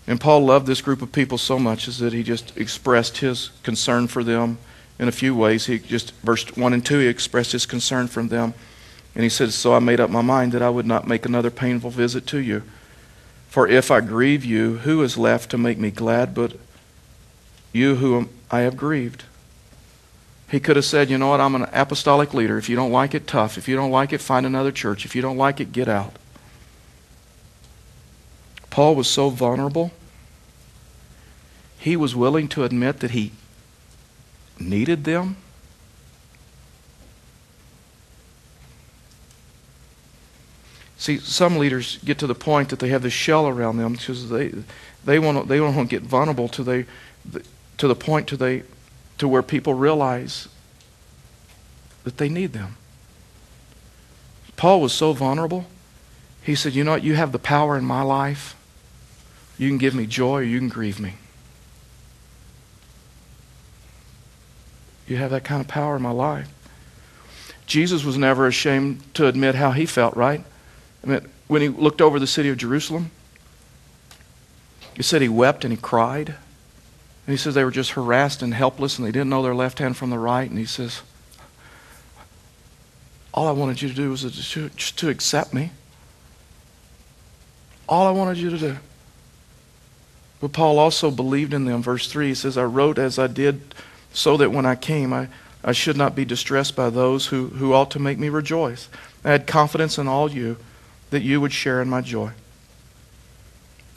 And 0.07 0.19
Paul 0.19 0.45
loved 0.45 0.65
this 0.65 0.81
group 0.81 1.01
of 1.01 1.11
people 1.11 1.37
so 1.37 1.59
much 1.59 1.87
is 1.87 1.99
that 1.99 2.13
he 2.13 2.23
just 2.23 2.55
expressed 2.57 3.19
his 3.19 3.51
concern 3.63 4.07
for 4.07 4.23
them 4.23 4.57
in 4.97 5.07
a 5.07 5.11
few 5.11 5.35
ways. 5.35 5.67
He 5.67 5.79
just, 5.79 6.11
verse 6.21 6.45
1 6.55 6.73
and 6.73 6.85
2, 6.85 6.99
he 6.99 7.07
expressed 7.07 7.51
his 7.51 7.65
concern 7.65 8.07
for 8.07 8.23
them. 8.23 8.53
And 9.15 9.23
he 9.23 9.29
said, 9.29 9.53
So 9.53 9.73
I 9.73 9.79
made 9.79 9.99
up 9.99 10.09
my 10.09 10.21
mind 10.21 10.51
that 10.51 10.61
I 10.61 10.69
would 10.69 10.85
not 10.85 11.07
make 11.07 11.25
another 11.25 11.51
painful 11.51 11.91
visit 11.91 12.25
to 12.27 12.39
you. 12.39 12.63
For 13.49 13.67
if 13.67 13.89
I 13.89 14.01
grieve 14.01 14.45
you, 14.45 14.77
who 14.77 15.01
is 15.03 15.17
left 15.17 15.49
to 15.51 15.57
make 15.57 15.77
me 15.77 15.91
glad 15.91 16.33
but 16.33 16.53
you 17.71 17.95
whom 17.95 18.29
I 18.51 18.59
have 18.61 18.77
grieved? 18.77 19.23
He 20.49 20.59
could 20.59 20.75
have 20.75 20.85
said, 20.85 21.09
You 21.09 21.17
know 21.17 21.29
what? 21.29 21.39
I'm 21.39 21.55
an 21.55 21.67
apostolic 21.71 22.33
leader. 22.33 22.57
If 22.57 22.69
you 22.69 22.75
don't 22.75 22.91
like 22.91 23.13
it, 23.13 23.27
tough. 23.27 23.57
If 23.57 23.67
you 23.67 23.75
don't 23.75 23.91
like 23.91 24.11
it, 24.11 24.19
find 24.19 24.45
another 24.45 24.71
church. 24.71 25.05
If 25.05 25.15
you 25.15 25.21
don't 25.21 25.37
like 25.37 25.59
it, 25.59 25.71
get 25.71 25.87
out. 25.87 26.13
Paul 28.69 28.95
was 28.95 29.07
so 29.07 29.29
vulnerable. 29.29 29.91
He 31.77 31.95
was 31.95 32.15
willing 32.15 32.47
to 32.49 32.63
admit 32.63 32.99
that 32.99 33.11
he 33.11 33.31
needed 34.59 35.03
them. 35.03 35.37
See, 40.97 41.17
some 41.17 41.57
leaders 41.57 41.97
get 42.03 42.19
to 42.19 42.27
the 42.27 42.35
point 42.35 42.69
that 42.69 42.79
they 42.79 42.89
have 42.89 43.03
this 43.03 43.13
shell 43.13 43.47
around 43.47 43.77
them 43.77 43.93
because 43.93 44.29
they 44.29 44.53
they 45.05 45.17
want 45.17 45.41
to, 45.41 45.47
they 45.47 45.61
want 45.61 45.77
to 45.77 45.85
get 45.85 46.01
vulnerable 46.03 46.49
to 46.49 46.63
they 46.63 46.85
to 47.77 47.87
the 47.87 47.95
point 47.95 48.27
to 48.27 48.35
they 48.35 48.63
to 49.19 49.27
where 49.27 49.43
people 49.43 49.73
realize 49.73 50.47
that 52.03 52.17
they 52.17 52.29
need 52.29 52.53
them. 52.53 52.75
Paul 54.55 54.81
was 54.81 54.91
so 54.91 55.13
vulnerable. 55.13 55.67
He 56.41 56.55
said, 56.55 56.73
"You 56.73 56.83
know 56.83 56.91
what? 56.91 57.03
You 57.03 57.15
have 57.15 57.31
the 57.31 57.39
power 57.39 57.77
in 57.77 57.85
my 57.85 58.01
life. 58.01 58.55
You 59.57 59.69
can 59.69 59.77
give 59.77 59.93
me 59.93 60.05
joy 60.05 60.39
or 60.39 60.43
you 60.43 60.57
can 60.57 60.69
grieve 60.69 60.99
me. 60.99 61.15
You 65.07 65.17
have 65.17 65.31
that 65.31 65.43
kind 65.43 65.61
of 65.61 65.67
power 65.67 65.95
in 65.95 66.01
my 66.01 66.11
life." 66.11 66.49
Jesus 67.67 68.03
was 68.03 68.17
never 68.17 68.47
ashamed 68.47 69.13
to 69.13 69.27
admit 69.27 69.55
how 69.55 69.71
he 69.71 69.85
felt, 69.85 70.15
right? 70.15 70.43
I 71.03 71.07
mean, 71.07 71.29
when 71.47 71.61
he 71.61 71.67
looked 71.67 72.01
over 72.01 72.19
the 72.19 72.27
city 72.27 72.49
of 72.49 72.57
Jerusalem, 72.57 73.11
he 74.95 75.03
said 75.03 75.21
he 75.21 75.29
wept 75.29 75.63
and 75.63 75.71
he 75.71 75.77
cried. 75.77 76.35
And 77.29 77.37
he 77.37 77.37
says 77.37 77.53
they 77.53 77.63
were 77.63 77.69
just 77.69 77.91
harassed 77.91 78.41
and 78.41 78.55
helpless 78.55 78.97
and 78.97 79.07
they 79.07 79.11
didn't 79.11 79.29
know 79.29 79.43
their 79.43 79.53
left 79.53 79.77
hand 79.77 79.95
from 79.95 80.09
the 80.09 80.17
right. 80.17 80.49
And 80.49 80.57
he 80.57 80.65
says, 80.65 81.03
All 83.35 83.47
I 83.47 83.51
wanted 83.51 83.83
you 83.83 83.89
to 83.89 83.93
do 83.93 84.09
was 84.09 84.23
to, 84.23 84.69
just 84.69 84.97
to 84.97 85.09
accept 85.09 85.53
me. 85.53 85.69
All 87.87 88.07
I 88.07 88.09
wanted 88.09 88.37
you 88.37 88.49
to 88.49 88.57
do. 88.57 88.77
But 90.41 90.53
Paul 90.53 90.79
also 90.79 91.11
believed 91.11 91.53
in 91.53 91.65
them. 91.65 91.83
Verse 91.83 92.11
3 92.11 92.29
he 92.29 92.33
says, 92.33 92.57
I 92.57 92.63
wrote 92.63 92.97
as 92.97 93.19
I 93.19 93.27
did 93.27 93.75
so 94.11 94.35
that 94.37 94.51
when 94.51 94.65
I 94.65 94.73
came, 94.73 95.13
I, 95.13 95.27
I 95.63 95.71
should 95.71 95.97
not 95.97 96.15
be 96.15 96.25
distressed 96.25 96.75
by 96.75 96.89
those 96.89 97.27
who, 97.27 97.49
who 97.49 97.73
ought 97.73 97.91
to 97.91 97.99
make 97.99 98.17
me 98.17 98.29
rejoice. 98.29 98.89
I 99.23 99.29
had 99.29 99.45
confidence 99.45 99.99
in 99.99 100.07
all 100.07 100.31
you 100.31 100.57
that 101.11 101.21
you 101.21 101.39
would 101.41 101.53
share 101.53 101.79
in 101.79 101.89
my 101.89 102.01
joy. 102.01 102.31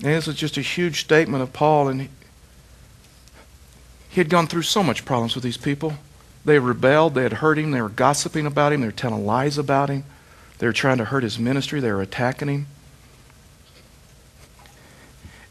And 0.01 0.13
this 0.13 0.29
is 0.29 0.37
just 0.37 0.59
a 0.59 0.61
huge 0.61 1.01
statement 1.01 1.43
of 1.43 1.55
Paul, 1.55 1.89
and 1.89 2.11
he, 4.13 4.21
had 4.21 4.29
gone 4.29 4.47
through 4.47 4.63
so 4.63 4.83
much 4.83 5.05
problems 5.05 5.35
with 5.35 5.43
these 5.43 5.57
people. 5.57 5.95
They 6.45 6.59
rebelled, 6.59 7.15
they 7.15 7.23
had 7.23 7.35
hurt 7.35 7.59
him, 7.59 7.71
they 7.71 7.81
were 7.81 7.89
gossiping 7.89 8.47
about 8.47 8.73
him, 8.73 8.81
they 8.81 8.89
were 8.89 8.93
telling 8.93 9.25
lies 9.25 9.59
about 9.59 9.89
him, 9.89 10.05
they 10.59 10.67
were 10.67 10.73
trying 10.73 10.99
to 10.99 11.07
hurt 11.07 11.23
his 11.23 11.39
ministry, 11.39 11.81
they 11.81 11.93
were 11.93 12.03
attacking 12.03 12.49
him. 12.49 12.67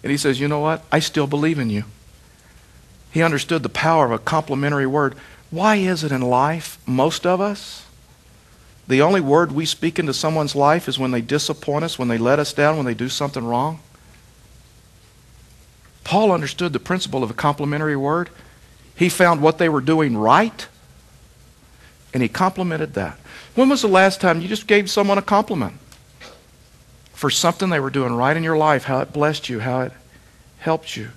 And 0.04 0.12
he 0.12 0.18
says, 0.18 0.40
You 0.40 0.48
know 0.48 0.60
what? 0.60 0.84
I 0.92 1.00
still 1.00 1.28
believe 1.28 1.60
in 1.60 1.70
you. 1.70 1.86
He 3.12 3.22
understood 3.22 3.64
the 3.64 3.70
power 3.70 4.06
of 4.06 4.12
a 4.12 4.20
complimentary 4.20 4.88
word. 4.88 5.16
Why 5.50 5.76
is 5.76 6.04
it 6.04 6.12
in 6.12 6.22
life, 6.22 6.78
most 6.86 7.26
of 7.26 7.42
us, 7.42 7.86
the 8.88 9.02
only 9.02 9.22
word 9.22 9.52
we 9.52 9.66
speak 9.66 10.00
into 10.00 10.14
someone's 10.14 10.56
life 10.56 10.88
is 10.88 11.00
when 11.00 11.12
they 11.12 11.22
disappoint 11.22 11.86
us, 11.86 11.98
when 11.98 12.08
they 12.08 12.18
let 12.18 12.40
us 12.40 12.52
down, 12.52 12.76
when 12.76 12.86
they 12.86 12.94
do 12.94 13.10
something 13.10 13.46
wrong. 13.46 13.80
Paul 16.04 16.32
understood 16.32 16.74
the 16.74 16.80
principle 16.80 17.24
of 17.24 17.30
a 17.30 17.34
complimentary 17.34 17.96
word. 17.96 18.30
He 18.96 19.10
found 19.10 19.42
what 19.42 19.58
they 19.58 19.70
were 19.70 19.82
doing 19.82 20.16
right, 20.18 20.68
and 22.14 22.22
he 22.22 22.30
complimented 22.30 22.94
that. 22.94 23.18
When 23.56 23.70
was 23.70 23.82
the 23.82 23.88
last 23.88 24.22
time 24.22 24.42
you 24.42 24.48
just 24.48 24.68
gave 24.68 24.90
someone 24.90 25.18
a 25.18 25.24
compliment 25.24 25.74
for 27.14 27.30
something 27.30 27.70
they 27.70 27.80
were 27.80 27.90
doing 27.90 28.14
right 28.14 28.36
in 28.36 28.44
your 28.44 28.58
life, 28.58 28.86
how 28.86 29.00
it 29.00 29.14
blessed 29.14 29.50
you, 29.50 29.60
how 29.60 29.82
it 29.82 29.94
helped 30.60 30.96
you? 30.96 31.10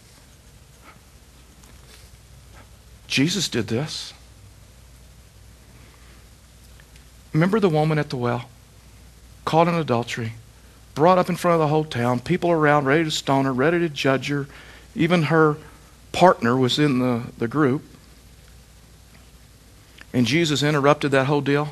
Jesus 3.06 3.48
did 3.48 3.68
this. 3.68 4.12
Remember 7.32 7.60
the 7.60 7.68
woman 7.68 7.98
at 7.98 8.10
the 8.10 8.16
well? 8.16 8.48
Caught 9.44 9.68
in 9.68 9.74
adultery, 9.74 10.34
brought 10.94 11.18
up 11.18 11.28
in 11.28 11.36
front 11.36 11.54
of 11.54 11.60
the 11.60 11.68
whole 11.68 11.84
town, 11.84 12.20
people 12.20 12.50
around 12.50 12.86
ready 12.86 13.04
to 13.04 13.10
stone 13.10 13.44
her, 13.44 13.52
ready 13.52 13.78
to 13.80 13.88
judge 13.88 14.28
her. 14.28 14.46
Even 14.94 15.24
her 15.24 15.56
partner 16.14 16.56
was 16.56 16.78
in 16.78 17.00
the, 17.00 17.24
the 17.36 17.48
group. 17.48 17.82
And 20.12 20.26
Jesus 20.26 20.62
interrupted 20.62 21.10
that 21.10 21.26
whole 21.26 21.40
deal. 21.40 21.70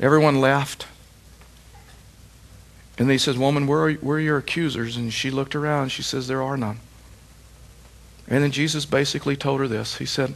Everyone 0.00 0.40
left. 0.40 0.88
And 2.98 3.08
he 3.10 3.18
says, 3.18 3.38
Woman, 3.38 3.66
where 3.66 3.86
are, 3.86 3.92
where 3.94 4.16
are 4.16 4.20
your 4.20 4.38
accusers? 4.38 4.96
And 4.96 5.12
she 5.12 5.30
looked 5.30 5.54
around 5.54 5.84
and 5.84 5.92
she 5.92 6.02
says, 6.02 6.26
There 6.26 6.42
are 6.42 6.56
none. 6.56 6.80
And 8.26 8.42
then 8.42 8.50
Jesus 8.50 8.84
basically 8.84 9.36
told 9.36 9.60
her 9.60 9.68
this. 9.68 9.98
He 9.98 10.06
said, 10.06 10.34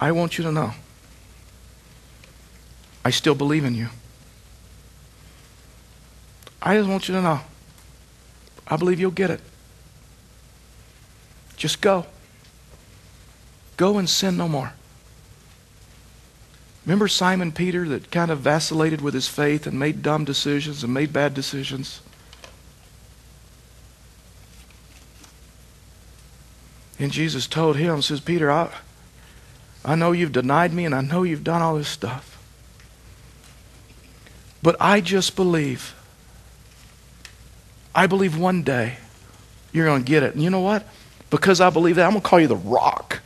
I 0.00 0.12
want 0.12 0.38
you 0.38 0.44
to 0.44 0.52
know 0.52 0.74
I 3.04 3.10
still 3.10 3.34
believe 3.34 3.64
in 3.64 3.74
you. 3.74 3.88
I 6.68 6.76
just 6.76 6.86
want 6.86 7.08
you 7.08 7.14
to 7.14 7.22
know 7.22 7.40
I 8.66 8.76
believe 8.76 9.00
you'll 9.00 9.10
get 9.10 9.30
it. 9.30 9.40
Just 11.56 11.80
go. 11.80 12.04
Go 13.78 13.96
and 13.96 14.06
sin 14.06 14.36
no 14.36 14.48
more. 14.48 14.74
Remember 16.84 17.08
Simon 17.08 17.52
Peter 17.52 17.88
that 17.88 18.10
kind 18.10 18.30
of 18.30 18.40
vacillated 18.40 19.00
with 19.00 19.14
his 19.14 19.28
faith 19.28 19.66
and 19.66 19.78
made 19.78 20.02
dumb 20.02 20.26
decisions 20.26 20.84
and 20.84 20.92
made 20.92 21.10
bad 21.10 21.32
decisions? 21.32 22.02
And 26.98 27.10
Jesus 27.10 27.46
told 27.46 27.76
him, 27.76 28.02
says, 28.02 28.20
Peter, 28.20 28.50
I, 28.50 28.70
I 29.86 29.94
know 29.94 30.12
you've 30.12 30.32
denied 30.32 30.74
me 30.74 30.84
and 30.84 30.94
I 30.94 31.00
know 31.00 31.22
you've 31.22 31.44
done 31.44 31.62
all 31.62 31.76
this 31.76 31.88
stuff. 31.88 32.36
But 34.62 34.76
I 34.78 35.00
just 35.00 35.34
believe 35.34 35.94
I 37.94 38.06
believe 38.06 38.38
one 38.38 38.62
day 38.62 38.96
you're 39.72 39.86
going 39.86 40.04
to 40.04 40.08
get 40.08 40.22
it. 40.22 40.34
And 40.34 40.42
you 40.42 40.50
know 40.50 40.60
what? 40.60 40.86
Because 41.30 41.60
I 41.60 41.70
believe 41.70 41.96
that, 41.96 42.04
I'm 42.04 42.12
going 42.12 42.22
to 42.22 42.28
call 42.28 42.40
you 42.40 42.46
the 42.46 42.56
rock. 42.56 43.20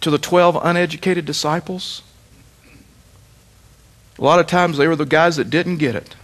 To 0.00 0.10
the 0.10 0.18
12 0.18 0.58
uneducated 0.62 1.24
disciples, 1.24 2.02
a 4.18 4.24
lot 4.24 4.38
of 4.38 4.46
times 4.46 4.78
they 4.78 4.86
were 4.86 4.96
the 4.96 5.04
guys 5.04 5.36
that 5.36 5.50
didn't 5.50 5.78
get 5.78 5.94
it. 5.94 6.14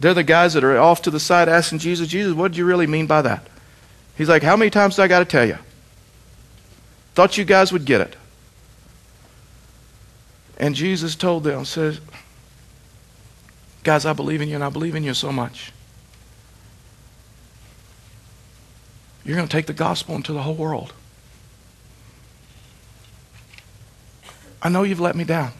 They're 0.00 0.14
the 0.14 0.24
guys 0.24 0.54
that 0.54 0.64
are 0.64 0.78
off 0.78 1.02
to 1.02 1.10
the 1.10 1.20
side 1.20 1.48
asking 1.48 1.78
Jesus, 1.78 2.08
Jesus, 2.08 2.34
what 2.34 2.52
do 2.52 2.58
you 2.58 2.64
really 2.64 2.86
mean 2.86 3.06
by 3.06 3.22
that? 3.22 3.46
He's 4.16 4.28
like, 4.28 4.42
How 4.42 4.56
many 4.56 4.70
times 4.70 4.96
do 4.96 5.02
I 5.02 5.08
got 5.08 5.20
to 5.20 5.24
tell 5.24 5.46
you? 5.46 5.58
Thought 7.14 7.38
you 7.38 7.44
guys 7.44 7.72
would 7.72 7.84
get 7.84 8.00
it. 8.00 8.16
And 10.58 10.74
Jesus 10.74 11.14
told 11.14 11.44
them, 11.44 11.64
says, 11.64 12.00
Guys, 13.84 14.06
I 14.06 14.14
believe 14.14 14.40
in 14.40 14.48
you 14.48 14.54
and 14.54 14.64
I 14.64 14.70
believe 14.70 14.94
in 14.94 15.04
you 15.04 15.12
so 15.14 15.30
much. 15.30 15.70
You're 19.24 19.36
going 19.36 19.46
to 19.46 19.52
take 19.52 19.66
the 19.66 19.72
gospel 19.72 20.16
into 20.16 20.32
the 20.32 20.42
whole 20.42 20.54
world. 20.54 20.92
I 24.62 24.70
know 24.70 24.82
you've 24.82 25.00
let 25.00 25.14
me 25.14 25.24
down. 25.24 25.52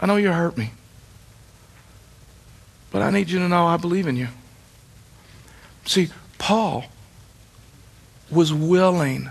I 0.00 0.06
know 0.06 0.16
you 0.16 0.32
hurt 0.32 0.58
me. 0.58 0.72
But 2.90 3.02
I 3.02 3.10
need 3.10 3.30
you 3.30 3.38
to 3.38 3.48
know 3.48 3.66
I 3.66 3.76
believe 3.76 4.08
in 4.08 4.16
you. 4.16 4.28
See, 5.84 6.10
Paul 6.38 6.86
was 8.30 8.52
willing 8.52 9.30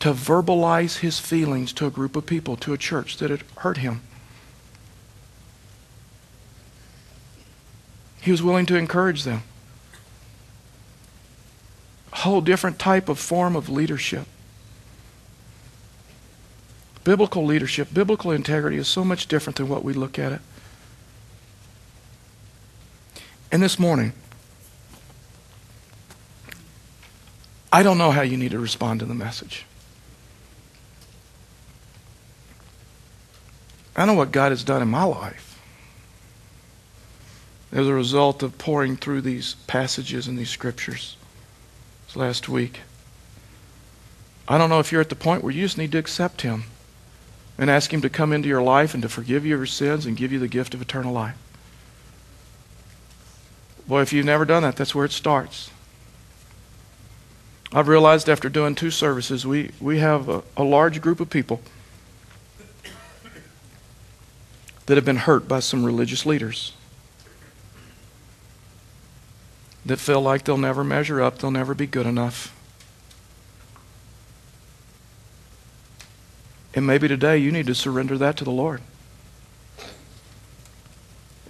to 0.00 0.12
verbalize 0.12 0.98
his 0.98 1.20
feelings 1.20 1.72
to 1.74 1.86
a 1.86 1.90
group 1.90 2.16
of 2.16 2.26
people, 2.26 2.56
to 2.56 2.72
a 2.72 2.78
church 2.78 3.18
that 3.18 3.30
had 3.30 3.42
hurt 3.58 3.78
him. 3.78 4.00
He 8.20 8.30
was 8.30 8.42
willing 8.42 8.66
to 8.66 8.76
encourage 8.76 9.24
them. 9.24 9.42
A 12.12 12.16
whole 12.16 12.40
different 12.40 12.78
type 12.78 13.08
of 13.08 13.18
form 13.18 13.54
of 13.54 13.68
leadership. 13.68 14.26
Biblical 17.04 17.44
leadership, 17.44 17.88
biblical 17.94 18.30
integrity 18.30 18.76
is 18.76 18.88
so 18.88 19.04
much 19.04 19.28
different 19.28 19.56
than 19.56 19.68
what 19.68 19.84
we 19.84 19.92
look 19.92 20.18
at 20.18 20.32
it. 20.32 20.40
And 23.50 23.62
this 23.62 23.78
morning, 23.78 24.12
I 27.72 27.82
don't 27.82 27.98
know 27.98 28.10
how 28.10 28.22
you 28.22 28.36
need 28.36 28.50
to 28.50 28.58
respond 28.58 29.00
to 29.00 29.06
the 29.06 29.14
message. 29.14 29.64
I 33.96 34.04
know 34.04 34.14
what 34.14 34.30
God 34.30 34.52
has 34.52 34.62
done 34.62 34.82
in 34.82 34.88
my 34.88 35.04
life 35.04 35.47
as 37.72 37.86
a 37.86 37.94
result 37.94 38.42
of 38.42 38.58
pouring 38.58 38.96
through 38.96 39.20
these 39.20 39.54
passages 39.66 40.26
and 40.26 40.38
these 40.38 40.50
scriptures 40.50 41.16
this 42.06 42.16
last 42.16 42.48
week. 42.48 42.80
I 44.46 44.56
don't 44.56 44.70
know 44.70 44.80
if 44.80 44.90
you're 44.90 45.00
at 45.00 45.10
the 45.10 45.14
point 45.14 45.42
where 45.44 45.52
you 45.52 45.62
just 45.62 45.76
need 45.76 45.92
to 45.92 45.98
accept 45.98 46.40
Him 46.40 46.64
and 47.58 47.68
ask 47.68 47.92
Him 47.92 48.00
to 48.00 48.08
come 48.08 48.32
into 48.32 48.48
your 48.48 48.62
life 48.62 48.94
and 48.94 49.02
to 49.02 49.08
forgive 49.08 49.44
you 49.44 49.56
your 49.56 49.66
sins 49.66 50.06
and 50.06 50.16
give 50.16 50.32
you 50.32 50.38
the 50.38 50.48
gift 50.48 50.72
of 50.72 50.80
eternal 50.80 51.12
life. 51.12 51.36
Boy, 53.86 54.00
if 54.00 54.12
you've 54.12 54.24
never 54.24 54.44
done 54.44 54.62
that, 54.62 54.76
that's 54.76 54.94
where 54.94 55.04
it 55.04 55.12
starts. 55.12 55.70
I've 57.72 57.88
realized 57.88 58.30
after 58.30 58.48
doing 58.48 58.74
two 58.74 58.90
services, 58.90 59.46
we, 59.46 59.72
we 59.78 59.98
have 59.98 60.28
a, 60.28 60.42
a 60.56 60.64
large 60.64 61.02
group 61.02 61.20
of 61.20 61.28
people 61.28 61.60
that 64.86 64.96
have 64.96 65.04
been 65.04 65.16
hurt 65.16 65.46
by 65.46 65.60
some 65.60 65.84
religious 65.84 66.24
leaders 66.24 66.72
that 69.88 69.98
feel 69.98 70.20
like 70.20 70.44
they'll 70.44 70.56
never 70.56 70.84
measure 70.84 71.20
up, 71.20 71.38
they'll 71.38 71.50
never 71.50 71.74
be 71.74 71.86
good 71.86 72.06
enough. 72.06 72.54
And 76.74 76.86
maybe 76.86 77.08
today 77.08 77.38
you 77.38 77.50
need 77.50 77.66
to 77.66 77.74
surrender 77.74 78.16
that 78.18 78.36
to 78.36 78.44
the 78.44 78.50
Lord. 78.50 78.82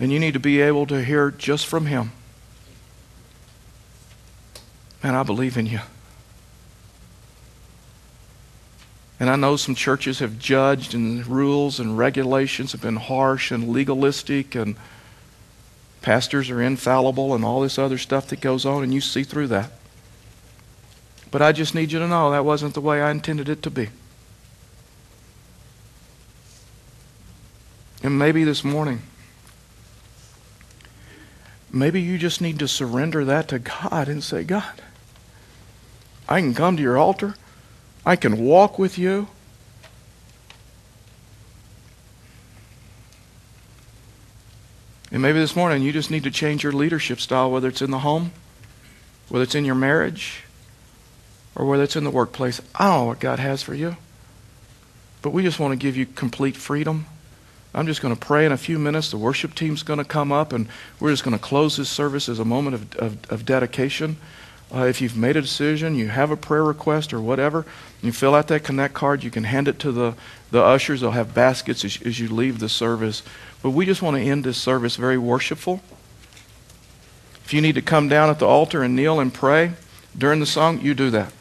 And 0.00 0.12
you 0.12 0.20
need 0.20 0.34
to 0.34 0.40
be 0.40 0.60
able 0.60 0.86
to 0.86 1.04
hear 1.04 1.30
just 1.30 1.66
from 1.66 1.86
Him. 1.86 2.12
Man, 5.02 5.14
I 5.14 5.22
believe 5.24 5.56
in 5.56 5.66
you. 5.66 5.80
And 9.20 9.28
I 9.28 9.34
know 9.34 9.56
some 9.56 9.74
churches 9.74 10.20
have 10.20 10.38
judged, 10.38 10.94
and 10.94 11.26
rules 11.26 11.80
and 11.80 11.98
regulations 11.98 12.70
have 12.70 12.80
been 12.80 12.96
harsh 12.96 13.50
and 13.50 13.68
legalistic, 13.68 14.54
and 14.54 14.76
pastors 16.02 16.50
are 16.50 16.62
infallible, 16.62 17.34
and 17.34 17.44
all 17.44 17.60
this 17.60 17.78
other 17.78 17.98
stuff 17.98 18.28
that 18.28 18.40
goes 18.40 18.64
on, 18.64 18.82
and 18.82 18.94
you 18.94 19.00
see 19.00 19.22
through 19.22 19.48
that. 19.48 19.70
But 21.30 21.42
I 21.42 21.52
just 21.52 21.74
need 21.74 21.92
you 21.92 21.98
to 21.98 22.08
know 22.08 22.30
that 22.30 22.44
wasn't 22.44 22.74
the 22.74 22.80
way 22.80 23.02
I 23.02 23.10
intended 23.10 23.48
it 23.48 23.62
to 23.62 23.70
be. 23.70 23.88
And 28.02 28.18
maybe 28.18 28.44
this 28.44 28.62
morning, 28.62 29.02
maybe 31.70 32.00
you 32.00 32.16
just 32.16 32.40
need 32.40 32.58
to 32.60 32.68
surrender 32.68 33.24
that 33.24 33.48
to 33.48 33.58
God 33.58 34.08
and 34.08 34.22
say, 34.22 34.44
God, 34.44 34.80
I 36.28 36.40
can 36.40 36.54
come 36.54 36.76
to 36.76 36.82
your 36.82 36.96
altar. 36.96 37.34
I 38.06 38.16
can 38.16 38.38
walk 38.38 38.78
with 38.78 38.98
you. 38.98 39.28
And 45.18 45.22
maybe 45.24 45.40
this 45.40 45.56
morning 45.56 45.82
you 45.82 45.90
just 45.90 46.12
need 46.12 46.22
to 46.22 46.30
change 46.30 46.62
your 46.62 46.70
leadership 46.70 47.18
style, 47.18 47.50
whether 47.50 47.66
it's 47.66 47.82
in 47.82 47.90
the 47.90 47.98
home, 47.98 48.30
whether 49.28 49.42
it's 49.42 49.56
in 49.56 49.64
your 49.64 49.74
marriage, 49.74 50.44
or 51.56 51.66
whether 51.66 51.82
it's 51.82 51.96
in 51.96 52.04
the 52.04 52.10
workplace. 52.10 52.60
I 52.76 52.84
don't 52.84 52.98
know 52.98 53.04
what 53.06 53.18
God 53.18 53.40
has 53.40 53.60
for 53.60 53.74
you. 53.74 53.96
But 55.20 55.30
we 55.30 55.42
just 55.42 55.58
want 55.58 55.72
to 55.72 55.76
give 55.76 55.96
you 55.96 56.06
complete 56.06 56.56
freedom. 56.56 57.06
I'm 57.74 57.88
just 57.88 58.00
going 58.00 58.14
to 58.14 58.20
pray 58.20 58.46
in 58.46 58.52
a 58.52 58.56
few 58.56 58.78
minutes. 58.78 59.10
The 59.10 59.16
worship 59.16 59.56
team's 59.56 59.82
going 59.82 59.98
to 59.98 60.04
come 60.04 60.30
up, 60.30 60.52
and 60.52 60.68
we're 61.00 61.10
just 61.10 61.24
going 61.24 61.36
to 61.36 61.42
close 61.42 61.76
this 61.76 61.88
service 61.88 62.28
as 62.28 62.38
a 62.38 62.44
moment 62.44 62.76
of, 62.76 62.94
of, 62.94 63.18
of 63.28 63.44
dedication. 63.44 64.18
Uh, 64.74 64.84
if 64.84 65.00
you've 65.00 65.16
made 65.16 65.36
a 65.36 65.40
decision, 65.40 65.94
you 65.94 66.08
have 66.08 66.30
a 66.30 66.36
prayer 66.36 66.64
request 66.64 67.14
or 67.14 67.20
whatever, 67.20 67.64
you 68.02 68.12
fill 68.12 68.34
out 68.34 68.48
that 68.48 68.64
connect 68.64 68.92
card. 68.92 69.24
You 69.24 69.30
can 69.30 69.44
hand 69.44 69.66
it 69.66 69.78
to 69.80 69.92
the, 69.92 70.14
the 70.50 70.62
ushers. 70.62 71.00
They'll 71.00 71.12
have 71.12 71.32
baskets 71.34 71.84
as, 71.84 71.98
as 72.04 72.20
you 72.20 72.28
leave 72.28 72.58
the 72.58 72.68
service. 72.68 73.22
But 73.62 73.70
we 73.70 73.86
just 73.86 74.02
want 74.02 74.16
to 74.16 74.22
end 74.22 74.44
this 74.44 74.58
service 74.58 74.96
very 74.96 75.16
worshipful. 75.16 75.80
If 77.44 77.54
you 77.54 77.62
need 77.62 77.76
to 77.76 77.82
come 77.82 78.08
down 78.08 78.28
at 78.28 78.38
the 78.38 78.46
altar 78.46 78.82
and 78.82 78.94
kneel 78.94 79.20
and 79.20 79.32
pray 79.32 79.72
during 80.16 80.38
the 80.38 80.46
song, 80.46 80.80
you 80.82 80.94
do 80.94 81.08
that. 81.10 81.32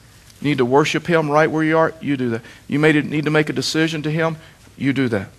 You 0.41 0.49
need 0.49 0.59
to 0.59 0.65
worship 0.65 1.05
Him 1.05 1.29
right 1.29 1.51
where 1.51 1.63
you 1.63 1.77
are, 1.77 1.93
you 1.99 2.15
do 2.15 2.29
that. 2.29 2.41
You 2.67 2.79
may 2.79 2.93
need 2.93 3.25
to 3.25 3.31
make 3.31 3.49
a 3.49 3.53
decision 3.53 4.03
to 4.03 4.11
Him, 4.11 4.37
you 4.77 4.93
do 4.93 5.09
that. 5.09 5.29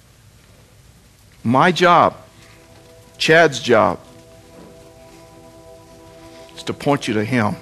My 1.42 1.72
job, 1.72 2.16
Chad's 3.16 3.60
job, 3.60 3.98
is 6.54 6.62
to 6.64 6.74
point 6.74 7.08
you 7.08 7.14
to 7.14 7.24
Him. 7.24 7.56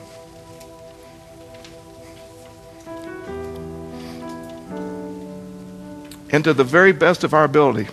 And 6.37 6.45
to 6.45 6.53
the 6.53 6.63
very 6.63 6.93
best 6.93 7.25
of 7.25 7.33
our 7.33 7.45
ability. 7.45 7.89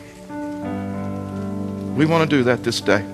We 1.95 2.05
want 2.05 2.29
to 2.29 2.37
do 2.37 2.43
that 2.43 2.61
this 2.61 2.81
day. 2.81 3.12